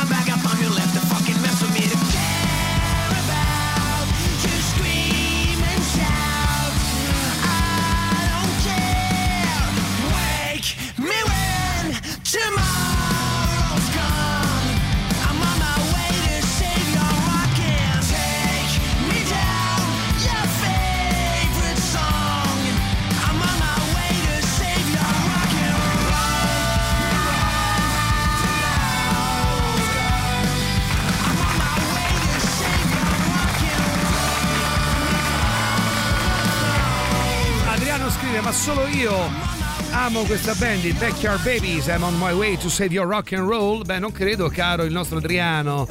[40.08, 43.46] amo questa band i Backyard Babies I'm on my way to save your rock and
[43.46, 43.84] roll.
[43.84, 45.86] Beh non credo caro il nostro Adriano.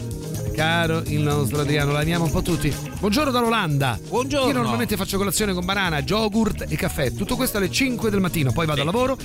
[0.56, 2.76] Caro il nostro Adriano la amiamo un po' tutti.
[3.00, 4.48] Buongiorno dall'Olanda buongiorno.
[4.48, 7.14] Io normalmente faccio colazione con banana yogurt e caffè.
[7.14, 9.18] Tutto questo alle 5 del mattino poi vado al lavoro.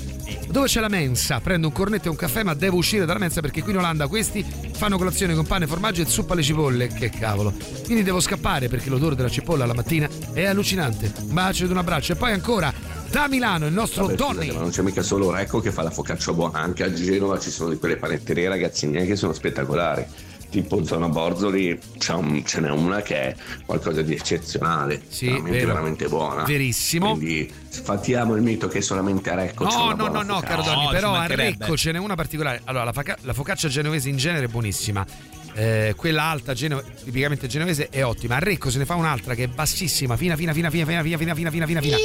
[0.48, 1.40] Dove c'è la mensa?
[1.40, 4.09] Prendo un cornetto e un caffè ma devo uscire dalla mensa perché qui in Olanda
[4.09, 6.89] questi fanno colazione con pane formaggio e zuppa alle cipolle.
[6.89, 7.55] Che cavolo.
[7.86, 11.10] Quindi devo scappare perché l'odore della cipolla alla mattina è allucinante.
[11.23, 12.12] Un bacio ed un abbraccio.
[12.12, 15.30] E poi ancora da Milano il nostro Vabbè, Donny scusate, ma non c'è mica solo
[15.30, 19.05] Recco che fa la focaccia buona, anche a Genova ci sono di quelle panetterie ragazzine
[19.06, 20.05] che sono spettacolari.
[20.52, 23.34] Tipo zona Borzoli c'è un- ce n'è una che è
[23.64, 25.66] qualcosa di eccezionale, Sì, veramente, vero.
[25.68, 26.43] veramente buona.
[26.44, 27.12] Verissimo.
[27.16, 30.40] Quindi sfatiamo il mito che solamente a Recco c'è No, una no, buona no, no,
[30.40, 30.60] caro.
[30.62, 32.60] Donny, però a Recco ce n'è una particolare.
[32.64, 35.06] Allora, la, faca- la focaccia genovese in genere è buonissima.
[35.55, 38.37] Eh, quella alta, geno- tipicamente genovese, è ottima.
[38.37, 41.19] A Recco se ne fa un'altra che è bassissima, fina, fina, fina, fina, fina, fina,
[41.19, 41.97] fina, fina, fina, fina, fina.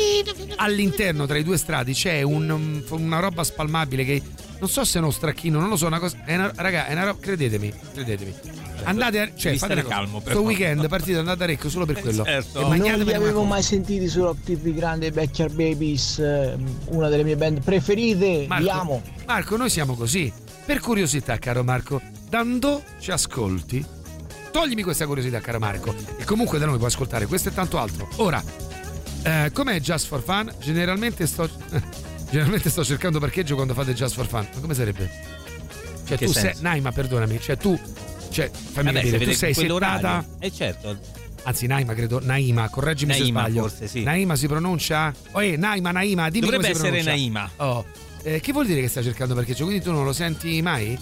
[0.58, 4.22] All'interno, tra i due strati, c'è un- um, una roba spalmabile che
[4.60, 6.18] non so se è uno stracchino, non lo so, una cosa.
[6.26, 7.20] È una, raga, è una roba.
[7.22, 8.34] Credetemi, credetemi.
[8.84, 9.30] Andate a.
[9.36, 10.56] Cioè, fate calmo, per Sto favore.
[10.56, 12.24] weekend partite, andate a Recco solo per quello.
[12.24, 12.60] certo.
[12.60, 16.56] E Non li avevo mai sentiti su Rock TV Grande Backyard Babies, eh,
[16.88, 18.48] una delle mie band preferite.
[18.60, 19.02] Vi amo.
[19.26, 20.32] Marco, noi siamo così.
[20.66, 23.86] Per curiosità, caro Marco, dando ci ascolti?
[24.52, 25.94] Toglimi questa curiosità, caro Marco.
[26.18, 28.08] E comunque da noi puoi ascoltare questo e tanto altro.
[28.18, 28.44] Ora,
[29.24, 30.52] eh, com'è Just for Fun?
[30.60, 31.50] Generalmente sto.
[32.30, 34.48] generalmente sto cercando parcheggio quando fate Just for Fun.
[34.54, 35.10] Ma come sarebbe?
[36.08, 36.42] Cioè, Che tu sei.
[36.44, 36.62] senso?
[36.64, 37.40] Naima, perdonami.
[37.40, 37.80] Cioè, tu.
[38.30, 40.26] Cioè, fammi Vabbè, se capire, tu sei settata.
[40.40, 40.98] Eh certo.
[41.44, 42.20] Anzi, Naima, credo.
[42.24, 43.62] Naima, correggimi se Naima, sbaglio.
[43.62, 44.04] forse, sì.
[44.04, 45.14] Naima si pronuncia.
[45.32, 47.12] Oh, eh, Naima, Naima, dimmi Dovrebbe come si essere pronuncia.
[47.12, 47.52] Naima.
[47.58, 47.86] Oh,
[48.24, 49.66] eh, che vuol dire che sta cercando parcheggio?
[49.66, 50.98] Quindi tu non lo senti mai?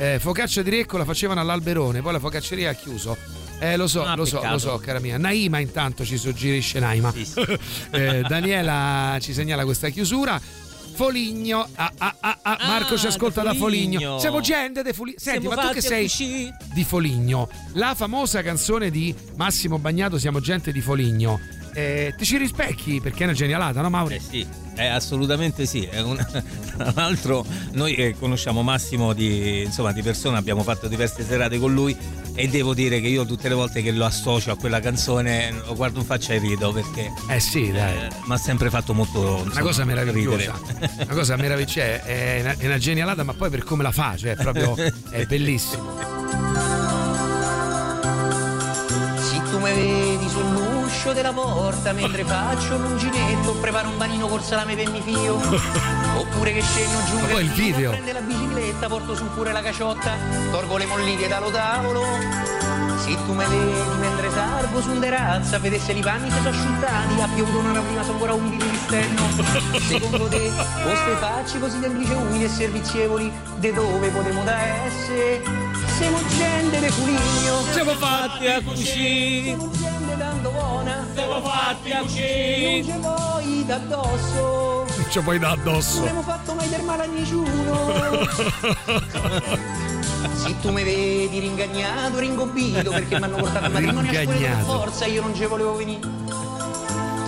[0.00, 3.14] Eh, focaccia di Recco la facevano all'Alberone, poi la focacceria ha chiuso.
[3.58, 4.54] Eh, lo so, Ah, lo so, peccato.
[4.54, 5.18] lo so, cara mia.
[5.18, 7.12] Naima intanto ci suggerisce Naima.
[7.92, 10.40] Eh, Daniela ci segnala questa chiusura.
[10.94, 13.98] Foligno, ah, ah, ah, ah, Marco ci ascolta da Foligno.
[13.98, 14.18] Foligno.
[14.20, 15.18] Siamo gente de Foligno.
[15.18, 16.10] Senti, Siamo ma tu che sei
[16.72, 21.38] di Foligno, la famosa canzone di Massimo Bagnato, Siamo gente di Foligno.
[21.74, 24.14] Eh, ti ci rispecchi perché è una genialata, no Mauri?
[24.14, 24.46] Eh sì,
[24.80, 25.82] Eh, assolutamente sì.
[25.84, 26.16] È un-
[26.76, 31.72] Tra l'altro, noi eh, conosciamo Massimo di, insomma, di persona, abbiamo fatto diverse serate con
[31.74, 31.94] lui
[32.34, 35.74] e devo dire che io tutte le volte che lo associo a quella canzone lo
[35.74, 38.08] guardo in faccia e rido perché Eh sì, dai.
[38.24, 40.92] mi ha sempre fatto molto Una insomma, cosa meravigliosa, ridere.
[41.04, 44.14] una cosa meravigliosa, è, è una, è una genialata, ma poi per come la fa,
[44.16, 44.74] cioè è proprio
[45.10, 45.98] è bellissimo.
[49.18, 50.28] Se tu mi vedi
[51.00, 55.36] sull'uscio della porta mentre faccio un unginetto, preparo un panino col salame per mi fio.
[56.16, 57.90] Oppure che scendo giù poi il video.
[57.90, 60.16] prende la bicicletta, porto su pure la caciotta,
[60.50, 62.02] tolgo le molliche dallo tavolo.
[62.98, 67.20] Se tu mi vedi mentre salgo su un terrazza, vedesse i panni si sono asciuttati,
[67.20, 69.22] ha piovuto una rapina, sono ancora umidi di stenno.
[69.80, 70.52] Secondo te,
[70.82, 75.42] queste facce così semplici, umili e servizievoli, de dove potremmo da essere?
[75.96, 77.62] Siamo gente de Fuligno.
[77.72, 79.99] Siamo fatti a cucire.
[80.20, 81.06] Tanto buona.
[81.14, 82.82] Siamo fatti a cucire.
[82.82, 84.84] Non ci vuoi d'addosso.
[84.84, 85.98] Non ci puoi da Non addosso.
[86.00, 88.28] abbiamo fatto mai del male a nessuno.
[90.34, 94.56] Se tu mi vedi ringagnato, ringobbito perché mi hanno portato a matrimonio a scuola per
[94.64, 96.19] forza, io non ci volevo venire.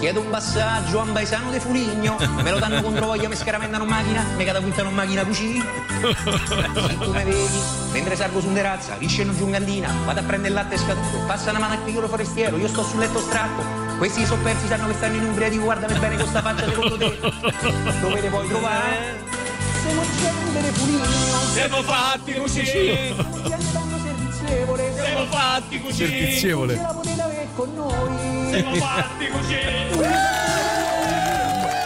[0.02, 3.84] Chiedo un passaggio a un paesano de Fuligno, me lo danno contro voglia, mi scaramendano
[3.84, 5.62] in macchina, mi catapultano in macchina cucì.
[5.62, 7.60] Se tu mi vedi,
[7.92, 11.18] mentre salgo su un terrazza, riscendo giù in cantina, vado a prendere il latte scaduto,
[11.24, 13.62] passa una mano al piccolo forestiero, io sto sul letto stratto.
[13.98, 17.20] Questi soppersi sanno che stanno in Umbria, dico guardami bene con sta faccia secondo te.
[18.00, 19.20] Dove le puoi trovare?
[19.84, 21.04] Siamo gente de Fuligno.
[21.52, 23.14] Siamo fatti così.
[24.46, 24.92] Servizievole.
[24.94, 26.06] Siamo fatti così.
[26.06, 26.74] Servizievole.
[26.74, 28.50] Ce la potete avere con noi.
[28.52, 29.54] Siamo fatti così.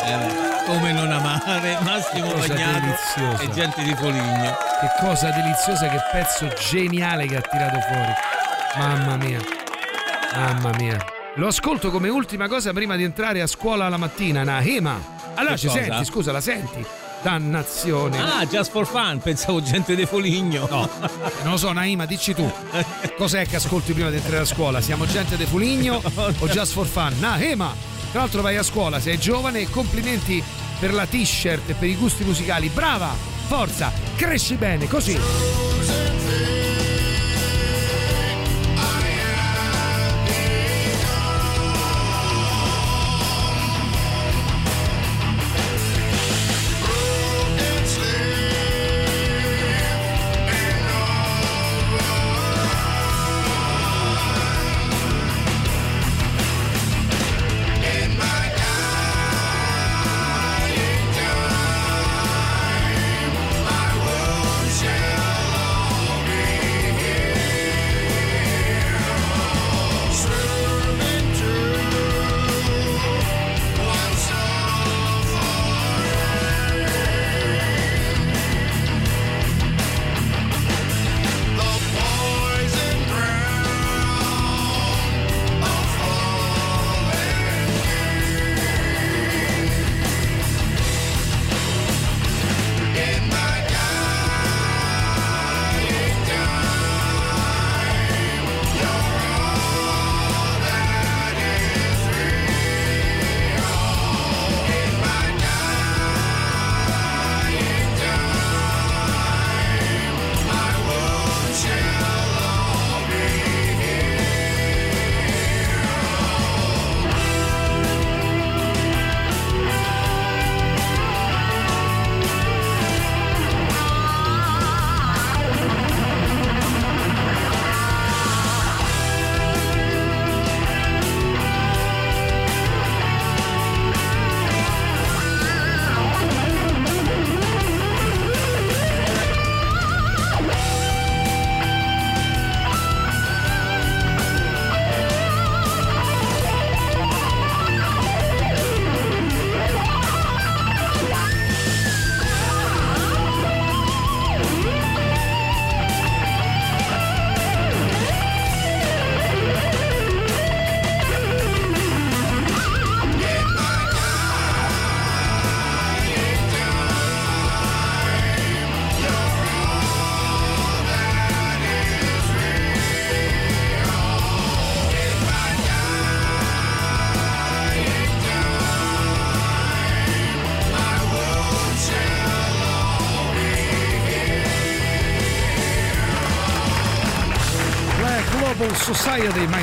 [0.09, 3.43] Eh, come non amare Massimo Cosa Bagnato deliziosa.
[3.43, 4.57] e gente di Foligno.
[4.81, 8.13] Che cosa deliziosa, che pezzo geniale che ha tirato fuori.
[8.79, 9.41] Mamma mia.
[10.35, 10.97] Mamma mia.
[11.35, 14.99] Lo ascolto come ultima cosa prima di entrare a scuola la mattina, Nahema.
[15.35, 15.83] Allora Che ci cosa?
[15.83, 16.85] senti, scusa, la senti?
[17.27, 18.21] Dannazione.
[18.21, 20.69] Ah, just for fun, pensavo gente di Foligno.
[20.71, 20.89] No,
[21.43, 22.49] non lo so, Naima, dici tu.
[23.19, 24.81] Cos'è che ascolti prima di entrare a scuola?
[24.81, 26.01] Siamo gente de Fuligno
[26.39, 27.17] o Just for Fun?
[27.19, 27.75] Nahema!
[28.13, 30.41] Tra l'altro vai a scuola, sei giovane e complimenti
[30.79, 32.69] per la t-shirt e per i gusti musicali.
[32.69, 33.13] Brava!
[33.49, 33.91] Forza!
[34.15, 36.16] Cresci bene, così!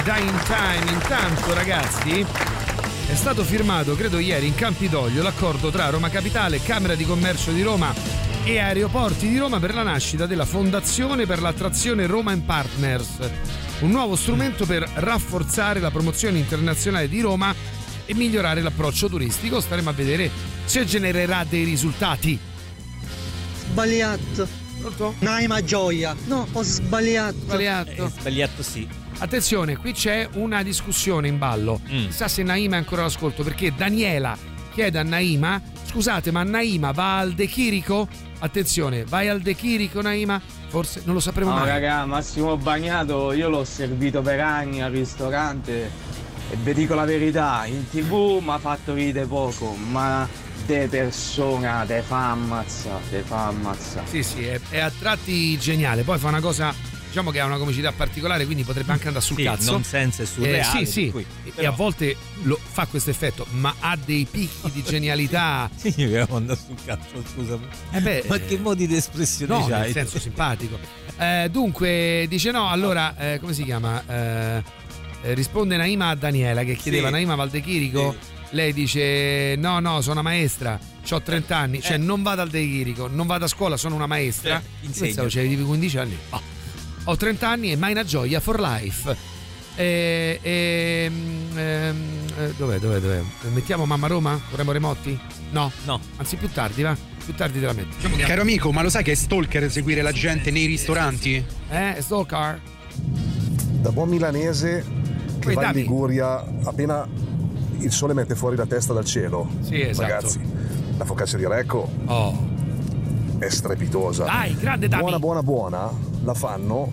[0.04, 0.92] Dying Time.
[0.92, 2.26] Intanto, ragazzi,
[3.06, 7.62] È stato firmato, credo ieri, in Campidoglio l'accordo tra Roma Capitale, Camera di Commercio di
[7.62, 7.94] Roma
[8.44, 13.30] e Aeroporti di Roma per la nascita della Fondazione per l'attrazione Roma Partners,
[13.82, 17.54] un nuovo strumento per rafforzare la promozione internazionale di Roma
[18.06, 19.62] e migliorare l'approccio turistico.
[19.62, 20.32] Staremo a vedere
[20.66, 22.40] se genererà dei risultati.
[23.60, 24.48] Sbagliato.
[24.80, 25.16] Pronto?
[25.20, 26.16] Naima Gioia.
[26.26, 27.38] No, ho sbagliato.
[27.38, 28.12] Sbagliato.
[28.20, 29.03] Sbagliato sì.
[29.24, 31.80] Attenzione, qui c'è una discussione in ballo.
[31.90, 32.08] Mm.
[32.08, 34.38] Chissà se Naima è ancora all'ascolto perché Daniela
[34.74, 38.06] chiede a Naima: Scusate, ma Naima va al De Chirico?
[38.40, 40.42] Attenzione, vai al De Chirico, Naima?
[40.68, 41.70] Forse non lo sapremo No mai.
[41.70, 45.90] raga, Massimo Bagnato io l'ho servito per anni al ristorante
[46.50, 50.28] e vi dico la verità, in tv mi ha fatto ridere poco, ma
[50.66, 54.02] de persona te fa ammazza, te fa ammazza.
[54.04, 56.04] Sì, sì, è, è a tratti geniale.
[56.04, 56.74] Poi fa una cosa,
[57.14, 59.72] diciamo che ha una comicità particolare, quindi potrebbe anche andare sul Sì, cazzo.
[59.74, 61.12] nonsense e surreale, Eh, sì, sì.
[61.12, 65.70] cui- E- però- a volte lo, fa questo effetto, ma ha dei picchi di genialità.
[65.76, 67.66] Sì, che andare sul cazzo, scusami.
[67.92, 69.82] Eh beh, Ma che modi di espressione No, c'hai?
[69.82, 70.80] nel senso simpatico.
[71.20, 74.04] Eh, dunque, dice no, allora, eh, come si chiama?
[74.08, 74.64] Eh,
[75.22, 77.14] eh, risponde Naima a Daniela che chiedeva Sì.
[77.14, 78.16] Naima Valdechirico.
[78.54, 80.80] Lei dice no, no, sono una maestra,
[81.12, 84.06] ho 30 anni, cioè non vado al De Chirico, non vado a scuola, sono una
[84.08, 84.60] maestra.
[84.82, 84.90] Eh.
[84.90, 86.18] Pensavo c'avevi 15 anni.
[86.30, 86.42] Oh.
[87.06, 89.16] Ho 30 anni e mai una gioia for life.
[89.76, 91.98] E, e, mm, ehm,
[92.38, 93.22] eh, dov'è, dov'è, dov'è?
[93.52, 94.40] Mettiamo Mamma Roma?
[94.50, 95.20] Vorremmo Remotti?
[95.52, 95.72] No.
[95.86, 96.00] No.
[96.18, 96.96] Anzi, più tardi, va.
[97.26, 97.96] Più tardi te la metto.
[97.96, 101.44] Diciamo che- Caro amico, ma lo sai che è stalker seguire la gente nei ristoranti?
[101.70, 102.62] Eh, Stalker?
[103.82, 104.86] Da buon milanese
[105.40, 105.82] che Poi va in dammi.
[105.82, 107.08] Liguria appena
[107.80, 109.50] il sole mette fuori la testa dal cielo.
[109.62, 110.08] Sì, esatto.
[110.10, 110.40] Ragazzi,
[110.98, 111.90] la focaccia di Recco
[113.46, 114.26] è strepitosa.
[114.26, 115.02] Dai, grande Dami.
[115.04, 115.92] Buona, buona, buona
[116.24, 116.92] la fanno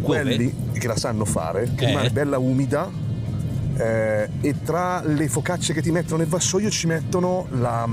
[0.00, 1.86] quelli che la sanno fare, che Eh.
[1.88, 3.00] rimane bella umida.
[3.74, 7.88] eh, e tra le focacce che ti mettono nel vassoio ci mettono la,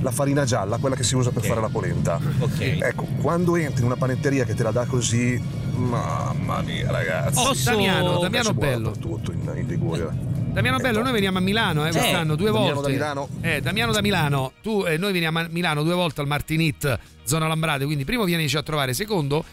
[0.00, 2.18] la farina gialla, quella che si usa per fare la polenta.
[2.58, 5.38] Ecco, quando entri in una panetteria che te la dà così,
[5.74, 7.38] mamma mia ragazzi.
[7.46, 8.90] Oh, Damiano, Damiano Focaccia buona Bello.
[8.92, 10.08] Tutto in, in Liguria.
[10.58, 12.88] Damiano Bello, noi veniamo a Milano eh, quest'anno due Damiano volte.
[12.90, 13.28] da Milano.
[13.42, 14.52] Eh, Damiano da Milano.
[14.60, 17.84] Tu e noi veniamo a Milano due volte al Martinit, zona Lambrate.
[17.84, 18.92] Quindi, primo, vienici a trovare.
[18.92, 19.44] Secondo,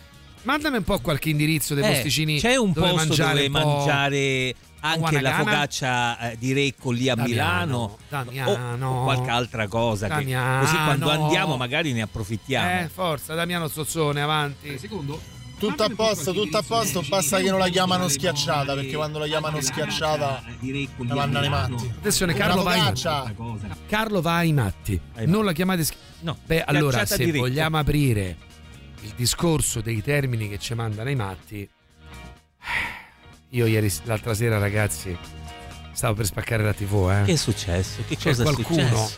[0.44, 2.40] mandami un po' qualche indirizzo dei Eh, posticini.
[2.40, 3.76] C'è un dove posto mangiare dove un po'.
[3.78, 8.88] mangiare anche la focaccia eh, di Recco lì a Damiano, Milano Damiano.
[8.88, 10.08] o, o qualche altra cosa.
[10.08, 10.60] che- Damiano.
[10.62, 12.80] così quando andiamo magari ne approfittiamo.
[12.82, 14.76] Eh, forza, Damiano Zozzone, avanti.
[14.80, 15.22] Secondo.
[15.58, 19.26] Tutto a posto, tutto a posto, basta che non la chiamano schiacciata, perché quando la
[19.26, 20.44] chiamano schiacciata
[20.98, 21.92] la mandano i matti.
[21.98, 22.80] Attenzione, Carlo vai.
[22.80, 23.34] focaccia.
[23.88, 25.00] Carlo va ai matti.
[25.26, 28.38] Non la chiamate sch- No, Beh, allora, schiacciata se vogliamo aprire
[29.02, 31.68] il discorso dei termini che ci mandano i matti,
[33.50, 35.16] io ieri, l'altra sera, ragazzi,
[35.94, 37.26] stavo per spaccare la TV, eh.
[37.26, 38.02] Che è successo?
[38.08, 38.88] Che C'è cosa è qualcuno?
[38.88, 39.18] successo?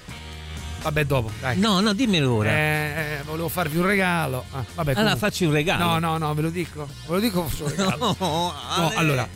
[0.82, 1.58] Vabbè, dopo, dai.
[1.60, 2.50] No, no, dimmelo ora.
[2.52, 2.56] Eh,
[3.20, 4.46] eh, volevo farvi un regalo.
[4.52, 5.84] Ah, vabbè, Allora facci un regalo.
[5.84, 6.88] No, no, no, ve lo dico.
[7.08, 8.16] Ve lo dico faccio un regalo.
[8.20, 9.28] No, No, allora,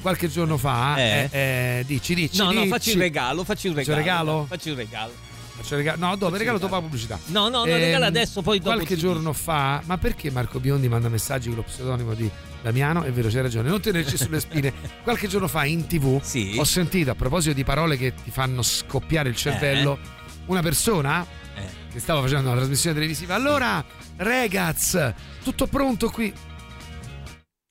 [0.00, 1.28] qualche giorno fa, Eh?
[1.30, 1.38] eh,
[1.78, 2.38] eh, dici, dici.
[2.38, 2.68] No, no, dici.
[2.68, 3.92] facci un regalo, facci un regalo.
[3.98, 4.46] un regalo?
[4.48, 5.12] Facci un regalo.
[5.56, 5.98] Faccio un regalo.
[5.98, 7.18] No, dopo, il regalo dopo la pubblicità.
[7.26, 10.88] No, no, no, Ehm, regalo adesso, poi dopo Qualche giorno fa, ma perché Marco Biondi
[10.88, 12.28] manda messaggi con lo pseudonimo di
[12.62, 13.02] Damiano?
[13.04, 14.72] È vero, c'hai ragione, non tenerci sulle spine.
[15.02, 16.20] Qualche giorno fa in tv
[16.58, 19.98] ho sentito, a proposito di parole che ti fanno scoppiare il cervello,
[20.46, 21.68] una persona Eh.
[21.92, 23.34] che stava facendo una trasmissione televisiva.
[23.34, 23.84] Allora,
[24.16, 24.98] ragazzi,
[25.42, 26.32] tutto pronto qui?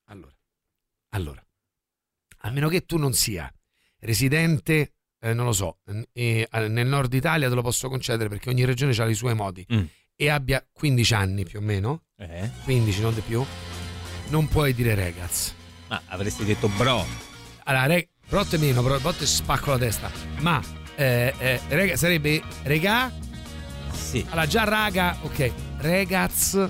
[0.09, 0.33] Allora,
[1.09, 1.45] allora,
[2.39, 3.51] a meno che tu non sia
[3.99, 5.77] residente, eh, non lo so,
[6.13, 9.65] eh, nel nord Italia te lo posso concedere perché ogni regione ha i suoi modi
[9.73, 9.83] Mm.
[10.15, 12.49] e abbia 15 anni più o meno, Eh?
[12.63, 13.43] 15 non di più,
[14.29, 15.53] non puoi dire ragazzi.
[15.87, 17.05] Ma avresti detto bro.
[17.65, 20.61] Allora, re, brotte meno, bro, brotte spacco la testa, ma
[20.95, 23.11] eh, eh, rega- sarebbe regà?
[23.91, 24.25] Sì.
[24.29, 26.69] Allora, già raga, ok, ragaz,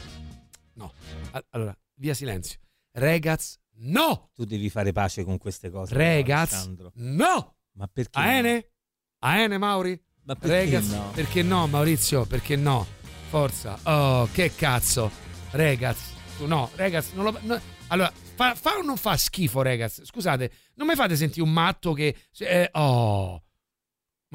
[0.73, 0.93] no.
[1.31, 2.60] Al- Allora, via silenzio.
[2.91, 4.30] Ragaz, no!
[4.34, 5.93] Tu devi fare pace con queste cose.
[5.95, 6.91] Alessandro.
[6.95, 7.56] no!
[7.73, 8.19] Ma perché?
[8.19, 8.69] Aene?
[9.19, 10.02] Aene, Mauri?
[10.23, 11.11] Ma perché Ragaz, no?
[11.14, 12.26] perché no, Maurizio?
[12.26, 12.85] Perché no?
[13.30, 13.77] Forza.
[13.84, 15.11] Oh, che cazzo.
[15.52, 15.97] Ragaz,
[16.38, 17.39] tu no, ragaz, non lo...
[17.41, 17.60] no.
[17.88, 20.03] Allora, fa, fa o non fa schifo, ragaz?
[20.06, 22.15] Scusate, non mi fate sentire un matto che...
[22.39, 23.41] eh, oh...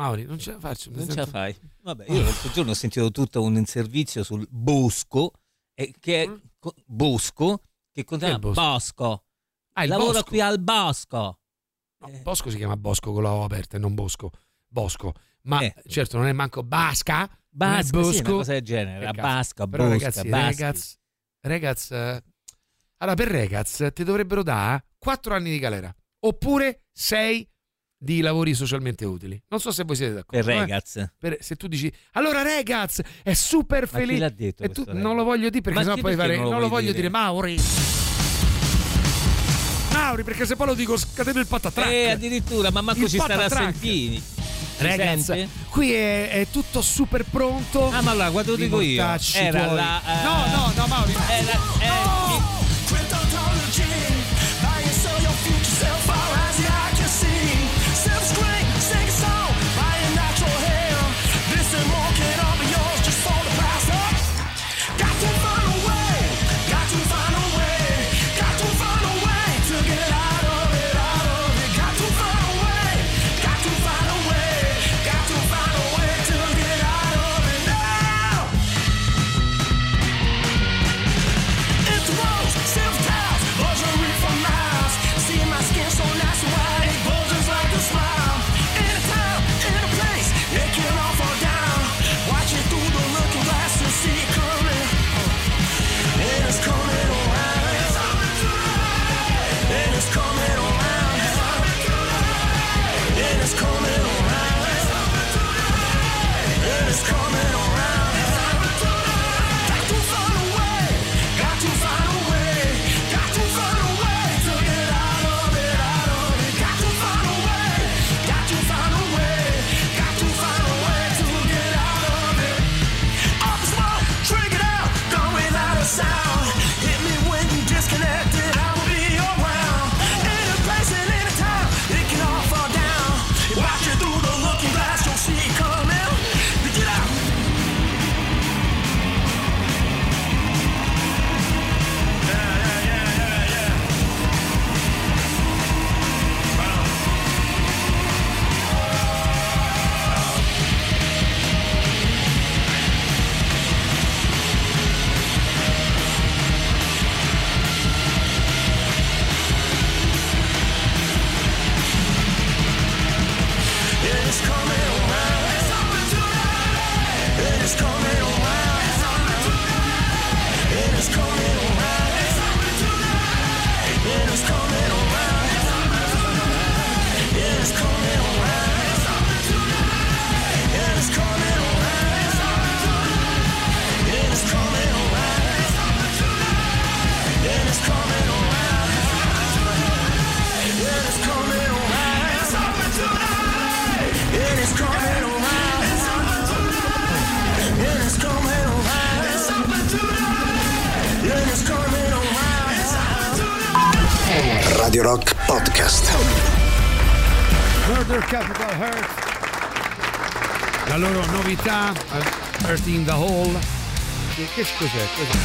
[0.00, 0.90] Mauri, non ce la faccio.
[0.92, 1.54] Non ce la fai.
[1.82, 5.32] Vabbè, io l'altro giorno ho sentito tutto un servizio sul Bosco,
[5.74, 7.62] e che è co- Bosco,
[7.92, 8.60] che continua Che Bosco?
[8.60, 9.24] Bosco.
[9.74, 10.24] Ah, il Lavora Bosco.
[10.28, 11.38] qui al Bosco.
[11.98, 14.30] No, Bosco si chiama Bosco con la O aperta e non Bosco.
[14.66, 15.12] Bosco.
[15.42, 15.74] Ma Eh.
[15.86, 17.28] certo non è manco Basca.
[17.48, 18.20] Basca, è sì, Bosco.
[18.28, 19.20] una cosa del genere, cazzo.
[19.20, 20.60] Basca, Bosca, ragazzi, Baschi.
[20.62, 20.98] ragaz,
[21.40, 22.22] ragaz, eh,
[22.98, 25.94] allora per ragaz ti dovrebbero dare 4 anni di galera.
[26.20, 27.49] Oppure 6
[28.02, 29.38] di lavori socialmente utili.
[29.48, 30.46] Non so se voi siete d'accordo.
[30.46, 30.60] Per eh?
[30.60, 31.04] Regaz.
[31.18, 34.18] Per- se tu dici, allora Regaz è super Ma felice.
[34.20, 36.36] l'ha detto E tu non lo voglio dire perché Ma sennò poi fare.
[36.36, 37.08] non Non lo lo vuoi voglio dire?
[37.08, 37.60] dire, Mauri.
[39.92, 41.90] Mauri, perché se poi lo dico scateno il patatrack.
[41.90, 43.72] Eh, addirittura, ma manco Il ci starà a patatrack.
[43.78, 44.20] sentire.
[44.78, 47.90] Ragazzi, qui è, è tutto super pronto.
[47.90, 49.02] Ah, ma allora, quando lo dico io,
[49.34, 49.76] era tuoi.
[49.76, 51.12] la, eh, No, no, no, Mauri.
[51.28, 52.59] Era, eh,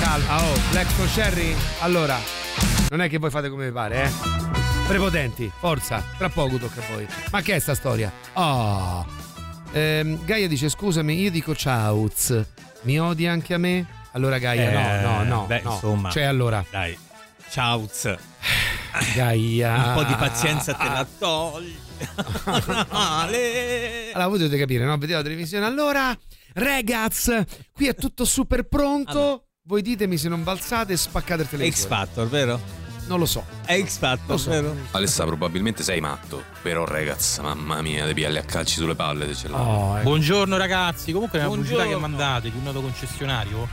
[0.05, 0.43] Calma.
[0.43, 1.55] Oh, Black for Sherry.
[1.79, 2.19] Allora,
[2.91, 4.11] non è che voi fate come vi pare, eh?
[4.87, 7.07] Prepotenti, forza, tra poco tocca a voi.
[7.31, 8.11] Ma che è sta storia?
[8.33, 9.03] Oh.
[9.71, 12.07] Ehm, Gaia dice: Scusami, io dico ciao.
[12.83, 13.83] Mi odi anche a me?
[14.11, 15.45] Allora, Gaia, Eh, no, no, no.
[15.47, 15.73] beh, no.
[15.73, 16.11] insomma.
[16.11, 16.63] Cioè, allora.
[16.69, 16.95] Dai,
[17.49, 17.89] ciao.
[19.15, 19.87] Gaia.
[19.87, 21.75] Un po' di pazienza te la togli.
[24.13, 24.93] Allora, voi dovete capire, no?
[24.97, 25.65] Vedete la televisione.
[25.65, 26.15] Allora,
[26.53, 29.44] ragazzi, qui è tutto super pronto.
[29.67, 31.87] Voi ditemi se non balzate e spaccate il X televisore.
[31.87, 32.61] Factor, vero?
[33.07, 33.43] Non lo so.
[33.65, 34.51] È X Factor, so.
[34.51, 34.75] vero?
[34.91, 36.43] Alessa, probabilmente sei matto.
[36.61, 39.33] Però, ragazzi, mamma mia, devi alle a calci sulle palle.
[39.33, 39.47] Ce.
[39.47, 40.03] Oh, ecco.
[40.03, 43.67] Buongiorno ragazzi, comunque è una pubblicità che mandate di un noto concessionario.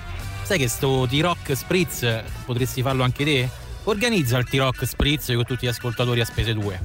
[0.44, 3.50] Sai che sto T-Rock Spritz potresti farlo anche te?
[3.84, 6.80] Organizza il T-Rock Spritz con tutti gli ascoltatori a spese tue.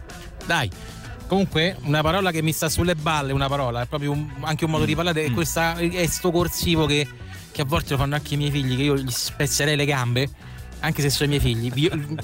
[0.46, 0.70] Dai.
[1.28, 4.72] Comunque, una parola che mi sta sulle balle, una parola, è proprio un- anche un
[4.72, 7.08] modo di parlare, è, questa, è sto corsivo che,
[7.58, 10.30] che a volte lo fanno anche i miei figli, che io gli spezzerei le gambe,
[10.82, 11.72] anche se sono i miei figli.
[11.74, 12.16] Io-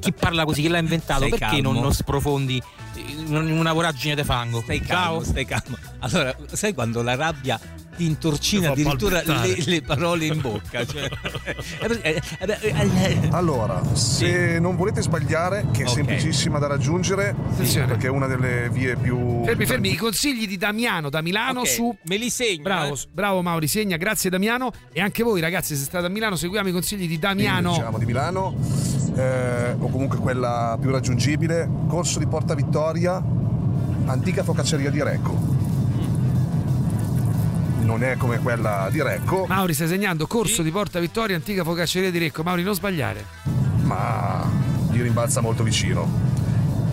[0.00, 1.80] chi parla così, chi l'ha inventato, Stai perché non, calmo.
[1.80, 2.62] non sprofondi
[2.96, 4.60] in una voragine di fango?
[4.60, 4.88] Stai Ciao.
[4.88, 5.78] calmo, stai calmo.
[6.00, 7.58] Allora, sai quando la rabbia
[7.96, 10.84] ti intorcina addirittura le, le parole in bocca?
[10.84, 11.08] Cioè,
[12.02, 15.92] eh, eh, eh, Allora, se non volete sbagliare, che è Ok.
[15.92, 17.86] semplicissima da raggiungere, Attenzione.
[17.86, 19.44] perché è una delle vie più.
[19.44, 21.96] Fermi, fermi, i consigli di Damiano da Milano Ok, su.
[22.04, 22.62] Me li segno.
[22.62, 22.98] Bravo, eh.
[23.10, 24.70] bravo Mauri, segna, grazie Damiano.
[24.92, 27.70] E anche voi, ragazzi, se state a Milano, seguiamo i consigli di Damiano.
[27.70, 28.54] Diciamo di Milano,
[29.16, 33.22] eh, o comunque quella più raggiungibile, corso di Porta Vittoria,
[34.06, 35.64] antica focacceria di Recco.
[37.86, 42.10] Non è come quella di Recco, Mauri, stai segnando corso di Porta Vittoria, antica focacceria
[42.10, 42.42] di Recco.
[42.42, 43.24] Mauri, non sbagliare.
[43.82, 44.44] ma
[44.90, 46.24] gli rimbalza molto vicino.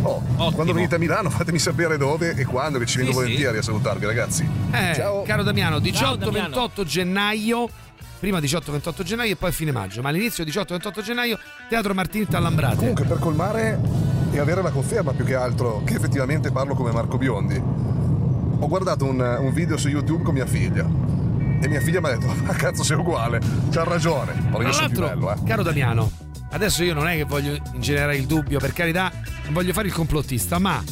[0.04, 0.22] Oh,
[0.52, 3.24] quando venite a Milano fatemi sapere dove e quando, che ci vengo Sì, sì.
[3.24, 4.48] volentieri a salutarvi, ragazzi.
[4.72, 5.24] Eh, Ciao.
[5.24, 6.56] caro Damiano, Ciao, Damiano.
[6.56, 7.70] 18-28 gennaio.
[8.20, 11.38] Prima 18-28 gennaio e poi fine maggio, ma all'inizio 18-28 gennaio
[11.70, 12.76] Teatro Martinetta Lambrate.
[12.76, 13.80] Comunque, per colmare
[14.32, 17.62] e avere la conferma più che altro che effettivamente parlo come Marco Biondi,
[18.64, 20.86] ho guardato un, un video su YouTube con mia figlia.
[21.62, 23.40] E mia figlia mi ha detto: Ma cazzo, sei uguale,
[23.72, 24.34] c'ha ragione.
[24.50, 25.38] Ma io sono più bello, eh.
[25.46, 26.12] caro Damiano,
[26.52, 29.12] adesso io non è che voglio ingenerare il dubbio, per carità,
[29.46, 30.84] non voglio fare il complottista, ma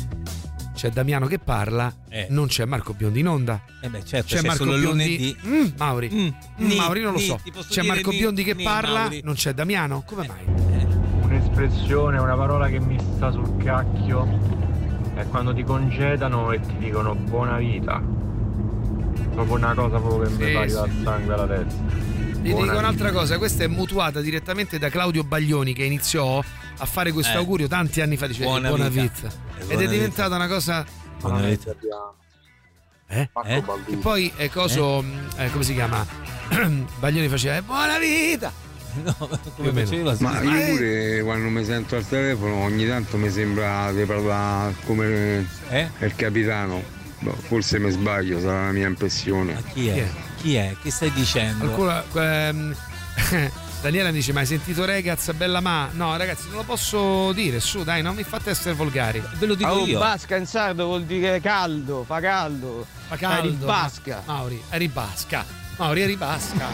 [0.73, 2.27] c'è Damiano che parla, Eh.
[2.30, 3.60] non c'è Marco Biondi in onda.
[3.81, 4.88] Eh beh, certo, c'è, c'è Marco solo Biondi.
[4.88, 5.38] lunedì.
[5.45, 6.10] Mm, Mauri.
[6.14, 7.39] Mm, Mm, ni, Mauri non lo ni, so.
[7.69, 9.22] C'è Marco ni, Biondi che ni, parla, Mauri.
[9.23, 10.03] non c'è Damiano.
[10.06, 10.89] Come mai?
[11.23, 14.26] Un'espressione, una parola che mi sta sul cacchio
[15.22, 18.02] è quando ti congedano e ti dicono buona vita.
[19.34, 20.73] Proprio una cosa proprio che Sì, mi fa sì.
[20.73, 21.80] dal sangue alla testa.
[21.84, 22.77] Vi Buona dico vita.
[22.77, 27.38] un'altra cosa, questa è mutuata direttamente da Claudio Baglioni che iniziò a fare questo Eh.
[27.38, 29.02] augurio tanti anni fa, diceva Buona buona, vita.
[29.02, 29.27] vita.
[29.27, 29.31] Eh,
[29.61, 29.91] Ed buona è vita.
[29.91, 30.85] diventata una cosa...
[31.19, 31.76] Buona vita.
[33.07, 33.30] Eh?
[33.45, 33.64] Eh?
[33.88, 36.06] E poi è coso, mh, eh, come si chiama?
[36.99, 38.52] Baglioni faceva "Eh, buona vita!
[39.55, 39.85] come o meno.
[39.88, 40.15] faceva?
[40.19, 44.76] Ma Ma io pure quando mi sento al telefono ogni tanto mi sembra di parlare
[44.85, 45.89] come Eh?
[45.99, 46.99] il capitano.
[47.19, 49.61] Boh, forse mi sbaglio, sarà la mia impressione.
[49.73, 50.07] Chi è?
[50.38, 50.76] Chi è?
[50.81, 51.69] Che stai dicendo?
[51.69, 52.76] Qualcuno, ehm,
[53.81, 55.89] Daniela mi dice: Ma hai sentito Regaz, bella ma?
[55.91, 57.59] No, ragazzi, non lo posso dire.
[57.59, 59.22] Su, dai, non mi fate essere volgari.
[59.38, 62.85] Ve lo Oh, basca in sardo vuol dire caldo, fa caldo.
[63.07, 63.47] Fa caldo.
[63.47, 64.23] Eri basca.
[64.26, 65.45] Mauri, eri basca.
[65.81, 66.67] Mauri, eri basca.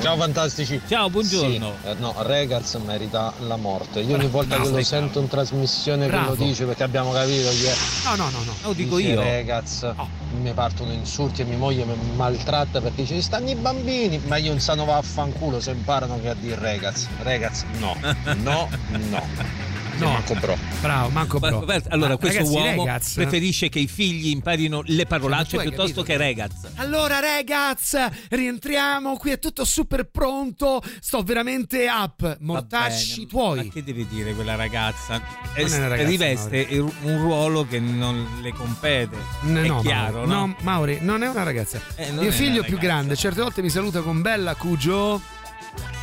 [0.00, 0.80] Ciao fantastici.
[0.86, 1.72] Ciao, buongiorno.
[1.82, 3.98] Sì, eh, no, Regaz merita la morte.
[3.98, 6.34] Io ogni volta no, che lo sento in trasmissione Bravo.
[6.34, 7.74] che lo dice perché abbiamo capito che è
[8.04, 8.54] No, no, no, no.
[8.62, 9.20] Lo dico dice io.
[9.22, 9.92] Regaz,
[10.40, 14.50] mi partono insulti e mia moglie mi maltratta perché dice stanno i bambini, ma io
[14.50, 17.08] non sanno vaffanculo se imparano che a dire Regaz.
[17.22, 17.96] Regaz no,
[18.36, 18.68] no,
[19.10, 19.73] no.
[19.98, 20.10] No.
[20.12, 20.58] Manco bro.
[20.80, 21.60] Bravo, manco bro.
[21.60, 25.62] Beh, Allora, Ma, questo ragazzi, uomo Regaz- preferisce che i figli imparino le parolacce hai
[25.68, 26.02] piuttosto capito?
[26.02, 26.52] che regaz.
[26.76, 27.98] Allora, ragazzi,
[28.30, 29.16] rientriamo.
[29.16, 30.82] Qui è tutto super pronto.
[31.00, 32.36] Sto veramente up.
[32.40, 33.56] Mortacci bene, tuoi.
[33.66, 35.18] Ma che deve dire quella ragazza?
[35.56, 36.66] Non è una ragazza, riveste
[37.02, 39.16] un ruolo che non le compete.
[39.42, 40.46] No, è no, chiaro, Mauri, no?
[40.46, 41.80] no, Mauri, non è una ragazza.
[41.96, 45.20] Eh, Mio figlio più grande, certe volte mi saluta con bella Cugio.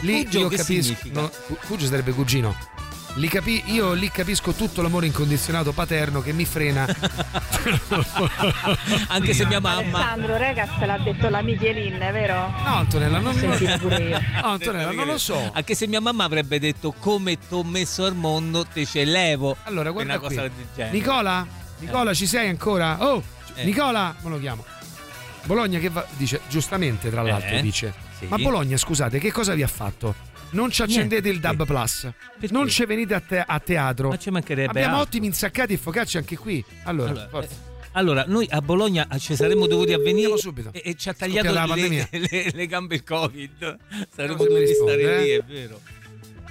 [0.02, 0.82] Lì Cugio io che capisco.
[0.82, 1.22] significa?
[1.22, 2.56] no, Cu- Cugio sarebbe cugino.
[3.16, 6.86] Li capi- io lì capisco tutto l'amore incondizionato paterno che mi frena.
[9.10, 9.98] Anche se mia mamma.
[10.00, 12.36] Alessandro, ragazzi, l'ha detto la Michelin, vero?
[12.64, 13.50] No, Antonella, non io.
[14.42, 15.50] No, Antonella, non lo so.
[15.54, 19.58] Anche se mia mamma avrebbe detto come t'ho messo al mondo, te ce levo.
[19.64, 20.36] Allora, guarda una qui.
[20.36, 20.98] cosa del genere.
[20.98, 21.46] Nicola?
[21.80, 22.96] Nicola, ci sei ancora?
[23.06, 23.22] Oh,
[23.56, 23.66] Eh.
[23.66, 24.64] Nicola, me lo chiamo.
[25.44, 28.28] Bologna che va, dice, giustamente tra l'altro Eh, dice, sì.
[28.28, 30.16] ma Bologna scusate che cosa vi ha fatto?
[30.52, 32.10] Non ci accendete il Dub Plus,
[32.50, 34.10] non ci venite a, te- a teatro.
[34.10, 35.08] Ma ci mancherebbe Abbiamo altro.
[35.10, 36.64] ottimi insaccati e focacci anche qui.
[36.84, 37.56] Allora, Allora, forza.
[37.94, 40.34] Allora, noi a Bologna ci saremmo dovuti avvenire
[40.72, 43.78] e, e ci ha tagliato le, le- le gambe il Covid.
[44.14, 45.38] Saremmo dovuti risponde, stare lì, eh.
[45.38, 45.80] è vero.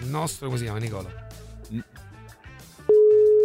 [0.01, 1.29] il nostro come si chiama Nicola?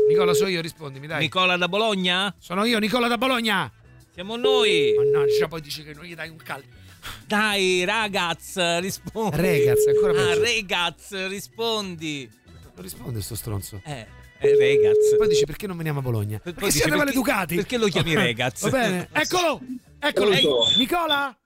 [0.07, 1.19] Nicola, so io, rispondimi, dai.
[1.22, 2.34] Nicola da Bologna?
[2.38, 3.72] Sono io, Nicola da Bologna.
[4.14, 4.94] Siamo noi.
[4.95, 6.75] Mannaggia, poi dice che non gli dai un caldo.
[7.26, 9.38] Dai, ragaz, rispondi.
[9.38, 12.30] Regaz, ancora Ah, regaz, rispondi.
[12.76, 13.82] Non risponde sto stronzo.
[13.86, 14.06] Eh,
[14.40, 15.15] eh, regaz.
[15.18, 16.40] Poi dice perché non veniamo a Bologna?
[16.40, 17.56] Perché siete perché- maleducati.
[17.56, 18.61] perché lo chiami Regaz?
[18.61, 19.10] Va bene.
[19.14, 19.61] Eccolo.
[19.99, 20.32] Eccolo.
[20.32, 21.38] Ehi, Nicola.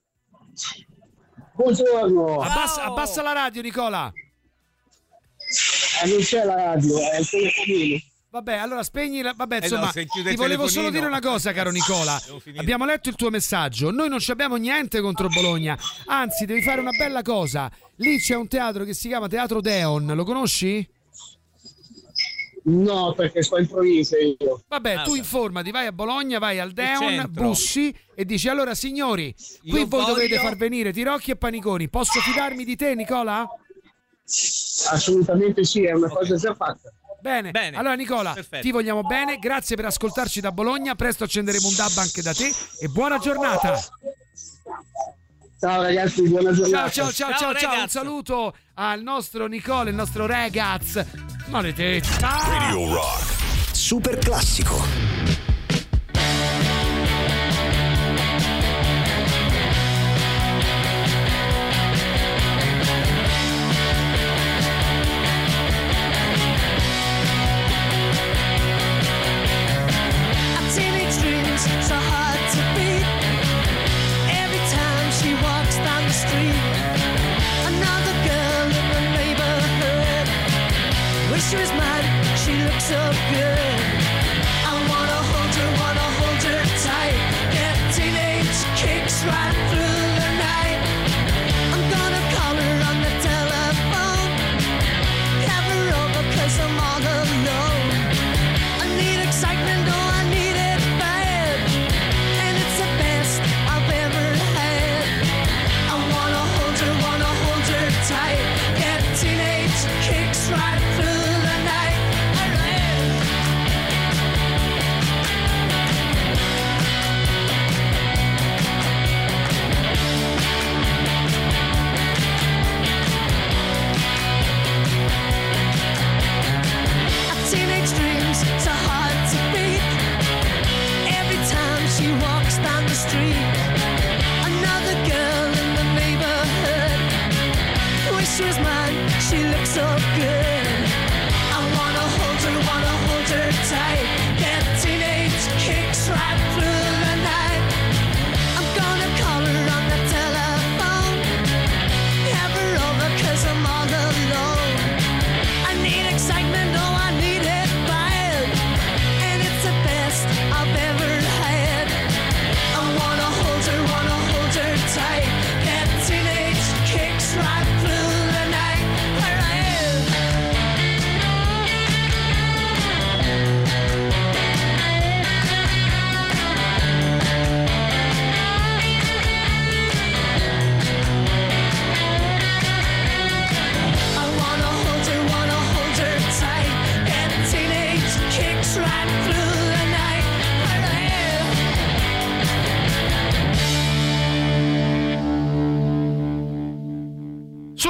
[1.55, 2.41] Buongiorno.
[2.41, 4.11] Abbassa, abbassa la radio, Nicola.
[6.03, 7.97] Eh, non c'è la radio, è il telefonino.
[8.31, 9.33] Vabbè, allora spegni la...
[9.35, 12.21] Vabbè, Eh no, insomma, se chiude ti volevo solo dire una cosa, caro Nicola.
[12.57, 13.89] Abbiamo letto il tuo messaggio.
[13.89, 15.75] Noi non ci abbiamo niente contro Bologna.
[16.05, 17.71] Anzi, devi fare una bella cosa.
[17.95, 20.11] Lì c'è un teatro che si chiama Teatro Deon.
[20.13, 20.87] Lo conosci?
[22.65, 24.61] No, perché sto in provincia io.
[24.67, 29.33] Vabbè, Ah, tu informati, vai a Bologna, vai al Deon, bussi e dici allora signori,
[29.61, 31.89] qui Io voi voglio- dovete far venire Tirocchi e Paniconi.
[31.89, 33.47] Posso fidarmi di te, Nicola?
[34.91, 36.93] Assolutamente sì, è una cosa già fatta.
[37.21, 37.51] Bene.
[37.75, 42.21] allora Nicola, ti vogliamo bene, grazie per ascoltarci da Bologna, presto accenderemo un dub anche
[42.21, 43.79] da te e buona giornata.
[45.59, 46.89] Ciao ragazzi, buona giornata.
[46.89, 47.81] Ciao ciao ciao ciao, ciao.
[47.81, 51.05] un saluto al nostro Nicola, il nostro ragaz.
[51.47, 52.39] Maledetta.
[52.45, 53.75] Radio Rock.
[53.75, 55.38] Super classico.
[81.49, 83.78] She was mine, she looks so good.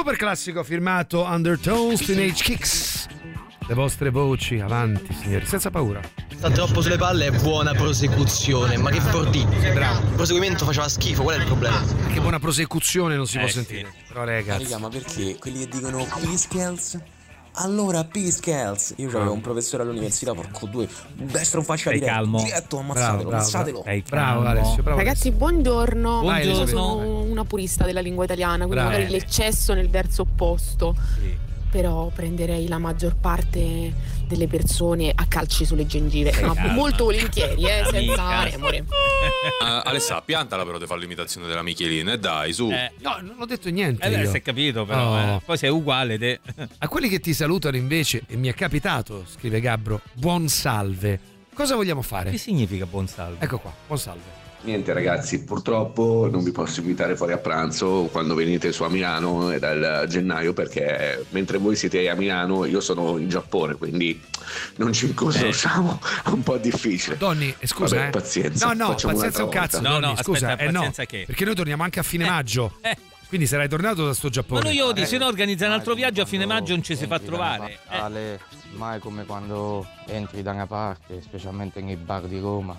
[0.00, 3.06] Super classico firmato Undertones Teenage Kicks.
[3.68, 6.00] Le vostre voci, avanti signori, senza paura.
[6.34, 9.44] Sta troppo sulle palle è buona prosecuzione, ma che fortì.
[9.44, 10.00] Bravo.
[10.06, 11.84] Il proseguimento faceva schifo, qual è il problema?
[12.10, 13.54] Che buona prosecuzione non si Eh, può sì.
[13.56, 13.92] sentire.
[14.08, 14.62] Però ragazzi.
[14.62, 16.98] Raga, ma perché quelli che dicono Piscals?
[17.62, 22.42] Allora Piscals Io avevo un professore all'università, porco due, destro in faccia diretto, calmo.
[22.42, 23.82] diretto, ammazzatelo, bravo, ammazzatelo.
[23.82, 24.02] bravo.
[24.08, 24.98] Bravo, Alessio, bravo.
[24.98, 26.22] Ragazzi, buongiorno.
[26.22, 28.90] Vai, Io sono una purista della lingua italiana, quindi Brava.
[28.90, 30.96] magari l'eccesso nel verso opposto.
[31.70, 33.92] Però prenderei la maggior parte
[34.30, 36.30] delle persone a calci sulle gengive.
[36.30, 36.68] Calma.
[36.72, 38.84] molto volentieri, eh, senza remore.
[39.60, 42.68] Ah, Alessà, piantala però di fare l'imitazione della Michelin, e dai, su.
[42.68, 44.06] No, non ho detto niente.
[44.06, 45.10] Eh, si è capito, però.
[45.12, 45.18] Oh.
[45.36, 45.40] eh.
[45.44, 46.40] Poi sei uguale te.
[46.78, 51.20] A quelli che ti salutano invece, e mi è capitato, scrive Gabbro, buon salve.
[51.52, 52.30] Cosa vogliamo fare?
[52.30, 53.44] Che significa buon salve?
[53.44, 54.39] Ecco qua, buon salve.
[54.62, 59.50] Niente ragazzi, purtroppo non vi posso invitare fuori a pranzo quando venite su a Milano
[59.50, 64.20] e dal gennaio perché mentre voi siete a Milano io sono in Giappone, quindi
[64.76, 67.16] non ci incrociamo, è un po' difficile.
[67.16, 68.10] Donny, eh, scusa, Vabbè, eh.
[68.10, 68.66] pazienza.
[68.66, 69.80] No, no, facciamo pazienza un cazzo.
[69.80, 69.98] volta.
[69.98, 71.24] Donny, scusa, aspetta, eh, no, pazienza che?
[71.26, 72.74] perché noi torniamo anche a fine maggio.
[73.28, 74.60] Quindi sarai tornato da sto Giappone.
[74.60, 75.06] Ma noi io di Eh.
[75.06, 77.72] se no organizza un altro viaggio a fine maggio non ci si fa trovare.
[77.72, 77.78] Eh.
[77.92, 78.40] Natale,
[78.72, 82.78] mai come quando entri da una parte, specialmente nei bar di Roma.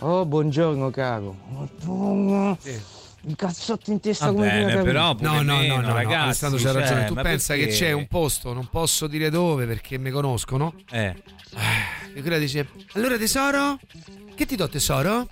[0.00, 1.36] Oh, buongiorno caro.
[1.48, 2.56] Madonna.
[3.28, 6.58] Il cazzotto in testa Va come bene, però no, no, no, no, no, ragazzi, Alessandro
[6.60, 7.04] c'ha cioè, ragione.
[7.06, 7.68] Tu ma pensa perché?
[7.70, 10.74] che c'è un posto, non posso dire dove perché mi conoscono.
[10.92, 11.14] Eh.
[12.14, 13.78] E quella dice: Allora, tesoro?
[14.34, 15.26] Che ti do, tesoro?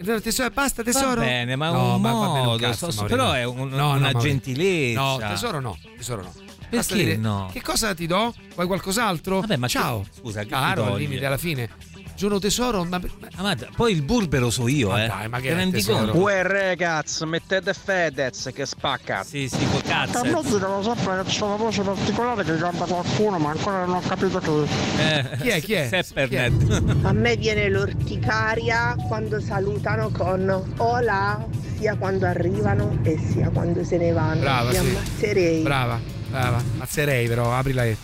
[0.00, 1.20] Allora, tesoro, basta, tesoro.
[1.20, 3.68] Va bene, ma è No, un va bene un modo, cazzo, so- però è un-
[3.68, 4.20] No, no, una Maurizio.
[4.28, 5.00] gentilezza.
[5.00, 6.32] No, tesoro no, tesoro no.
[6.68, 7.48] Perché dire, no?
[7.52, 8.34] Che cosa ti do?
[8.54, 9.38] Vuoi qualcos'altro?
[9.40, 10.00] Vabbè, ma Ciao.
[10.02, 11.68] che- scusa, che Caro, al limite alla fine.
[12.16, 12.98] Giuro tesoro, ma,
[13.36, 15.06] ma poi il burbero so io, Ma eh.
[15.06, 16.12] dai, ma che rendi tesoro?
[16.12, 16.18] conto?
[16.18, 19.22] Uè ragazzi, mettete Fedez che spacca.
[19.22, 20.18] Sì, sì, col cazzo.
[20.18, 23.96] A me dicono sempre che c'è una voce particolare che canta qualcuno, ma ancora non
[23.96, 24.72] ho capito chi.
[24.98, 25.88] Eh, Chi è, chi è?
[25.88, 27.04] Seppernet.
[27.04, 31.44] A me viene l'orticaria quando salutano con hola,
[31.78, 34.40] sia quando arrivano e sia quando se ne vanno.
[34.40, 34.80] Brava, Mi sì.
[34.80, 35.62] ammazzerei.
[35.62, 36.62] Brava, brava.
[36.78, 37.96] Mazzerei però, aprila e.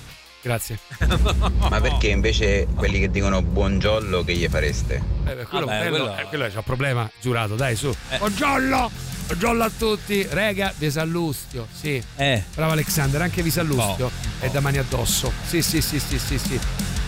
[0.43, 0.78] Grazie.
[1.70, 5.01] Ma perché invece quelli che dicono buongiorno che gli fareste?
[5.24, 7.94] Eh, beh, quello, Vabbè, quello, quello- eh, quello c'è un problema, giurato, dai, su.
[8.19, 8.90] Buongiorno!
[9.27, 12.02] Buongiorno a tutti, rega, Vesallustio, sì.
[12.16, 12.43] Eh.
[12.55, 14.10] Bravo Alexander, anche Visallustio
[14.40, 15.32] è da mani addosso.
[15.47, 16.59] Sì, sì, sì, sì, sì, sì.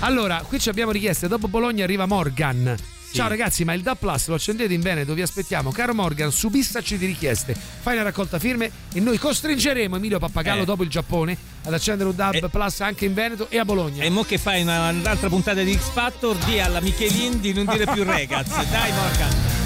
[0.01, 2.75] Allora, qui ci abbiamo richieste, dopo Bologna arriva Morgan.
[3.15, 5.71] Ciao ragazzi, ma il DA Plus lo accendete in Veneto, vi aspettiamo.
[5.71, 7.55] Caro Morgan, subissaci di richieste.
[7.55, 10.65] Fai una raccolta firme e noi costringeremo Emilio Pappagallo Eh.
[10.65, 14.03] dopo il Giappone ad accendere un DAB Plus anche in Veneto e a Bologna.
[14.03, 17.67] E mo che fai una- un'altra puntata di X Factor, di alla Michelin di non
[17.67, 18.69] dire più ragazzi.
[18.69, 19.64] Dai, Morgan.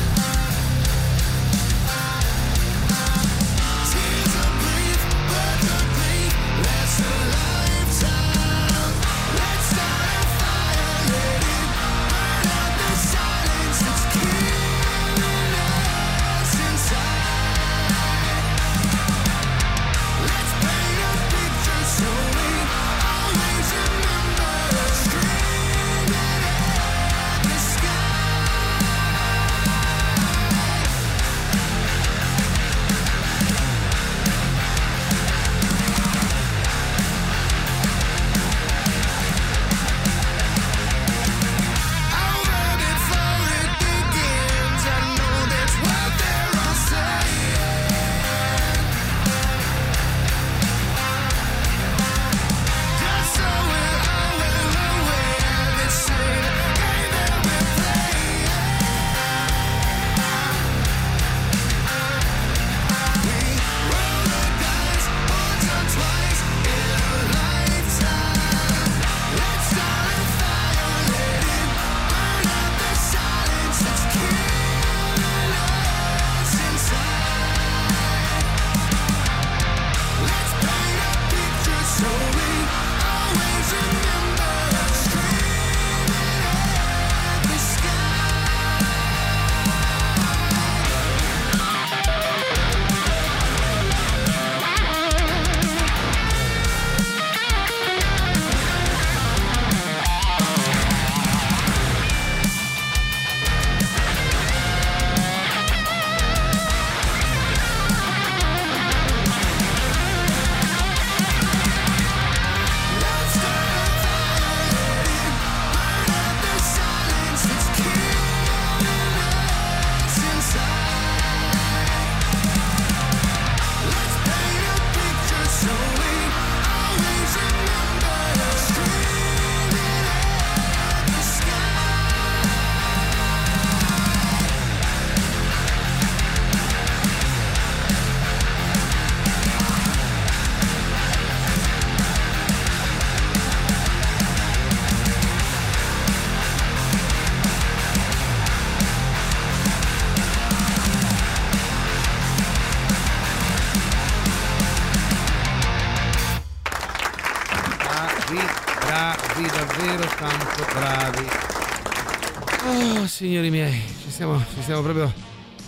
[163.18, 165.12] Signori miei, ci stiamo, ci stiamo proprio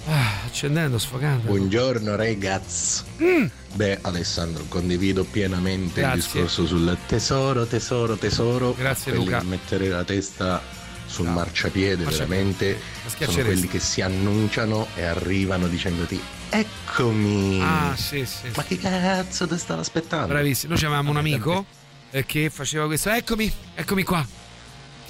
[0.06, 1.48] ah, accendendo, sfogando.
[1.48, 3.02] Buongiorno ragazzi.
[3.20, 3.46] Mm.
[3.74, 6.16] Beh Alessandro, condivido pienamente Grazie.
[6.16, 8.72] il discorso sul tesoro, tesoro, tesoro.
[8.72, 9.42] Grazie, Quelli Luca.
[9.42, 10.62] mettere la testa
[11.06, 12.44] sul marciapiede, Marciapiede.
[12.44, 16.20] veramente sono quelli che si annunciano e arrivano dicendoti
[16.50, 17.60] eccomi.
[17.60, 18.46] Ah, sì, sì.
[18.54, 20.28] Ma che cazzo ti stavo aspettando?
[20.28, 20.74] Bravissimo.
[20.74, 21.66] Noi avevamo un amico
[22.12, 23.10] eh, che faceva questo.
[23.10, 24.39] Eccomi, eccomi qua.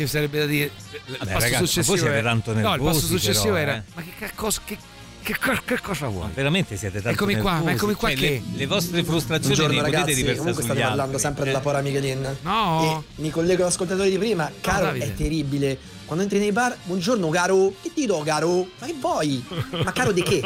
[0.01, 0.65] Che sarebbe da dire.
[0.65, 0.73] Il
[1.19, 3.57] Vabbè, passo ragazzi, ma voi successivo siete era- tanto No, il passo nervosi, successivo però,
[3.71, 3.75] era.
[3.77, 3.83] eh.
[3.95, 4.79] Ma che, ca- cosa, che,
[5.23, 6.29] che, co- che cosa vuoi?
[6.33, 7.75] Veramente siete tanto Eccomi qua, ma nervosi.
[7.75, 8.43] eccomi qua Cioè, che?
[8.53, 11.19] le, le vostre frustrazioni Buongiorno le potete ragazzi, riversare comunque state parlando altri.
[11.21, 11.47] sempre Eh.
[11.47, 12.37] della Pora Michelin.
[12.41, 13.05] No.
[13.17, 14.51] E mi collego all'ascoltatore di prima.
[14.63, 15.05] Caro, Davide.
[15.05, 15.79] è terribile.
[16.07, 17.75] Quando entri nei bar, buongiorno caro.
[17.83, 18.67] Che ti do caro?
[18.79, 19.45] Ma che vuoi?
[19.85, 20.41] Ma caro di che?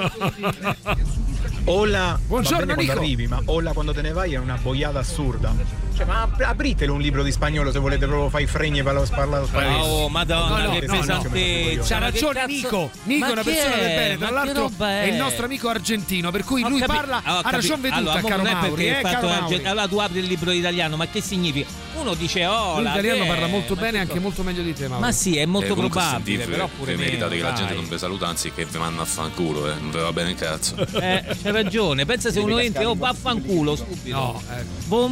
[1.67, 5.55] Ola, Buongiorno, quando arrivi, ma Ola quando te ne vai è una boiata assurda.
[5.97, 8.95] Cioè, ma ap- apritelo un libro di spagnolo se volete proprio fare i fregni per
[8.95, 9.85] lo parlare spagnolo.
[9.85, 11.19] Oh, madonna, che pesantezza.
[11.23, 12.91] C'ha Ma che ragione Nico.
[13.05, 14.19] Nico è una persona del bene.
[14.19, 17.55] Tra l'altro è il nostro amico argentino, per cui lui parla Ah, ho ha capi-
[17.55, 18.85] ragione veduta, allora, caro non è Mauri.
[18.85, 19.65] perché Eh, caro Mauri.
[19.65, 21.69] Allora tu apri il libro italiano, ma che significa?
[21.95, 25.01] Uno dice oh, l'italiano parla molto bene, che anche molto meglio di te, Mauri.
[25.05, 28.27] Ma sì, è molto Eh, probabile, però pure meritate che la gente non vi saluta,
[28.27, 29.75] anzi che vi manda a fanculo, eh.
[29.79, 30.75] non vi va bene il cazzo.
[30.77, 34.17] Eh, c'è ragione, pensa se uno entra, oh vaffanculo subito.
[34.17, 34.65] No, ecco.
[34.87, 35.09] Voi lo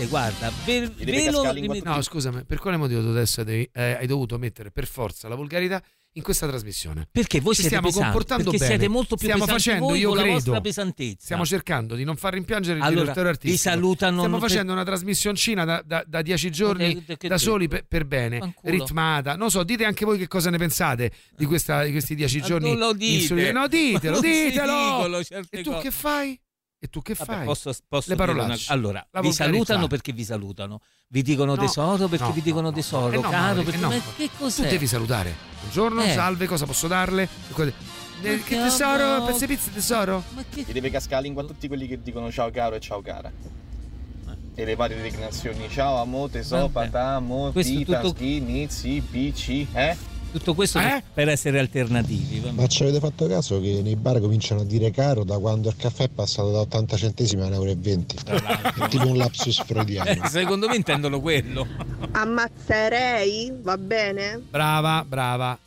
[0.00, 0.52] meritereste, guarda.
[0.64, 4.70] Ve, ve lo No, scusami, per quale motivo tu adesso devi- eh, hai dovuto mettere
[4.70, 5.82] per forza la volgarità
[6.14, 7.06] in questa trasmissione?
[7.10, 8.70] Perché voi Ci siete stiamo pesanti, comportando perché bene.
[8.78, 11.24] siete molto più stiamo facendo, voi io credo, pesantezza.
[11.24, 13.70] Stiamo cercando di non far rimpiangere il Allora, direttore vi artistico.
[13.74, 17.68] salutano Stiamo per- facendo una trasmissioncina da, da, da dieci giorni che- che da soli
[17.68, 18.72] per, per bene, Fanculo.
[18.72, 19.36] ritmata.
[19.36, 22.70] Non so, dite anche voi che cosa ne pensate di, questa- di questi dieci giorni.
[22.70, 23.52] non lo dite.
[23.52, 25.06] No, ditelo, ditelo.
[25.06, 25.18] dicono
[25.50, 25.82] e tu cose.
[25.82, 26.40] che fai?
[26.82, 27.44] E tu che Vabbè, fai?
[27.44, 28.64] posso, posso Le parolacce.
[28.72, 30.80] una- Allora, La vi salutano perché vi salutano.
[31.08, 33.88] Vi dicono No, tesoro perché no, vi dicono tesoro, Eh no, caro perché eh no.
[33.88, 34.62] ma che cos'è?
[34.62, 35.34] Tu devi salutare.
[35.60, 36.12] Buongiorno, Eh.
[36.14, 37.24] salve, cosa posso darle?
[37.24, 37.28] E
[38.22, 39.24] Eh, che che tesoro?
[39.24, 40.22] Pezzi pizza, tesoro?
[40.54, 43.30] Ti deve cascare la lingua a tutti quelli che dicono ciao caro e ciao cara.
[44.54, 45.68] E le varie declinazioni.
[45.68, 46.88] Ciao amo, tesoro, Vabbè.
[46.90, 49.96] patà, mo, Questo tita, tutto- schi, nizi, PC, eh?
[50.32, 52.38] Tutto questo per- per essere alternativi.
[52.38, 55.68] va Ma ci avete fatto caso che nei bar cominciano a dire caro da quando
[55.68, 58.84] il caffè è passato da 80 centesimi a 1,20 euro?
[58.84, 60.08] È tipo un lapsus freudiano.
[60.08, 61.66] Eh, Secondo me intendono quello.
[62.12, 64.40] Ammazzerei, va bene?
[64.50, 65.58] Brava, brava.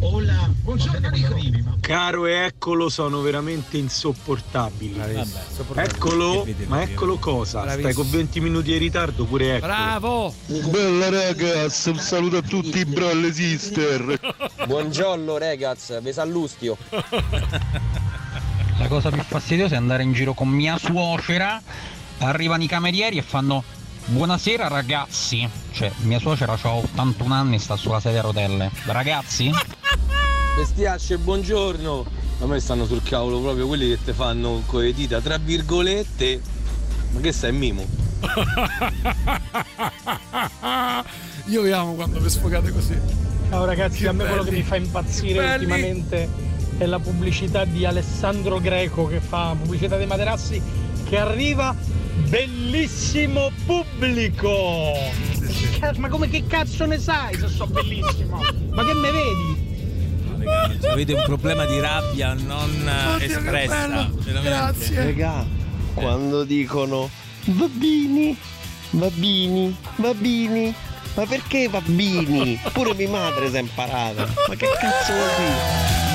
[0.00, 1.10] Ola, buongiorno
[1.80, 5.00] Caro e eccolo sono veramente insopportabili.
[5.74, 7.62] Eccolo, ma eccolo cosa?
[7.62, 8.02] Stai Bravissimo.
[8.02, 9.72] con 20 minuti di ritardo pure eccolo.
[9.72, 10.34] Bravo!
[10.46, 14.18] Bella ragazzi, un saluto a tutti i brolle sister.
[14.66, 16.76] Buongiorno ragazzi, vi sallustio.
[18.78, 21.60] La cosa più fastidiosa è andare in giro con mia suocera,
[22.18, 23.62] arrivano i camerieri e fanno
[24.06, 25.48] Buonasera ragazzi.
[25.72, 28.70] Cioè, mia suocera ha 81 anni e sta sulla sedia a rotelle.
[28.86, 29.50] Ragazzi?
[30.56, 32.04] Bestiacce, buongiorno.
[32.40, 36.40] A me stanno sul cavolo proprio quelli che te fanno con le dita, tra virgolette.
[37.12, 37.84] Ma che sei mimo?
[41.46, 42.98] Io vi amo quando vi sfogate così.
[43.50, 44.62] Ciao ragazzi, Che a me quello che belli.
[44.62, 45.64] mi fa impazzire Belli.
[45.64, 46.28] ultimamente
[46.76, 50.60] è la pubblicità di Alessandro Greco che fa pubblicità dei materassi
[51.08, 51.74] che arriva
[52.28, 54.92] bellissimo pubblico.
[55.96, 58.40] Ma come che cazzo ne sai se so bellissimo?
[58.70, 59.72] Ma che me vedi?
[60.88, 64.10] Avete un problema di rabbia non eh, espressa.
[64.18, 65.04] veramente.
[65.04, 65.46] Regà,
[65.94, 67.08] quando dicono
[67.44, 68.36] bambini,
[68.90, 70.74] bambini, bambini,
[71.14, 72.60] ma perché bambini?
[72.72, 74.26] Pure mia madre si è imparata.
[74.48, 76.13] Ma che cazzo vuol dire?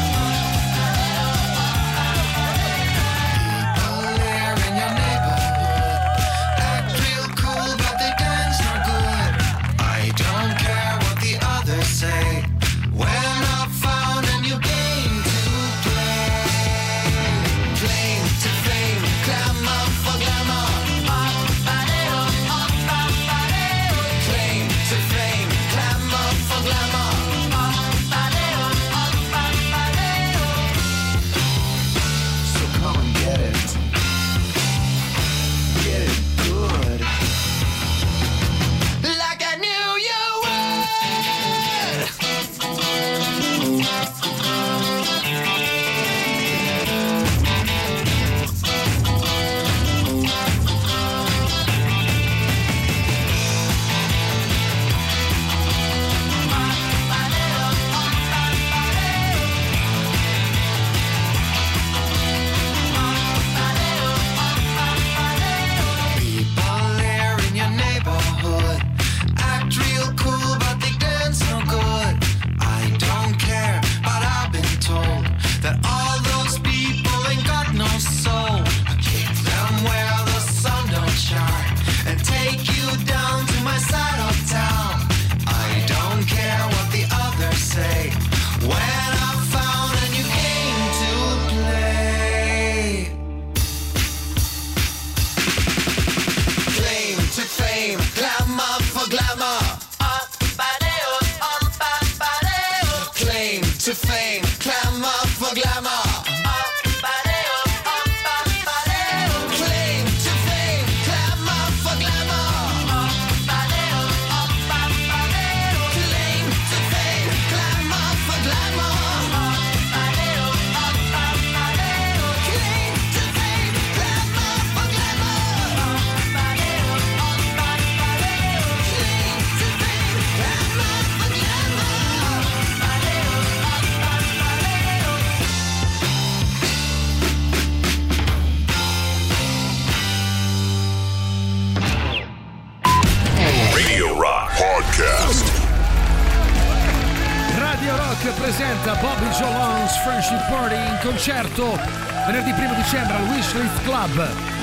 [150.10, 151.80] Friendship Party in concerto
[152.26, 154.15] venerdì 1 dicembre al Wishlist Club.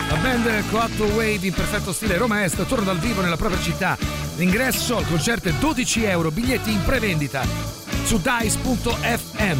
[0.08, 3.96] La band Coatto Wave in perfetto stile Roma Est torna dal vivo nella propria città.
[4.34, 7.44] L'ingresso al concerto è 12 euro, biglietti in prevendita
[8.04, 9.58] su dice.fm.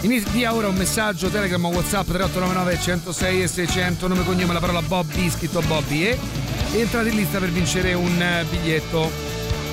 [0.00, 4.80] Invia ora un messaggio Telegram o WhatsApp 3899 106 e 600 nome cognome la parola
[4.80, 6.18] Bobby scritto Bobby e
[6.72, 9.10] entrate in lista per vincere un eh, biglietto.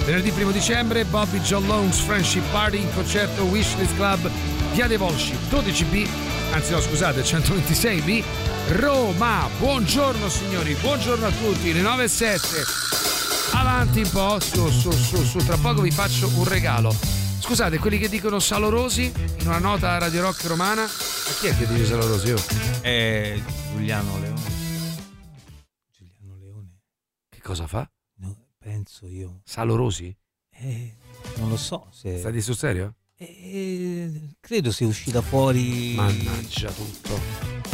[0.04, 4.30] Venerdì 1 dicembre Bobby John Lone's Friendship Party in concerto Wishlist Club
[4.74, 6.08] Via dei Volsci 12B
[6.52, 8.24] anzi no scusate 126B
[8.80, 12.48] Roma buongiorno signori buongiorno a tutti le 9 e 7
[13.54, 16.92] avanti un po' su su su su tra poco vi faccio un regalo
[17.40, 21.68] scusate quelli che dicono Salorosi in una nota Radio Rock romana a chi è che
[21.68, 22.32] dice Salorosi?
[22.32, 22.42] Oh?
[22.82, 23.42] Eh,
[23.72, 24.42] Giuliano Leone.
[27.30, 27.88] che cosa fa?
[28.60, 29.42] Penso io.
[29.44, 30.16] Salorosi?
[30.52, 30.96] Eh,
[31.36, 32.18] non lo so se.
[32.18, 32.96] stai di sul serio?
[34.40, 35.94] Credo sia uscita fuori.
[35.96, 37.20] Mannaggia tutto.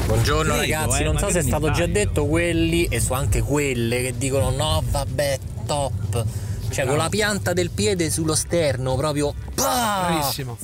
[0.06, 1.94] Buongiorno Credo, ragazzi, eh, non so se è stato già sbaglio.
[1.94, 6.26] detto quelli e so anche quelle che dicono no vabbè top.
[6.70, 9.34] Cioè con la pianta del piede sullo sterno proprio.
[9.56, 10.06] bah!
[10.08, 10.58] Bravissimo.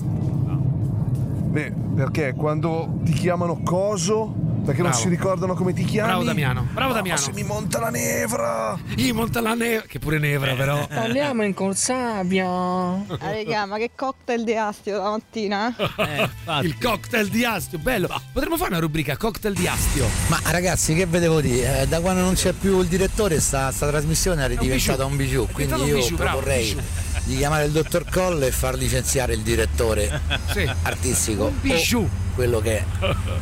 [1.50, 4.34] Beh, perché quando ti chiamano coso?
[4.66, 5.04] Perché non Bravo.
[5.06, 6.08] si ricordano come ti chiami?
[6.10, 7.20] Bravo Damiano, bravo No, Damiano.
[7.22, 8.78] se mi monta la nevra!
[8.96, 10.88] Gli monta la nevra, che pure nevra però.
[10.90, 12.48] Andiamo in Corsabia.
[12.48, 15.76] Ah, raga, ma che cocktail di astio la mattina?
[16.64, 18.08] Il cocktail di astio, bello.
[18.34, 20.08] Potremmo fare una rubrica cocktail di astio.
[20.28, 21.82] Ma ragazzi, che ve devo dire?
[21.82, 25.48] Eh, da quando non c'è più il direttore, sta, sta trasmissione è ridiventata un bijou.
[25.52, 26.82] Quindi un io bijou, bravo, proporrei bijou.
[27.26, 30.22] di chiamare il dottor Colle e far licenziare il direttore
[30.52, 30.68] Sì.
[30.84, 31.46] artistico.
[31.46, 32.04] Un bijou.
[32.04, 32.86] o quello che è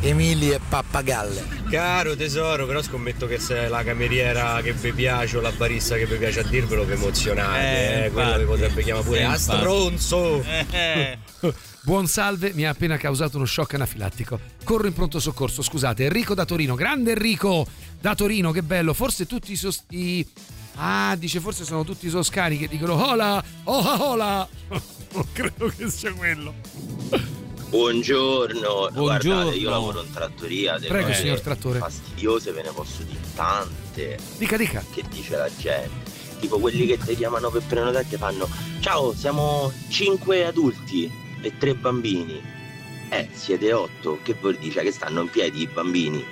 [0.00, 1.62] Emili e Pappagalle.
[1.68, 5.96] Caro tesoro, però scommetto che se è la cameriera che vi piace o la barista
[5.96, 9.24] che vi piace a dirvelo vi emozionate, Eh, eh, quello che potrebbe chiamare pure Eh,
[9.24, 10.42] a stronzo.
[11.82, 14.40] Buon salve, mi ha appena causato uno shock anafilattico.
[14.64, 16.04] Corro in pronto soccorso, scusate.
[16.04, 17.66] Enrico da Torino, grande Enrico
[18.00, 18.94] da Torino, che bello.
[18.94, 20.26] Forse tutti i sos- i-
[20.76, 24.48] Ah, dice forse sono tutti i toscani che dicono hola, oh hola.
[25.12, 26.52] non credo che sia quello.
[27.74, 28.60] Buongiorno.
[28.92, 29.00] Buongiorno.
[29.02, 31.80] guardate io lavoro in trattoria, Prego, signor Trattore.
[31.80, 34.16] fastidiose ve ne posso dire tante.
[34.38, 34.84] Dica, dica.
[34.92, 36.12] Che dice la gente.
[36.38, 41.10] Tipo quelli che ti chiamano per prenotare e fanno Ciao, siamo cinque adulti
[41.42, 42.40] e tre bambini.
[43.08, 44.74] Eh, siete otto, che vuol dire?
[44.74, 46.24] Cioè, che stanno in piedi i bambini?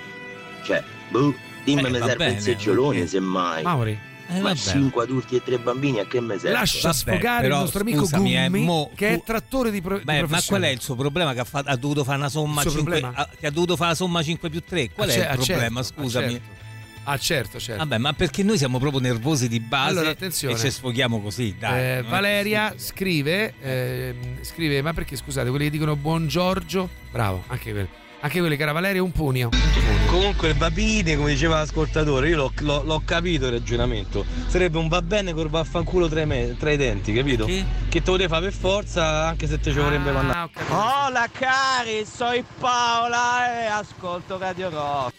[0.63, 1.33] Cioè, boh,
[1.65, 3.07] dimmi Eh, mi serve bene, il seggiolone ok.
[3.09, 3.63] semmai.
[3.63, 3.99] Mauri.
[4.33, 4.55] Eh, Ma vabbè.
[4.59, 6.51] cinque adulti e tre bambini a che mi serve?
[6.51, 9.81] Lascia Vabbè, sfogare però, il nostro amico scusami, eh, Gummi, mo che è trattore di,
[9.81, 10.59] pro- di Beh, ma professione.
[10.59, 11.33] qual è il suo problema?
[11.33, 13.17] Che ha, fatto- ha dovuto fare una somma Il suo 5 problema?
[13.21, 14.89] ha- che ha dovuto fare la somma 5 più 3.
[14.91, 15.83] Qual Ah, è il ah, problema?
[15.83, 16.25] certo, Scusami.
[16.25, 16.61] ah, certo.
[17.05, 17.83] Ah, certo, certo.
[17.83, 20.53] Vabbè, ma perché noi siamo proprio nervosi di base Allora, attenzione.
[20.55, 21.97] e ci sfoghiamo così, dai.
[21.97, 27.71] Eh, Valeria scrive, ehm, scrive, ma perché scusate, quelli che dicono buon Giorgio, bravo, anche
[27.71, 27.87] quelli,
[28.23, 29.49] anche quelli cara Valeria, un punio.
[30.07, 34.25] Comunque va bene, come diceva l'ascoltatore, io l'ho, l'ho- l'ho capito il ragionamento.
[34.47, 37.45] Sarebbe un va bene col vaffanculo tra i, me- tra i denti, capito?
[37.45, 40.49] Che te lo devi fare per forza, anche se te ci vorrebbe Ah, mandare.
[40.69, 45.13] Hola cari, sono Paola e ascolto Radio Rock.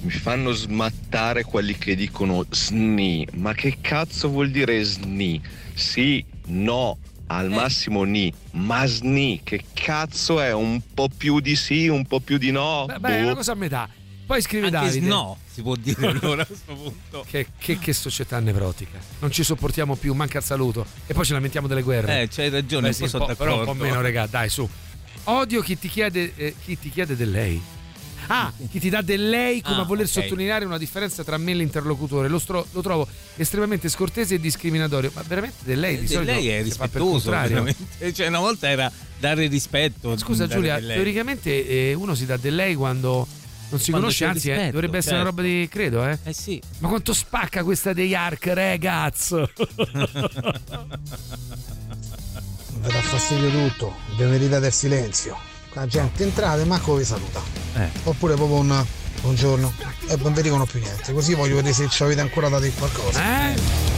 [0.00, 3.26] Mi fanno smattare quelli che dicono sni.
[3.34, 5.42] Ma che cazzo vuol dire sni?
[5.74, 6.96] Sì, no,
[7.28, 8.32] al massimo ni.
[8.52, 10.52] Ma sni, che cazzo è?
[10.52, 12.84] Un po' più di sì, un po' più di no?
[12.86, 13.36] Beh, beh, è una Boh.
[13.36, 13.88] cosa a metà.
[14.26, 15.06] Poi scrive Anche Davide.
[15.06, 17.24] no, si può dire allora a questo punto.
[17.26, 18.98] Che, che- che società nevrotica.
[19.20, 20.84] Non ci sopportiamo più, manca il saluto.
[21.06, 22.22] E poi ci lamentiamo delle guerre.
[22.22, 23.84] Eh, c'hai ragione, Beh, un sì, po' sono però un po' d'accordo.
[23.84, 24.68] meno, regà, dai, su.
[25.24, 27.62] Odio chi ti chiede, eh, chi ti chiede del lei.
[28.28, 30.10] Ah, chi ti dà del lei come Ah, a voler ok.
[30.12, 32.28] sottolineare una differenza tra me e l'interlocutore.
[32.28, 35.10] Lo, stro- lo trovo estremamente scortese e discriminatorio.
[35.14, 37.86] Ma veramente del lei di Eh, solito lei è rispettoso, veramente.
[38.12, 40.16] Cioè, una volta era dare rispetto.
[40.16, 43.26] Scusa dare Giulia, del teoricamente eh, uno si dà del lei quando
[43.70, 45.40] non si Quando conosce, anzi eh, rispetto, dovrebbe essere una certo.
[45.42, 46.18] roba di credo, eh?
[46.24, 46.60] Eh sì.
[46.78, 49.34] Ma quanto spacca questa dei Ark, ragazzi?
[49.34, 49.46] Mi
[52.82, 55.36] dà fastidio tutto, venerdì del silenzio.
[55.78, 57.40] La gente entrate manco vi saluta.
[57.74, 57.88] Eh.
[58.04, 58.84] Oppure proprio un
[59.20, 59.72] buongiorno
[60.08, 61.12] e non vi dicono più niente.
[61.12, 63.52] Così voglio vedere se ci avete ancora dato qualcosa.
[63.52, 63.88] Eh?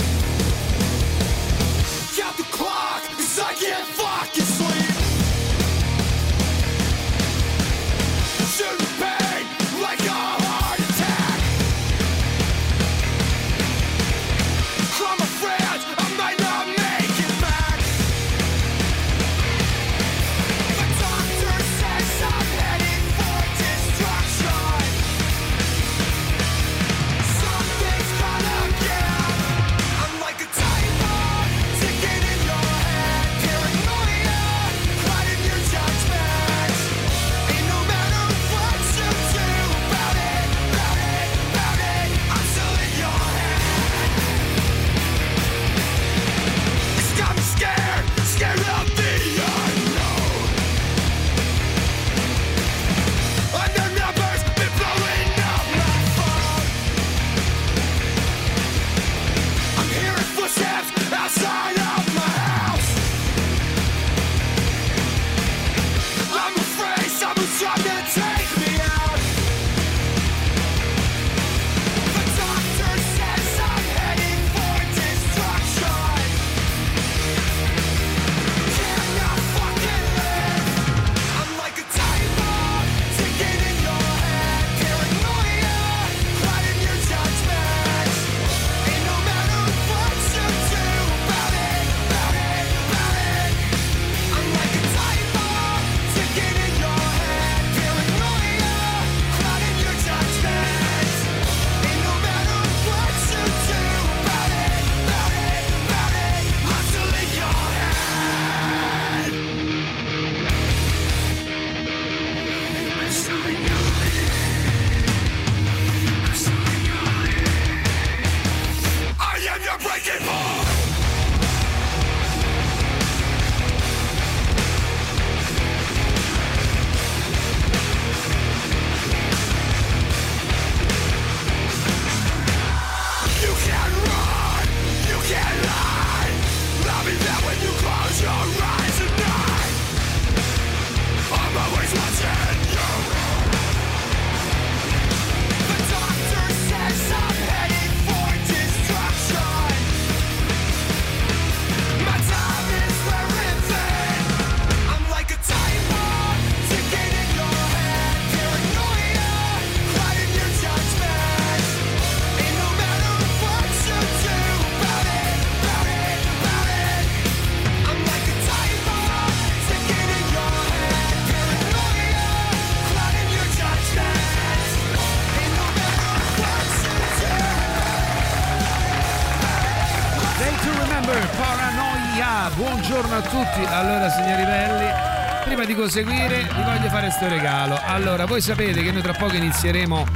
[185.90, 187.76] Proseguire vi voglio fare questo regalo.
[187.84, 190.06] Allora, voi sapete che noi tra poco inizieremo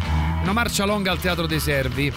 [0.42, 2.12] una marcia longa al Teatro dei Servi.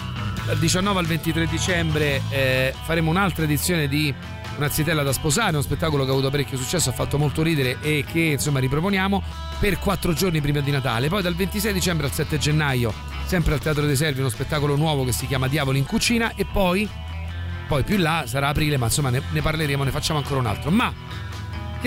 [0.45, 4.13] Dal 19 al 23 dicembre eh, faremo un'altra edizione di
[4.57, 7.77] Una zitella da sposare, uno spettacolo che ha avuto parecchio successo, ha fatto molto ridere
[7.81, 9.23] e che insomma riproponiamo
[9.59, 11.07] per quattro giorni prima di Natale.
[11.07, 12.93] Poi dal 26 dicembre al 7 gennaio,
[13.25, 16.45] sempre al Teatro dei Servi, uno spettacolo nuovo che si chiama Diavoli in cucina e
[16.45, 16.87] poi
[17.67, 20.71] poi più là sarà aprile, ma insomma ne, ne parleremo, ne facciamo ancora un altro.
[20.71, 20.93] Ma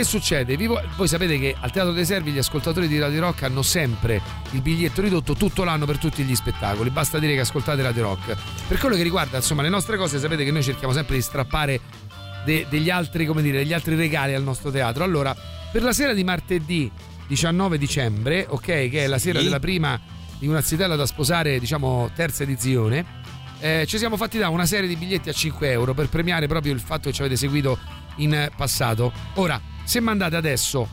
[0.01, 0.57] che succede?
[0.57, 3.62] Vi vo- voi sapete che al Teatro dei Servi gli ascoltatori di Radio Rock hanno
[3.62, 4.20] sempre
[4.53, 6.91] il biglietto ridotto tutto l'anno per tutti gli spettacoli.
[6.91, 8.37] Basta dire che ascoltate Radio Rock.
[8.67, 11.81] Per quello che riguarda insomma le nostre cose, sapete che noi cerchiamo sempre di strappare
[12.45, 15.05] de- degli altri, come dire, degli altri regali al nostro teatro.
[15.05, 15.37] Allora,
[15.70, 16.91] per la sera di martedì
[17.27, 19.45] 19 dicembre, ok, che è la sera Sì.
[19.45, 20.01] della prima
[20.39, 23.19] di una zitella da sposare, diciamo terza edizione.
[23.62, 26.73] eh, ci siamo fatti dare una serie di biglietti a 5 euro per premiare proprio
[26.73, 27.79] il fatto che ci avete seguito
[28.17, 29.12] in passato.
[29.35, 30.89] Ora, se mandate adesso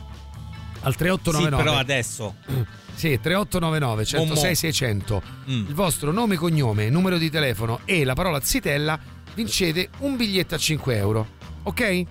[0.80, 2.34] al 3899 Sì, però adesso.
[2.98, 5.22] Sì, 3899 106 600
[5.68, 8.98] il vostro nome, cognome, numero di telefono e la parola zitella
[9.36, 11.28] vincete un biglietto a 5 euro.
[11.62, 12.02] Ok?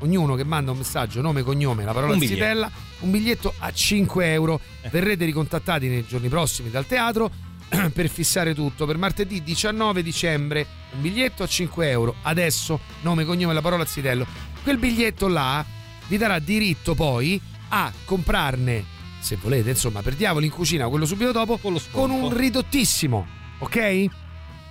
[0.00, 2.68] Ognuno che manda un messaggio, nome, cognome, la parola Un zitella,
[3.00, 4.60] un biglietto a 5 euro.
[4.90, 7.30] Verrete ricontattati nei giorni prossimi dal teatro
[7.94, 8.84] per fissare tutto.
[8.84, 12.16] Per martedì 19 dicembre un biglietto a 5 euro.
[12.22, 14.26] Adesso nome, cognome, la parola zitello.
[14.64, 15.64] Quel biglietto là
[16.08, 18.84] vi darà diritto poi a comprarne,
[19.20, 21.58] se volete, insomma, per diavoli in cucina, quello subito dopo,
[21.90, 23.26] con un ridottissimo,
[23.58, 24.04] ok?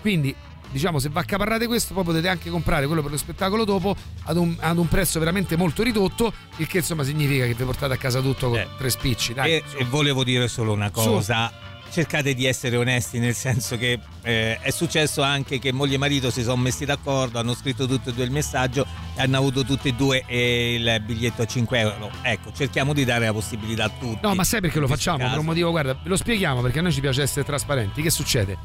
[0.01, 0.35] Quindi
[0.71, 4.35] diciamo se va accaparrate questo poi potete anche comprare quello per lo spettacolo dopo ad
[4.35, 7.97] un, ad un prezzo veramente molto ridotto il che insomma significa che vi portate a
[7.97, 9.77] casa tutto con tre spicci dai, E, su.
[9.77, 11.51] e volevo dire solo una cosa.
[11.89, 16.29] Cercate di essere onesti, nel senso che eh, è successo anche che moglie e marito
[16.29, 19.89] si sono messi d'accordo, hanno scritto tutti e due il messaggio e hanno avuto tutti
[19.89, 22.11] e due eh, il biglietto a 5 euro.
[22.21, 24.19] Ecco, cerchiamo di dare la possibilità a tutti.
[24.21, 25.17] No, ma sai perché lo facciamo?
[25.17, 25.43] Per un caso.
[25.43, 28.01] motivo, guarda, ve lo spieghiamo perché a noi ci piace essere trasparenti.
[28.01, 28.57] Che succede?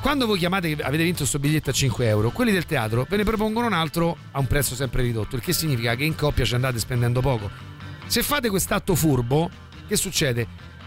[0.00, 3.16] Quando voi chiamate che avete vinto questo biglietto a 5 euro, quelli del teatro ve
[3.16, 6.44] ne propongono un altro a un prezzo sempre ridotto, il che significa che in coppia
[6.44, 7.50] ci andate spendendo poco.
[8.06, 9.50] Se fate quest'atto furbo,
[9.88, 10.46] che succede?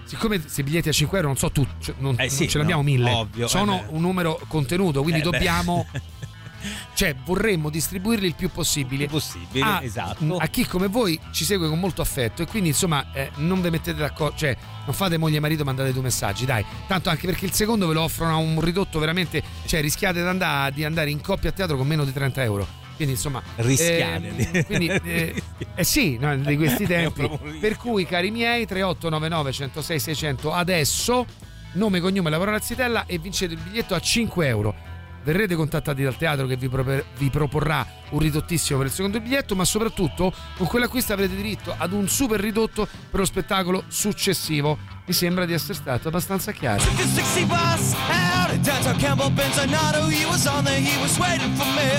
[0.09, 2.49] Siccome se i biglietti a 5 euro non so tu, cioè, non, Eh sì, non
[2.49, 3.95] ce no, mille, ovvio, sono eh beh.
[3.95, 5.85] un numero contenuto, quindi Eh dobbiamo
[6.93, 10.37] cioè vorremmo distribuirli il più possibile, possibile, a, esatto.
[10.37, 13.69] a chi come voi ci segue con molto affetto e quindi insomma eh, non vi
[13.69, 16.65] mettete d'accordo cioè non fate moglie e marito mandate due messaggi dai.
[16.87, 20.27] Tanto anche perché il secondo ve lo offrono a un ridotto veramente cioè rischiate di
[20.27, 24.27] andare, di andare in coppia a teatro con meno di 30 euro quindi insomma Rischiate
[24.27, 25.41] ehm, di- quindi eh,
[25.73, 27.29] eh sì no, di questi tempi.
[27.61, 31.25] per cui cari miei 3899 106 600 adesso
[31.73, 34.75] nome cognome lavoro Razzitella e vincete il biglietto a 5 euro
[35.23, 39.55] verrete contattati dal teatro che vi, proper- vi proporrà un ridottissimo per il secondo biglietto,
[39.55, 44.77] ma soprattutto con quell'acquisto avrete diritto ad un super ridotto per lo spettacolo successivo.
[45.05, 46.83] Mi sembra di essere stato abbastanza chiaro.
[46.83, 50.07] Took a 60 bus out of downtown Campbell Benzinato.
[50.09, 51.89] He was on there, he was waiting for me.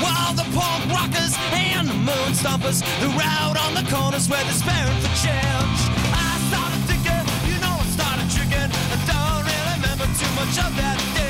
[0.00, 4.44] While the punk rockers and the moon stompers who were out on the corners were
[4.44, 5.80] despairing for change.
[6.12, 8.68] I started thinking, you know, I started tricking.
[8.68, 11.29] I don't really remember too much of that day.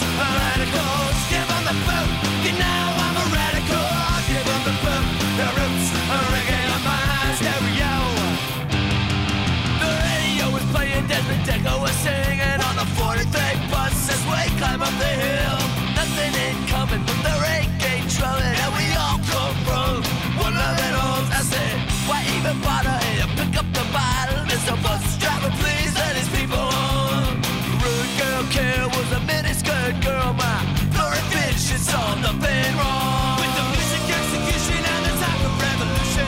[29.91, 33.39] miniskirt girl, my blurry bitch, it's all nothing wrong.
[33.39, 36.27] With the music execution and the type of revolution,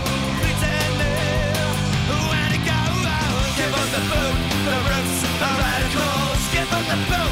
[2.51, 2.79] to go.
[3.57, 6.41] Give the boot, the roots, the radicals.
[6.53, 7.22] Give up the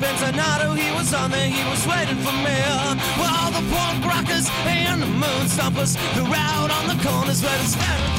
[0.00, 0.76] Benzinato.
[0.76, 2.56] He was on there, he was waiting for me.
[3.18, 7.58] Well, all the punk rockers and the moon stompers were out on the corners where
[7.58, 8.15] the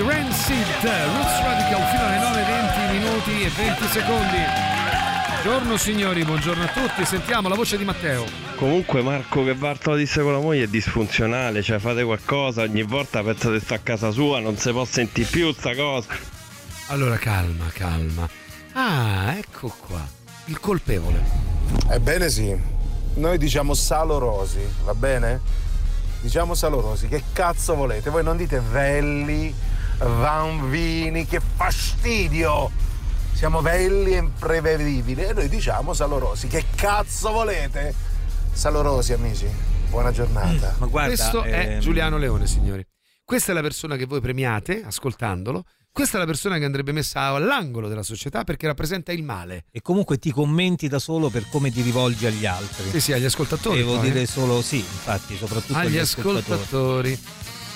[0.00, 4.36] Rancid Roots Radical fino alle 9:20 minuti e 20 secondi.
[5.42, 7.06] Buongiorno signori, buongiorno a tutti.
[7.06, 8.26] Sentiamo la voce di Matteo.
[8.56, 13.22] Comunque Marco che Bartolo disse con la moglie è disfunzionale, cioè fate qualcosa, ogni volta
[13.22, 16.14] pensate sta a casa sua, non si può sentire più sta cosa.
[16.88, 18.28] Allora calma, calma.
[18.74, 20.06] Ah, ecco qua.
[20.46, 21.51] Il colpevole.
[21.88, 22.58] Ebbene sì,
[23.14, 25.40] noi diciamo Salo Rosi, va bene?
[26.20, 28.10] Diciamo Salo Rosi, che cazzo volete?
[28.10, 29.54] Voi non dite Velli,
[29.98, 32.70] Vanvini, che fastidio!
[33.32, 37.94] Siamo belli e imprevedibili e noi diciamo Salo Rosi, che cazzo volete?
[38.52, 39.48] Salo Rosi, amici,
[39.88, 40.74] buona giornata.
[40.78, 42.86] Ma guarda, Questo è ehm, Giuliano Leone, signori.
[43.24, 45.64] Questa è la persona che voi premiate ascoltandolo.
[45.94, 49.66] Questa è la persona che andrebbe messa all'angolo della società perché rappresenta il male.
[49.70, 52.88] E comunque ti commenti da solo per come ti rivolgi agli altri.
[52.88, 53.76] Sì, sì, agli ascoltatori.
[53.76, 54.26] Devo poi, dire eh.
[54.26, 56.62] solo sì, infatti, soprattutto agli agli ascoltatori.
[56.62, 57.18] ascoltatori.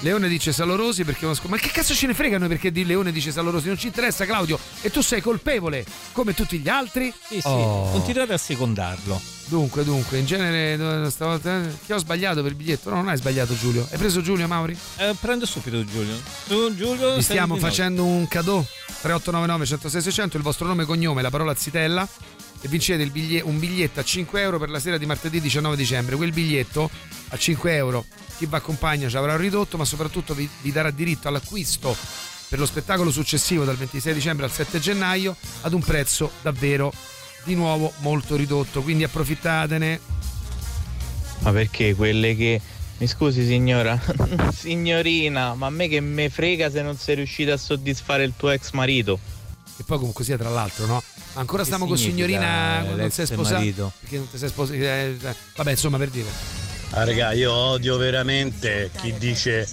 [0.01, 2.85] Leone dice Salorosi perché uno sc- Ma che cazzo ce ne frega noi perché di
[2.85, 3.69] Leone dice Salorosi?
[3.69, 7.13] Non ci interessa Claudio e tu sei colpevole come tutti gli altri?
[7.29, 7.91] Sì, sì, Oh.
[7.91, 9.21] continuate a secondarlo.
[9.47, 12.91] Dunque, dunque, in genere stavolta eh, ti ho sbagliato per il biglietto.
[12.91, 13.87] No, non hai sbagliato Giulio.
[13.91, 14.77] Hai preso Giulio Mauri?
[14.97, 16.17] Eh, prendo subito Giulio.
[16.49, 18.65] Tu, Giulio, Vi stiamo facendo un cadeau
[19.03, 22.07] 3899 106 600, il vostro nome e cognome, la parola zitella
[22.67, 25.77] e vincete il biglie- un biglietto a 5 euro per la sera di martedì 19
[25.77, 26.17] dicembre.
[26.17, 26.91] Quel biglietto
[27.29, 28.05] a 5 euro
[28.37, 31.97] chi vi accompagna ci avrà ridotto, ma soprattutto vi, vi darà diritto all'acquisto
[32.49, 36.93] per lo spettacolo successivo dal 26 dicembre al 7 gennaio ad un prezzo davvero
[37.45, 38.83] di nuovo molto ridotto.
[38.83, 40.01] Quindi approfittatene.
[41.39, 42.61] Ma perché quelle che.
[42.99, 44.01] Mi scusi signora,
[44.57, 48.49] signorina, ma a me che me frega se non sei riuscita a soddisfare il tuo
[48.49, 49.21] ex marito.
[49.79, 51.03] E poi comunque sia tra l'altro, no?
[51.35, 53.93] Ancora Che stiamo con signorina quando non sei sposato.
[54.01, 54.79] Perché non ti sei sposato.
[54.79, 56.29] eh, eh, vabbè, insomma, per dire.
[56.91, 59.69] Ah, raga, io odio veramente chi dice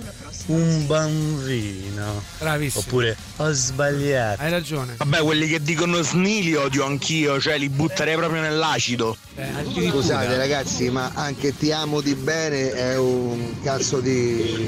[0.48, 2.22] un bambino.
[2.40, 2.84] Bravissimo.
[2.86, 4.42] Oppure ho sbagliato.
[4.42, 4.96] Hai ragione.
[4.98, 9.18] Vabbè, quelli che dicono sni li odio anch'io, cioè li butterei proprio nell'acido.
[9.90, 14.68] Scusate ragazzi, ma anche ti amo di bene è un cazzo di.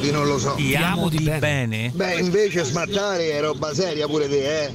[0.00, 0.54] di non lo so.
[0.54, 1.90] Ti amo di bene?
[1.94, 4.74] Beh, invece smattare è roba seria pure te, eh.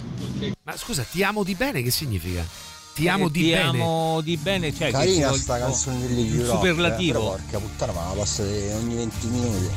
[0.63, 2.70] Ma scusa, ti amo di bene che significa?
[2.93, 3.63] Ti amo Eh, di ti bene.
[3.81, 7.19] amo di bene, cioè Carina che- sta canzone degli Europe, eh, superlativo.
[7.19, 9.69] però porca puttana, ma la passate ogni 20 minuti.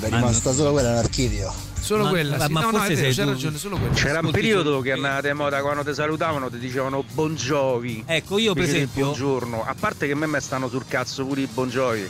[0.00, 1.52] È Ma rimasta solo quella nell'archivio.
[1.82, 2.52] Solo Ma- quella, ma- sì.
[2.52, 3.28] ma no, no, forse è vero, sei c'è tu.
[3.30, 3.94] ragione, solo quella.
[3.94, 8.04] C'era un periodo che è andata in moda quando ti salutavano ti dicevano buongiovi.
[8.06, 9.64] Ecco, io per esempio- Buongiorno.
[9.66, 12.06] A parte che a me mi stanno sul cazzo pure i buongiovi.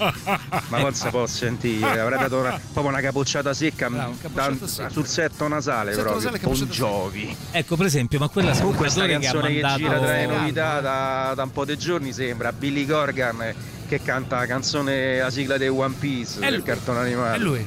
[0.69, 1.99] ma non si può sentire.
[1.99, 4.89] Avrei dato una- proprio una capocciata secca Bravo, capocciata da- secca.
[4.91, 6.31] sul setto nasale Setto proprio.
[6.31, 7.37] nasale, Buongiovi.
[7.53, 10.13] Ecco, per esempio, ma quella Comunque sta ascoltatore che ha canzone che, mandato gira tra
[10.13, 13.55] le novità da, da un po' di giorni sembra Billy Corgan eh,
[13.89, 16.63] che canta la canzone la sigla dei One Piece È del lui.
[16.63, 17.37] cartone animato.
[17.37, 17.67] È lui.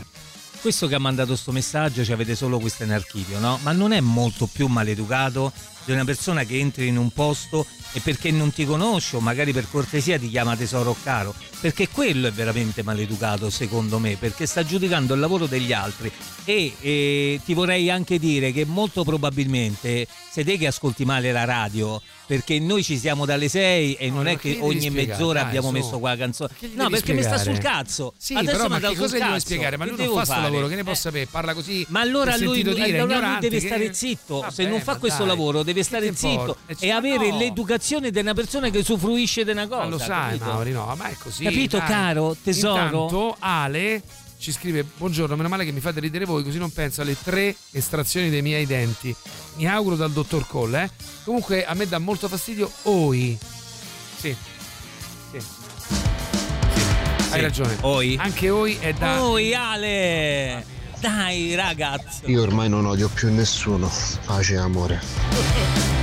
[0.62, 3.60] Questo che ha mandato sto messaggio ci avete solo questo in archivio, no?
[3.64, 5.52] Ma non è molto più maleducato
[5.86, 9.54] di una persona che entri in un posto e perché non ti conosce o magari
[9.54, 11.34] per cortesia ti chiama tesoro caro?
[11.62, 16.12] Perché quello è veramente maleducato secondo me, perché sta giudicando il lavoro degli altri
[16.44, 21.46] e, e ti vorrei anche dire che molto probabilmente sei te che ascolti male la
[21.46, 22.02] radio.
[22.28, 25.06] Perché noi ci siamo dalle 6 e non ma è che ogni spiegare?
[25.10, 25.74] mezz'ora Dai, abbiamo su.
[25.76, 26.50] messo qua la canzone.
[26.74, 27.76] No, perché mi sta sul spiegare?
[27.84, 28.14] cazzo.
[28.18, 29.40] Sì, Adesso però mi ma che cosa gli cazzo.
[29.42, 29.78] spiegare?
[29.78, 30.46] Ma Che lui non devo fa sto fare?
[30.46, 30.96] lavoro, che ne può Eh.
[30.96, 31.28] sapere?
[31.28, 31.86] Parla così.
[31.90, 34.40] Ma allora lui, dire, allora lui deve che- stare zitto.
[34.40, 37.38] Vabbè, Se non fa questo dai, lavoro, deve stare zitto e avere no.
[37.86, 39.84] L'educazione di una persona che usufruisce di una cosa.
[39.84, 40.46] Ma lo sai, capito?
[40.46, 41.44] Mauri, no, ma è così.
[41.44, 41.88] Capito, dai.
[41.88, 42.82] caro tesoro?
[42.82, 44.02] Intanto Ale
[44.40, 47.56] ci scrive: Buongiorno, meno male che mi fate ridere voi, così non penso alle tre
[47.72, 49.16] estrazioni dei miei denti.
[49.56, 50.90] Mi auguro dal dottor Cole, eh.
[51.24, 53.38] Comunque a me dà molto fastidio Oi.
[54.18, 54.36] Sì.
[55.32, 55.40] Sì.
[55.40, 55.96] Sì.
[57.30, 57.78] Hai ragione.
[57.82, 58.18] Oi.
[58.20, 59.24] Anche Oi è da.
[59.24, 60.74] Oi, Ale!
[61.00, 62.32] Dai, ragazzi.
[62.32, 63.92] Io ormai non odio più nessuno.
[64.26, 65.95] Pace e amore.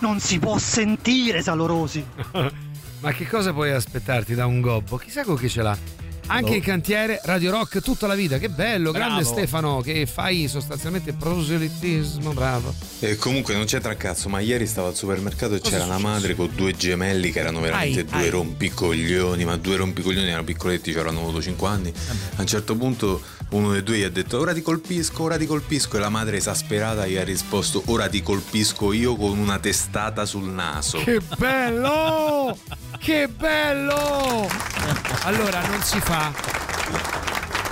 [0.00, 2.04] Non si può sentire Salorosi.
[3.00, 4.96] Ma che cosa puoi aspettarti da un gobbo?
[4.96, 5.76] Chissà con chi ce l'ha.
[6.28, 6.54] Anche Oh.
[6.54, 9.36] in cantiere Radio Rock tutta la vita, che bello, grande Bravo.
[9.36, 12.74] Stefano, che fai sostanzialmente proselitismo, bravo.
[12.98, 16.34] E comunque non c'entra un cazzo, ma ieri stavo al supermercato e c'era la madre
[16.34, 18.28] con due gemelli che erano veramente Ai, due ai.
[18.30, 21.92] rompicoglioni, ma due rompicoglioni erano piccoletti, ci avranno avuto 5 anni.
[22.36, 25.46] A un certo punto uno dei due gli ha detto ora ti colpisco, ora ti
[25.46, 30.24] colpisco e la madre esasperata gli ha risposto ora ti colpisco io con una testata
[30.24, 30.98] sul naso.
[31.04, 32.58] Che bello!
[32.98, 34.48] che bello!
[35.24, 36.32] Allora, non si fa.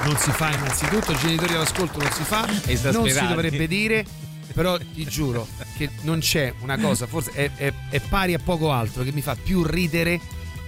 [0.05, 2.47] Non si fa innanzitutto, genitori all'ascolto non si fa,
[2.93, 4.05] non si dovrebbe dire,
[4.53, 8.71] però ti giuro che non c'è una cosa, forse è, è- è pari a poco
[8.73, 10.21] altro, che mi fa più ridere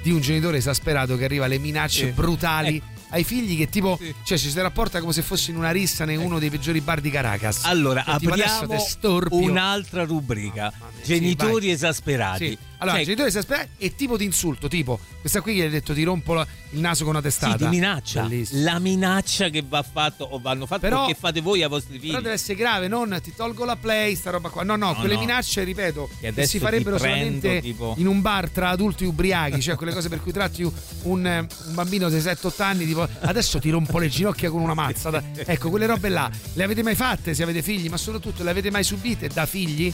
[0.02, 2.12] di un genitore esasperato che arriva alle minacce Sì.
[2.12, 2.82] brutali Eh.
[3.10, 6.18] ai figli che tipo, cioè ci si rapporta come se fossi in una rissa in
[6.20, 7.64] uno dei peggiori bar di Caracas.
[7.64, 10.72] Allora, adesso apriamo un'altra rubrica.
[11.04, 11.70] Genitori vai.
[11.70, 12.48] esasperati.
[12.48, 12.58] Sì.
[12.78, 16.02] Allora, Cioè, genitore esasperati e tipo di insulto, tipo questa qui gli ha detto ti
[16.02, 17.56] rompo la- il naso con una sì, testata.
[17.56, 18.22] di minaccia.
[18.22, 18.62] Bellissimo.
[18.64, 22.10] La minaccia che va fatto o vanno Però- o che fate voi ai vostri figli.
[22.10, 24.62] Però deve essere grave, non ti tolgo la play, sta roba qua.
[24.62, 25.20] No, no, No, quelle no.
[25.20, 29.60] minacce, ripeto, Che che, si farebbero prendo, solamente tipo- in un bar tra adulti ubriachi,
[29.60, 30.72] cioè quelle cose per cui tratti un,
[31.02, 35.10] un bambino di 7-8 anni, tipo adesso ti rompo le ginocchia con una mazza.
[35.10, 38.50] Da- Ecco, quelle robe là, le avete mai fatte se avete figli, ma soprattutto le
[38.50, 39.92] avete mai subite da figli?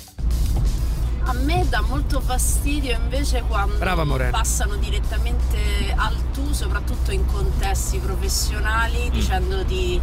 [1.25, 7.99] A me dà molto fastidio invece quando Brava, passano direttamente al tu, soprattutto in contesti
[7.99, 9.13] professionali, Mm.
[9.13, 10.01] dicendoti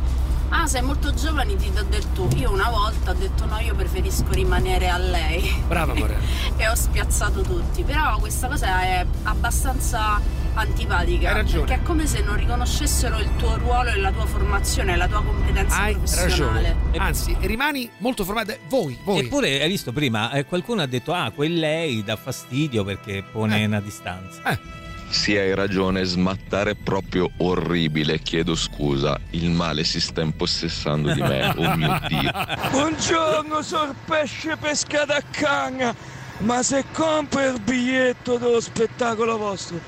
[0.49, 2.27] Ah, sei molto giovane, ti do del tu.
[2.35, 5.63] Io una volta ho detto no, io preferisco rimanere a lei.
[5.67, 6.19] Brava Morena.
[6.57, 7.83] e ho spiazzato tutti.
[7.83, 10.19] Però questa cosa è abbastanza
[10.55, 11.29] antipatica.
[11.29, 11.65] Hai ragione.
[11.65, 15.23] Perché è come se non riconoscessero il tuo ruolo e la tua formazione, la tua
[15.23, 16.75] competenza Hai professionale.
[16.75, 16.97] ragione.
[16.97, 18.55] Anzi, rimani molto formato.
[18.67, 19.25] Voi, voi.
[19.25, 23.65] Eppure, hai visto prima, eh, qualcuno ha detto, ah, quel lei dà fastidio perché pone
[23.65, 24.41] una distanza.
[24.43, 24.77] Eh.
[25.09, 31.21] Sì, hai ragione, smattare è proprio orribile, chiedo scusa, il male si sta impossessando di
[31.21, 32.31] me, oh mio Dio.
[32.69, 35.95] Buongiorno, sor pesce pescato a canna.
[36.39, 39.79] Ma se compra il biglietto dello spettacolo vostro,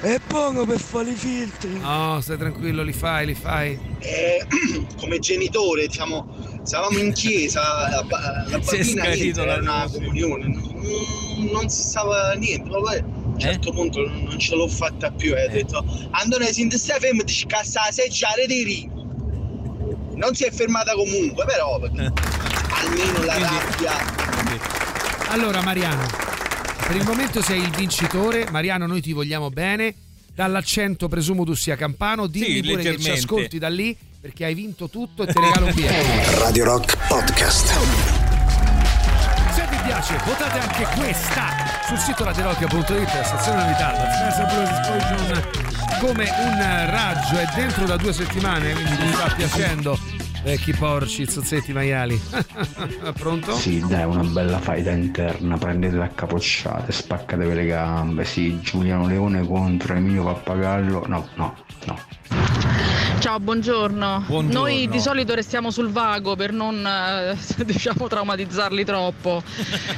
[0.00, 1.76] è buono per fare i filtri.
[1.80, 3.78] No, stai tranquillo, li fai, li fai.
[3.98, 4.46] Eh,
[4.96, 8.06] come genitore, diciamo, stavamo in chiesa, la,
[8.48, 13.04] la bambina niente, era una comunione, non, non si stava niente, ma poi a
[13.38, 16.98] un certo punto non ce l'ho fatta più e ho detto Antonio, se ti stai
[16.98, 18.90] fermo ti scassa la seggiare dei rini.
[20.16, 23.92] Non si è fermata comunque, però almeno la rabbia.
[25.28, 26.04] Allora, Mariano,
[26.84, 28.50] per il momento sei il vincitore.
[28.50, 29.94] Mariano, noi ti vogliamo bene.
[30.34, 32.26] Dall'accento presumo tu sia campano.
[32.26, 35.66] Dimmi Sì, pure che ci ascolti da lì perché hai vinto tutto e ti regalo
[35.66, 36.40] un biglietto.
[36.40, 38.17] Radio Rock Podcast.
[39.98, 41.48] Piace, votate anche questa
[41.84, 45.68] sul sito radiorock.it, la sezione novità, la Spencer Blues Explosion
[45.98, 49.98] come un raggio è dentro da due settimane, quindi mi sta piacendo.
[50.44, 52.16] Vecchi porci, zozzetti maiali.
[53.18, 53.56] Pronto?
[53.56, 59.44] Sì, dai, una bella faida interna, prendete a capocciate, spaccatevi le gambe, sì, Giuliano Leone
[59.44, 61.98] contro Emilio Pappagallo, no, no, no.
[63.18, 64.24] Ciao, buongiorno.
[64.26, 64.60] Buongiorno.
[64.60, 69.42] Noi di solito restiamo sul vago per non eh, diciamo traumatizzarli troppo.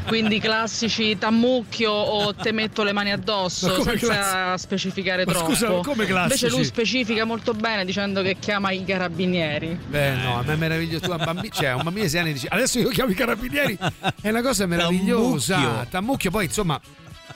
[0.06, 5.48] Quindi classici tammucchio o te metto le mani Ma addosso senza classi- specificare Ma troppo.
[5.50, 6.44] scusa, come classici?
[6.44, 9.78] Invece lui specifica molto bene dicendo che chiama i carabinieri.
[9.86, 11.04] Beh, no, a me è meraviglioso.
[11.04, 13.78] Tu, un bambino, cioè, un bambino di 6 anni dice adesso io chiamo i carabinieri.
[14.20, 15.54] È una cosa meravigliosa.
[15.56, 15.86] Tammucchio.
[15.90, 16.80] Tammucchio, poi insomma.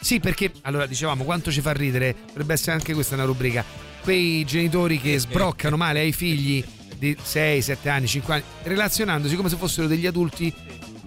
[0.01, 3.93] Sì, perché allora dicevamo quanto ci fa ridere, dovrebbe essere anche questa una rubrica.
[4.05, 6.63] Quei genitori che sbroccano male ai figli
[6.99, 10.53] di 6, 7 anni, 5 anni, relazionandosi come se fossero degli adulti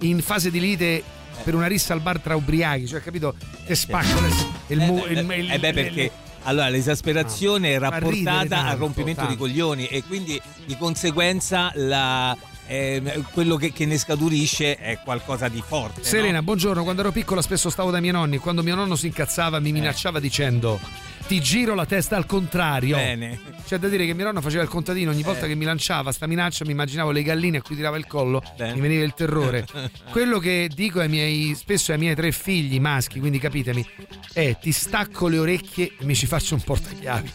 [0.02, 1.02] in fase di lite
[1.44, 3.36] per una rissa al bar tra ubriachi, cioè capito?
[3.66, 4.30] Che spacco le-
[4.74, 6.12] il, mu- il- il- Eh beh, perché
[6.44, 9.34] allora l'esasperazione è ridere rapportata tanto, al rompimento tanto.
[9.34, 12.36] di coglioni e quindi di conseguenza la,
[12.68, 16.02] ehm, quello che, che ne scaturisce è qualcosa di forte.
[16.02, 16.06] no?
[16.06, 16.84] Serena, buongiorno.
[16.84, 18.38] Quando ero piccola spesso stavo dai miei nonni.
[18.38, 19.62] Quando mio nonno si incazzava Eh.
[19.62, 20.80] mi minacciava dicendo
[21.28, 22.96] ti giro la testa al contrario.
[22.96, 23.38] Bene.
[23.66, 26.26] C'è da dire che mio nonno faceva il contadino, ogni volta che mi lanciava sta
[26.26, 28.76] minaccia mi immaginavo le galline a cui tirava il collo, Bene.
[28.76, 29.66] mi veniva il terrore.
[30.10, 33.86] Quello che dico ai miei, spesso ai miei tre figli maschi, quindi capitemi,
[34.32, 37.32] è ti stacco le orecchie e mi ci faccio un portachiavi.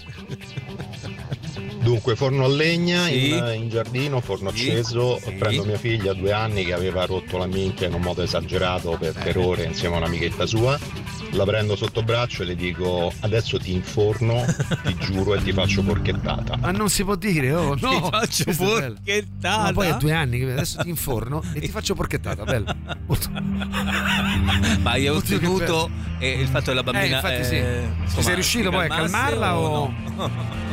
[1.83, 3.31] Dunque, forno a legna Sì.
[3.31, 5.19] in, in giardino, forno Sì, acceso.
[5.21, 5.33] sì.
[5.33, 9.13] Prendo mia figlia, due anni, che aveva rotto la minchia in un modo esagerato per,
[9.15, 10.79] per ore insieme a un'amichetta sua.
[11.33, 14.45] la prendo sotto braccio e le dico adesso ti inforno,
[14.85, 16.57] ti giuro e ti faccio porchettata.
[16.59, 17.91] Ma non si può dire, oh no!
[18.01, 19.63] Ti faccio Questo porchettata.
[19.63, 22.67] Ma poi a due anni, che adesso ti inforno e ti faccio porchettata, bello.
[24.83, 27.05] Ma hai Oddio, che ottenuto eh, il fatto della bambina.
[27.05, 27.55] Eh, infatti sì.
[27.57, 30.61] eh, insomma, sei riuscito poi a calmarla o- no?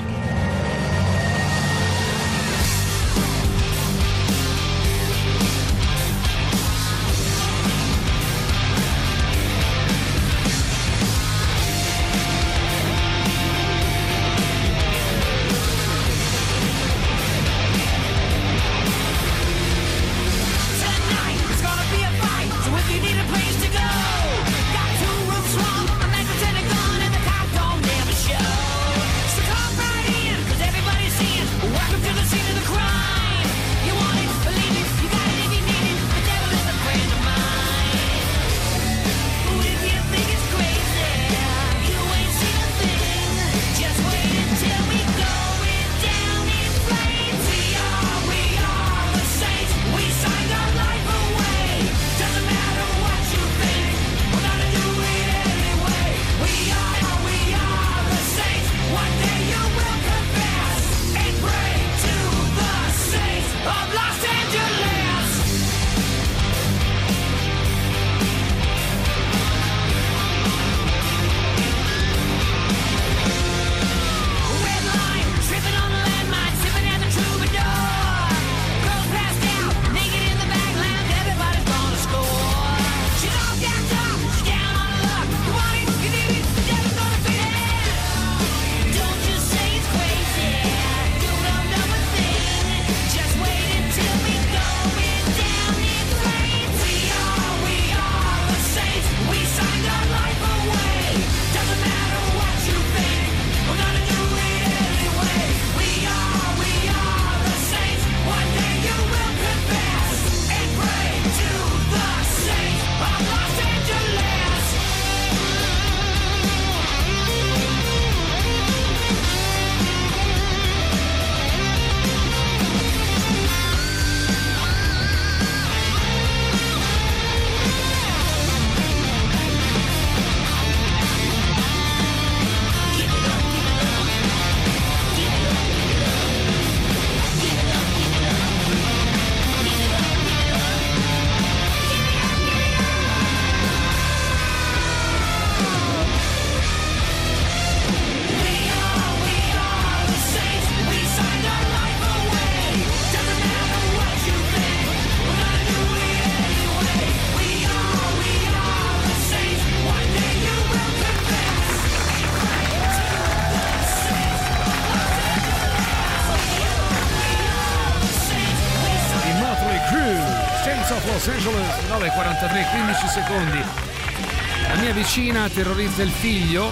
[176.00, 176.72] terrorizza il figlio.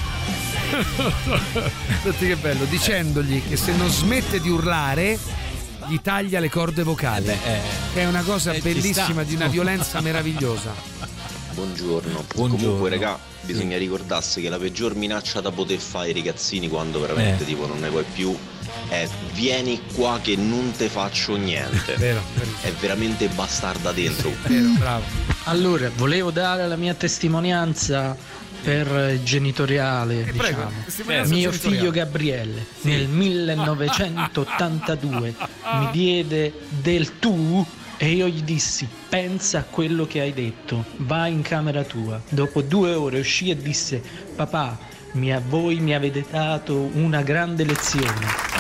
[2.03, 5.17] Senti che bello, dicendogli che se non smette di urlare
[5.87, 7.25] gli taglia le corde vocali.
[7.93, 10.73] che è una cosa eh, bellissima, di una violenza meravigliosa.
[11.53, 12.25] Buongiorno.
[12.35, 12.65] Buongiorno.
[12.65, 17.43] Comunque, regà, bisogna ricordarsi che la peggior minaccia da poter fare ai ragazzini quando veramente
[17.43, 17.47] Eh.
[17.47, 18.37] tipo non ne puoi più
[18.89, 21.95] è vieni qua che non te faccio niente.
[21.97, 22.21] Vero,
[22.61, 24.31] È veramente bastarda dentro.
[24.77, 25.03] bravo.
[25.45, 28.15] Allora, volevo dare la mia testimonianza
[28.63, 30.71] per eh, genitoriale, prego, diciamo.
[30.85, 35.35] testimonianza Mio figlio Gabriele nel 1982
[35.79, 37.65] mi diede del tu
[37.97, 42.21] e io gli dissi pensa a quello che hai detto, vai in camera tua.
[42.29, 44.01] Dopo due ore uscì e disse
[44.35, 44.77] papà,
[45.13, 48.13] mi- a voi mi avete dato una grande lezione,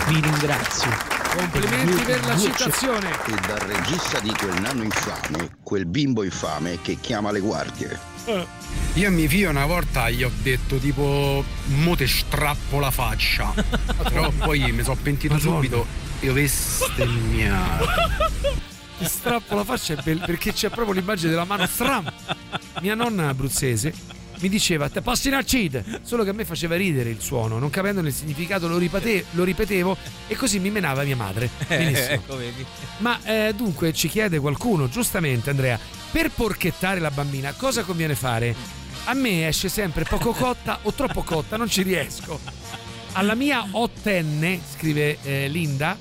[0.07, 0.89] vi ringrazio.
[1.37, 3.11] Complimenti per la citazione.
[3.11, 8.15] E dal regista di quel nano infame, quel bimbo infame che chiama le guardie.
[8.93, 13.53] Io a mio figlio una volta gli ho detto tipo mo te strappo la faccia
[14.03, 15.55] però poi mi sono pentito Madonna.
[15.55, 15.85] subito
[16.19, 17.85] e ho bestemmiato
[18.97, 22.11] Ti strappo la faccia perché c'è proprio l'immagine della mano stram.
[22.81, 23.93] Mia nonna abruzzese
[24.39, 27.71] mi diceva te passi in accide solo che a me faceva ridere il suono non
[27.71, 29.97] capendone il significato lo, ripete- lo ripetevo
[30.27, 32.63] e così mi menava mia madre benissimo ecco, vedi.
[32.99, 35.79] ma eh, dunque ci chiede qualcuno giustamente Andrea
[36.11, 38.55] per porchettare la bambina cosa conviene fare?
[39.05, 42.39] A me esce sempre poco cotta o troppo cotta non ci riesco.
[43.13, 45.97] Alla mia ottenne scrive eh, Linda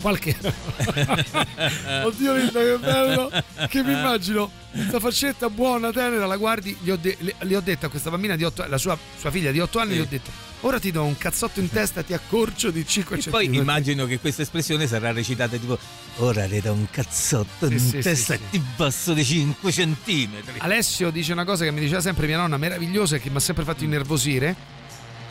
[0.00, 0.36] qualche
[2.04, 3.30] oddio Linda che bello.
[3.68, 7.86] Che mi immagino questa faccetta buona tenera la guardi gli ho, de- le ho detto
[7.86, 9.96] a questa bambina di 8 anni la sua, sua figlia di 8 anni Sì.
[9.98, 10.30] gli ho detto
[10.60, 14.06] ora ti do un cazzotto in testa ti accorcio di 5 E poi centimetri immagino
[14.06, 15.78] che questa espressione sarà recitata tipo
[16.16, 19.72] ora le do un cazzotto Sì, in sì, testa sì, e ti basso di 5
[19.72, 20.54] centimetri.
[20.58, 23.40] Alessio dice una cosa che mi diceva sempre mia nonna meravigliosa e che mi ha
[23.40, 24.78] sempre fatto innervosire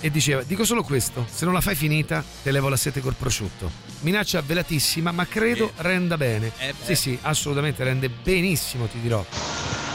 [0.02, 3.16] e diceva dico solo questo se non la fai finita te levo la sete col
[3.16, 6.86] prosciutto minaccia velatissima ma credo renda bene Eh, beh.
[6.86, 9.26] sì sì assolutamente rende benissimo ti dirò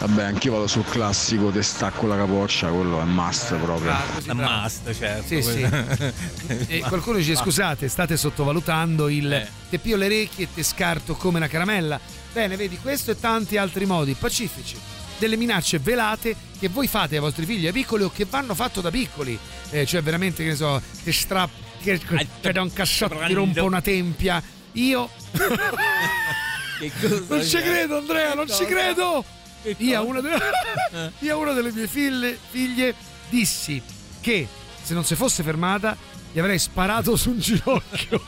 [0.00, 3.92] Vabbè, anch'io vado sul classico, te stacco la capoccia, quello è must proprio.
[3.92, 4.60] Ah, così bravo.
[4.62, 5.26] must, certo.
[5.28, 5.62] Sì, sì.
[6.66, 9.49] E qualcuno dice scusate, state sottovalutando il Eh.
[9.70, 11.99] te pio le orecchie e te scarto come una caramella.
[12.33, 14.76] Bene, vedi, questo e tanti altri modi pacifici.
[15.16, 18.83] Delle minacce velate che voi fate ai vostri figli, ai piccoli o che vanno fatto
[18.83, 19.39] da piccoli.
[19.70, 23.64] Eh, cioè, veramente, che ne so, ti strappo, che, che da un cassotto ti rompo
[23.64, 24.42] una tempia.
[24.72, 25.08] Io
[26.78, 29.24] Che cosa non ci credo, Andrea, non ci credo.
[29.62, 32.94] Che Io a una, de- io una delle mie figlie, figlie
[33.30, 33.80] dissi
[34.20, 34.46] che
[34.82, 35.96] se non si fosse fermata
[36.32, 38.22] gli avrei sparato su un ginocchio.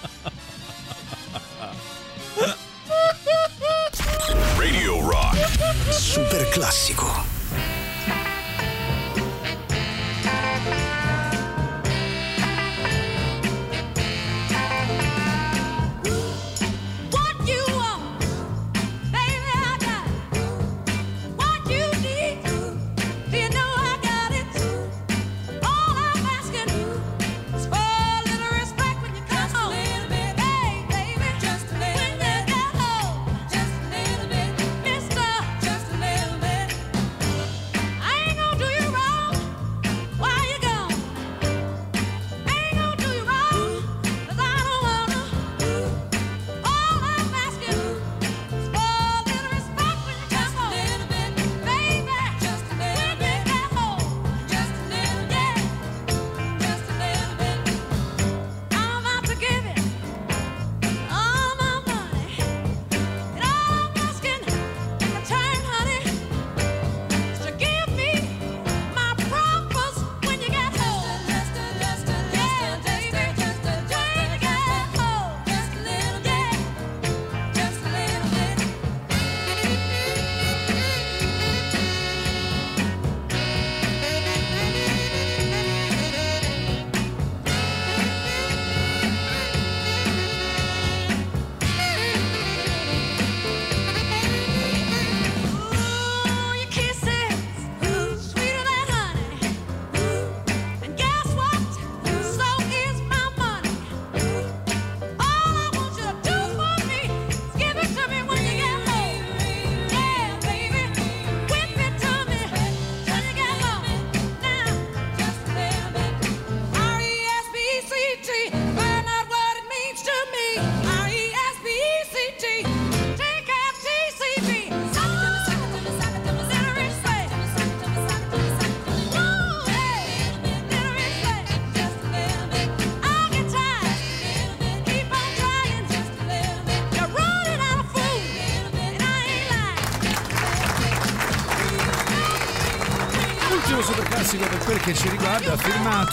[4.56, 5.92] Radio Rock.
[5.92, 7.35] Super classico.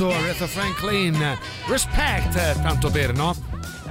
[0.03, 1.37] Firmato Aretha Franklin.
[1.67, 3.35] Respect, tanto per, no?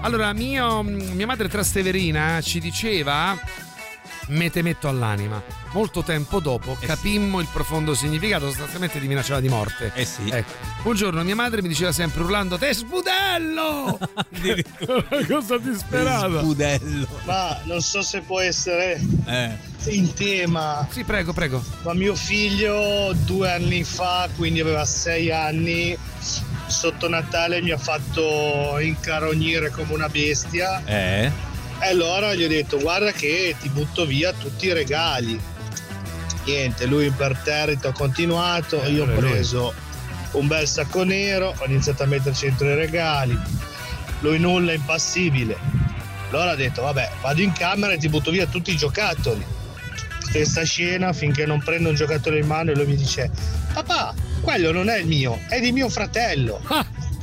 [0.01, 3.39] Allora, mio- mia madre Trasteverina ci diceva
[4.29, 5.43] me te metto all'anima.
[5.73, 9.93] Molto tempo dopo capimmo il profondo significato, sostanzialmente di minacciava di morte.
[9.95, 10.29] Eh sì.
[10.29, 10.53] Ecco.
[10.85, 13.99] Un giorno mia madre mi diceva sempre urlando te sbudello!
[14.87, 16.41] Una cosa disperata.
[16.41, 17.09] Sbudello.
[17.25, 19.71] Ma non so se può essere Eh.
[19.91, 20.87] In tema.
[20.91, 21.63] Sì, prego, prego.
[21.83, 25.97] Ma mio figlio due anni fa, quindi aveva sei anni,
[26.67, 30.83] sotto Natale mi ha fatto incarognire come una bestia.
[30.85, 31.31] Eh?
[31.81, 35.39] E allora gli ho detto guarda che ti butto via tutti i regali.
[36.45, 39.75] Niente, lui imperterrito ha continuato, io ho Eh, preso
[40.33, 43.39] un bel sacco nero, ho iniziato a metterci dentro i regali,
[44.21, 45.57] lui nulla, impassibile.
[46.31, 49.45] Allora ha detto vabbè vado in camera e ti butto via tutti i giocattoli.
[50.33, 53.31] Stessa scena finché non prendo un giocattolo in mano e lui mi dice
[53.75, 56.59] papà quello non è il mio, è di mio fratello.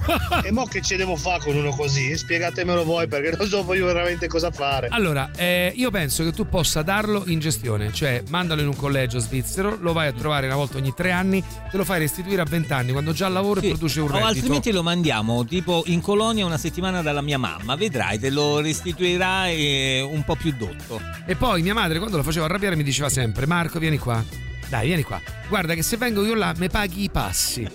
[0.43, 2.15] e mo che ci devo fare con uno così?
[2.17, 4.87] Spiegatemelo voi perché non so io veramente cosa fare.
[4.89, 9.19] Allora, eh, io penso che tu possa darlo in gestione, cioè mandalo in un collegio
[9.19, 12.45] svizzero, lo vai a trovare una volta ogni tre anni, te lo fai restituire a
[12.45, 14.27] 20 anni quando già lavoro e produce un O reddito.
[14.27, 19.45] altrimenti lo mandiamo tipo in colonia una settimana dalla mia mamma, vedrai, te lo restituirà
[19.49, 21.01] un po' più dotto.
[21.25, 24.23] E poi mia madre quando lo faceva arrabbiare mi diceva sempre Marco vieni qua,
[24.69, 27.67] dai vieni qua, guarda che se vengo io là mi paghi i passi,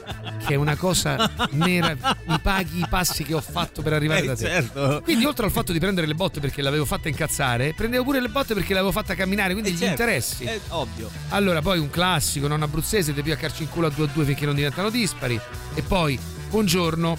[0.46, 4.26] che è una cosa nera, mi paghi i passi che ho fatto per arrivare Eh,
[4.26, 4.44] da te.
[4.46, 5.00] certo.
[5.02, 8.28] Quindi oltre al fatto di prendere le botte perché l'avevo fatta incazzare, prendevo pure le
[8.28, 10.44] botte perché l'avevo fatta camminare, quindi gli certo, interessi.
[10.44, 11.10] È ovvio.
[11.30, 14.46] Allora, poi un classico, non abruzzese, devi accarci in culo a due a due finché
[14.46, 15.38] non diventano dispari.
[15.74, 16.16] E poi,
[16.48, 17.16] buongiorno,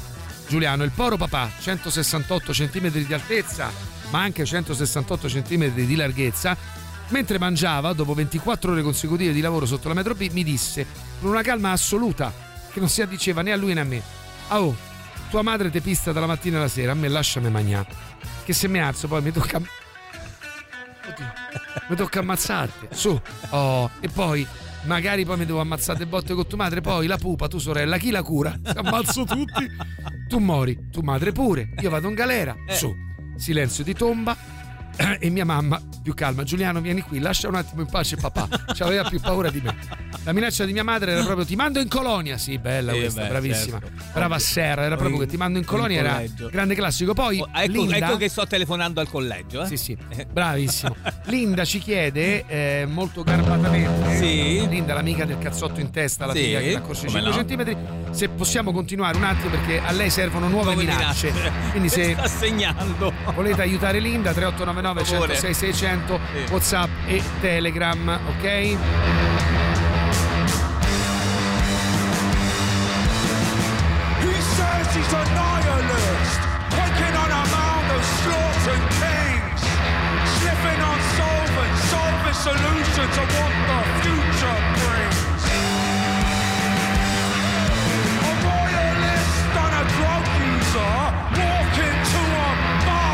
[0.48, 3.70] Giuliano, il poro papà, 168 cm di altezza,
[4.10, 6.56] ma anche 168 cm di larghezza,
[7.10, 10.86] mentre mangiava, dopo 24 ore consecutive di lavoro sotto la metro B, mi disse,
[11.20, 12.34] con una calma assoluta,
[12.72, 14.02] che non si addiceva né a lui né a me,
[14.48, 14.76] ah oh,
[15.30, 17.88] tua madre te pista dalla mattina alla sera, a me lasciami mangiare,
[18.44, 19.58] che se mi alzo poi mi tocca...
[19.58, 21.34] Oddio,
[21.90, 23.20] mi tocca ammazzarti, su,
[23.50, 24.46] oh, e poi
[24.86, 27.98] magari poi mi devo ammazzare le botte con tua madre, poi la pupa, tu sorella,
[27.98, 28.58] chi la cura?
[28.76, 29.68] Ammazzo tutti,
[30.28, 32.94] tu mori, tu madre pure, io vado in galera, su,
[33.36, 34.55] silenzio di tomba
[35.20, 38.48] e mia mamma più calma, Giuliano vieni qui, lascia un attimo in pace papà,
[38.80, 39.76] aveva più paura di me.
[40.24, 43.22] La minaccia di mia madre era proprio ti mando in colonia, sì bella Eh, questa,
[43.24, 44.04] beh, bravissima, certo.
[44.14, 46.50] brava Serra, era proprio che ti mando in colonia, era collegio.
[46.50, 47.14] grande classico.
[47.14, 49.62] Poi Oh, ecco, Linda, ecco che sto telefonando al collegio.
[49.64, 49.66] Eh?
[49.68, 49.98] Sì, sì,
[50.32, 50.96] bravissimo.
[51.26, 54.68] Linda ci chiede eh, molto garbatamente, Sì.
[54.68, 57.36] Linda l'amica del cazzotto in testa, la Sì, figlia che la corse come 5 no.
[57.38, 57.78] centimetri,
[58.12, 61.32] se possiamo continuare un attimo perché a lei servono nuove, Nuove minacce.
[61.32, 61.52] minacce.
[61.72, 63.14] Quindi se Sta segnando.
[63.34, 65.28] volete aiutare Linda 3899 Favore.
[65.28, 66.20] 106 600
[66.52, 68.78] Whatsapp e Telegram, ok?
[74.22, 76.40] He says he's a nihilist,
[76.78, 79.62] waking on a mound of slaughtered kings,
[80.38, 85.42] sniffing on solvents, solving solutions of what the future brings.
[88.30, 89.34] A royalist
[89.64, 90.94] and a drug user
[91.40, 92.50] walk into a
[92.88, 93.05] bar.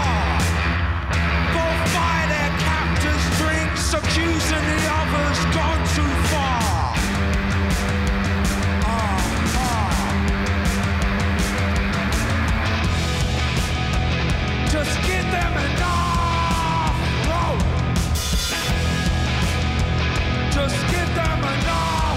[3.94, 6.95] Accusing the others gone too far.
[8.84, 9.20] Ah,
[9.56, 9.94] ah.
[14.72, 16.98] Just give them enough
[17.28, 17.68] rope.
[20.52, 22.10] Just give them enough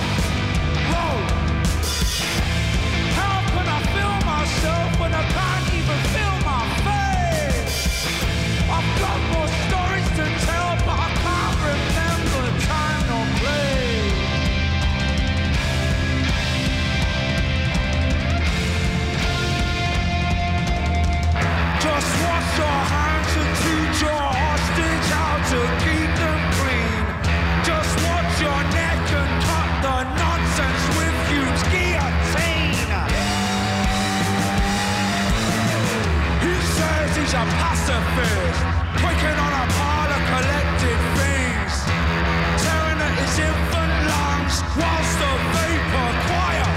[44.76, 46.74] whilst the vapor choir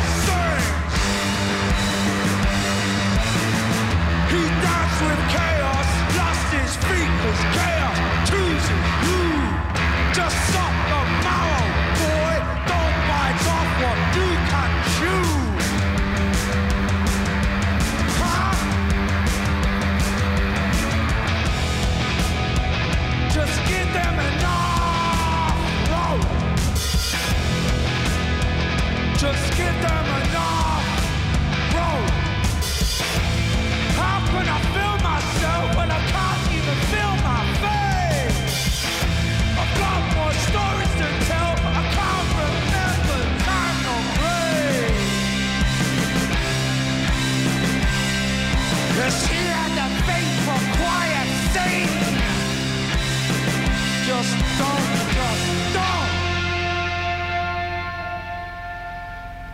[5.02, 7.87] with chaos, lost his feet as chaos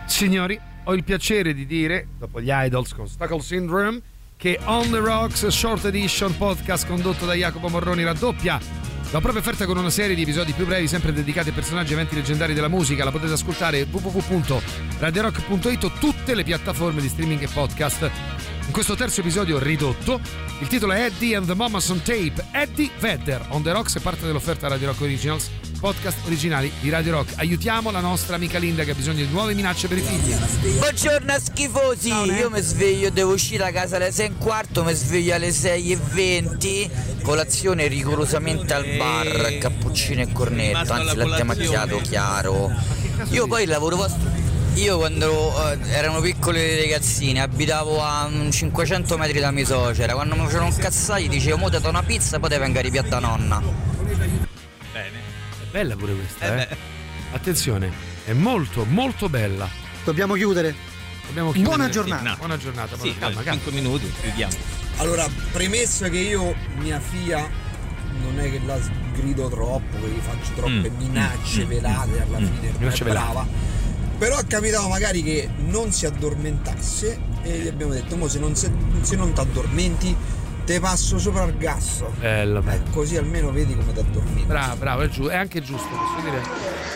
[0.06, 4.00] Signori, ho il piacere di dire, dopo gli Idols con Stockholm Syndrome,
[4.36, 8.60] che On the Rocks Short Edition podcast condotto da Jacopo Morroni raddoppia
[9.14, 11.94] la propria offerta con una serie di episodi più brevi sempre dedicati a personaggi e
[11.94, 13.04] eventi leggendari della musica.
[13.04, 18.10] La potete ascoltare www.radiorock.it o tutte le piattaforme di streaming e podcast.
[18.66, 20.20] In questo terzo episodio ridotto,
[20.60, 22.46] il titolo è Eddie and the Mamas on Tape.
[22.52, 25.50] Eddie Vedder, On the Rocks è parte dell'offerta Radio Rock Originals
[25.84, 27.34] podcast originali di Radio Rock.
[27.36, 30.34] Aiutiamo la nostra amica Linda che ha bisogno di nuove minacce per i figli.
[30.78, 34.82] Buongiorno a schifosi, io mi sveglio, devo uscire da casa alle 6 e un quarto,
[34.82, 36.90] mi sveglio alle 6 e 20,
[37.22, 42.72] colazione rigorosamente al bar, cappuccino e cornetto, anzi latte macchiato chiaro.
[43.32, 44.43] Io poi lavoro vostro.
[44.74, 50.14] Io quando eh, erano piccole le ragazzine abitavo a mm, 500 metri da mia suocera,
[50.14, 52.82] quando mi facevano incazzare gli dicevo mo ti do una pizza poi te venga a
[52.82, 53.62] ripiare da nonna.
[54.92, 55.18] Bene.
[55.62, 56.76] È bella pure questa, eh?
[57.32, 57.90] Attenzione,
[58.24, 59.68] è molto, molto bella.
[60.04, 60.74] Dobbiamo chiudere.
[61.26, 61.74] Dobbiamo chiudere.
[61.76, 62.22] Buona giornata.
[62.30, 62.36] No.
[62.36, 63.52] Buona giornata, buona Sì, calma, calma.
[63.62, 64.52] 5 minuti, chiudiamo.
[64.96, 67.48] Allora, premesso che io, mia figlia,
[68.22, 68.78] non è che la
[69.12, 70.96] grido troppo, che gli faccio troppe Mm.
[70.96, 71.68] minacce Mm.
[71.68, 72.44] velate alla Mm.
[72.44, 73.24] fine, non Minacce è velate.
[73.32, 73.46] brava.
[74.18, 78.54] Però è capitato magari che non si addormentasse e gli abbiamo detto, mo se non,
[78.56, 78.70] se,
[79.02, 80.16] se non ti addormenti
[80.64, 82.02] te passo sopra il gas.
[82.18, 82.84] Bello, bello.
[82.90, 84.44] Così almeno vedi come ti addormenti.
[84.44, 86.42] Bravo, bravo, è, giu- è anche giusto, posso dire.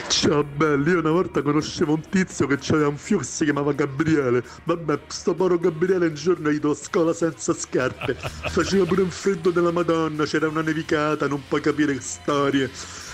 [0.08, 3.72] Ciao belli, io una volta conoscevo un tizio che aveva un figlio che si chiamava
[3.72, 4.42] Gabriele.
[4.64, 8.16] Vabbè, sto povero Gabriele un giorno è ido a scuola senza scarpe.
[8.48, 12.70] Faceva pure un freddo della Madonna, c'era una nevicata, non puoi capire che storie.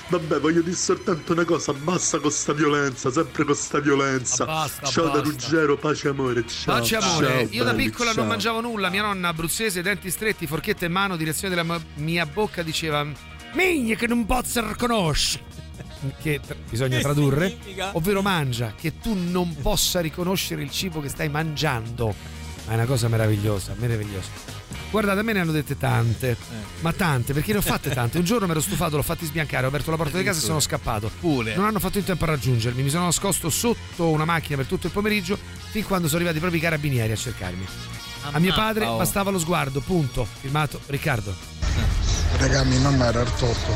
[0.07, 4.45] Vabbè, voglio dire soltanto una cosa, basta con sta violenza, sempre con sta violenza.
[4.45, 5.29] basta, ciao da basta.
[5.29, 6.79] Ruggero, pace e amore, ciao.
[6.79, 8.25] Pace amore, ciao, io da belli, piccola non ciao.
[8.27, 13.07] mangiavo nulla, mia nonna abruzzese, denti stretti, forchetta in mano, direzione della mia bocca diceva
[13.55, 15.53] Miglia che non posso riconoscere.
[16.21, 17.91] Che tra- bisogna Che tradurre, significa?
[17.95, 22.15] ovvero mangia, che tu non possa riconoscere il cibo che stai mangiando.
[22.67, 24.29] Ma è una cosa meravigliosa, meravigliosa.
[24.95, 26.37] Guardate, a me ne hanno dette tante,
[26.79, 28.19] ma tante, perché ne ho fatte tante.
[28.19, 30.43] Un giorno mi ero stufato, l'ho fatti sbiancare, ho aperto la porta di casa e
[30.43, 31.11] sono scappato.
[31.19, 31.57] Pure.
[31.57, 34.87] Non hanno fatto in tempo a raggiungermi, mi sono nascosto sotto una macchina per tutto
[34.87, 35.37] il pomeriggio,
[35.73, 37.67] fin quando sono arrivati proprio i carabinieri a cercarmi.
[38.31, 38.97] A mio padre oh.
[38.97, 40.25] bastava lo sguardo, punto.
[40.41, 41.35] Firmato Riccardo.
[42.37, 43.73] Raga, mia nonna era al torto.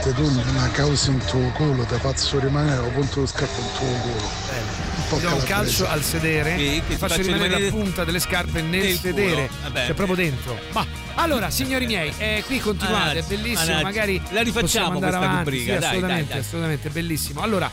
[0.00, 3.66] Se tu una causa in tuo culo, ti faccio rimanere a punto di scappo in
[3.76, 4.28] tuo culo.
[4.54, 8.04] Un po' Ti do un calcio al sedere, Sì, che ti faccio rimanere la punta
[8.04, 9.50] delle scarpe nel nel sedere.
[9.62, 9.86] Vabbè.
[9.86, 10.56] cioè proprio dentro.
[10.72, 13.82] Ma allora, signori miei, eh, qui continuate, è bellissimo, manazzi.
[13.82, 15.36] magari La rifacciamo questa avanti.
[15.36, 16.38] rubrica, Sì, dai, assolutamente, dai, dai.
[16.40, 17.40] assolutamente, bellissimo.
[17.40, 17.70] Allora,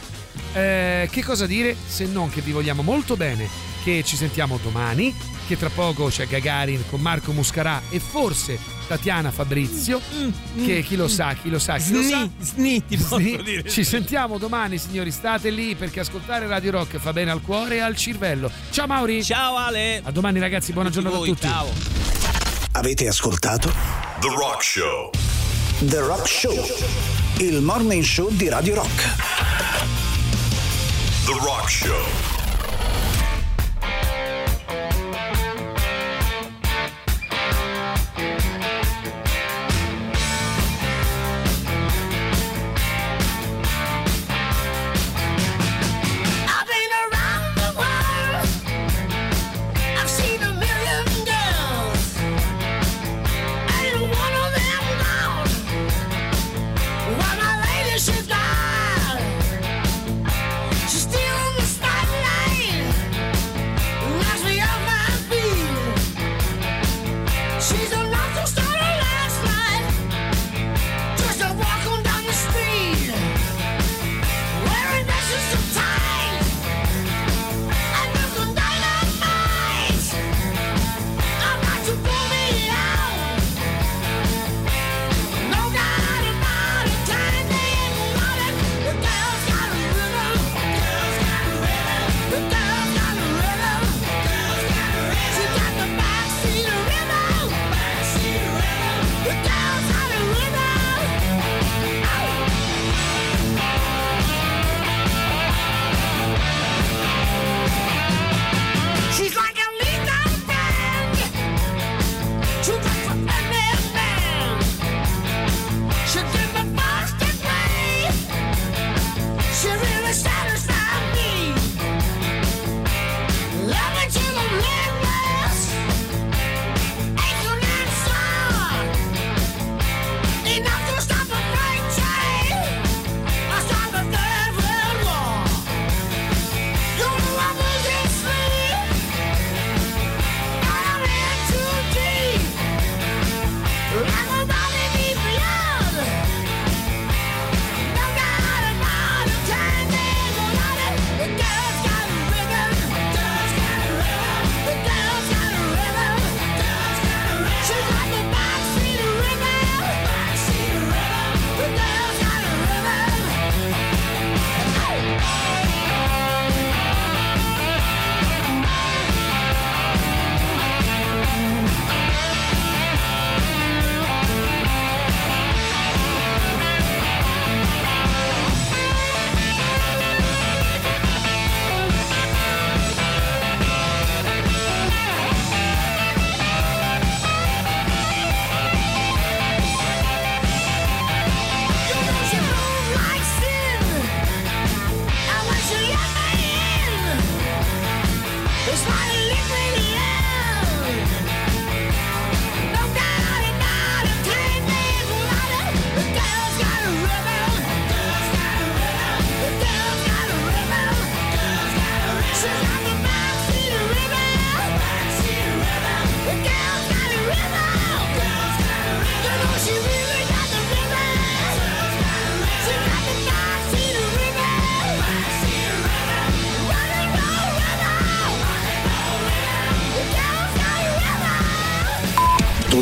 [0.53, 3.48] eh, che cosa dire se non che vi vogliamo molto bene,
[3.83, 5.16] che ci sentiamo domani,
[5.48, 8.57] che tra poco c'è Gagarin con Marco Muscarà e forse
[8.88, 9.99] Tatiana Fabrizio,
[10.64, 12.07] che chi lo sa, chi lo sa, chi lo sa.
[12.17, 13.43] Sni, sni, ti posso Sni.
[13.43, 13.69] dire.
[13.69, 15.11] Ci sentiamo domani, signori.
[15.11, 18.49] State lì perché ascoltare Radio Rock fa bene al cuore e al cervello.
[18.72, 19.24] Ciao Mauri.
[19.24, 20.01] Ciao Ale.
[20.03, 20.72] A domani, ragazzi.
[20.72, 21.48] Buona giornata a tutti.
[21.48, 21.69] ciao.
[22.72, 23.69] Avete ascoltato
[24.22, 25.09] The Rock Show.
[25.80, 26.56] The Rock Show,
[27.40, 29.16] il morning show di Radio Rock.
[31.25, 32.36] The Rock Show.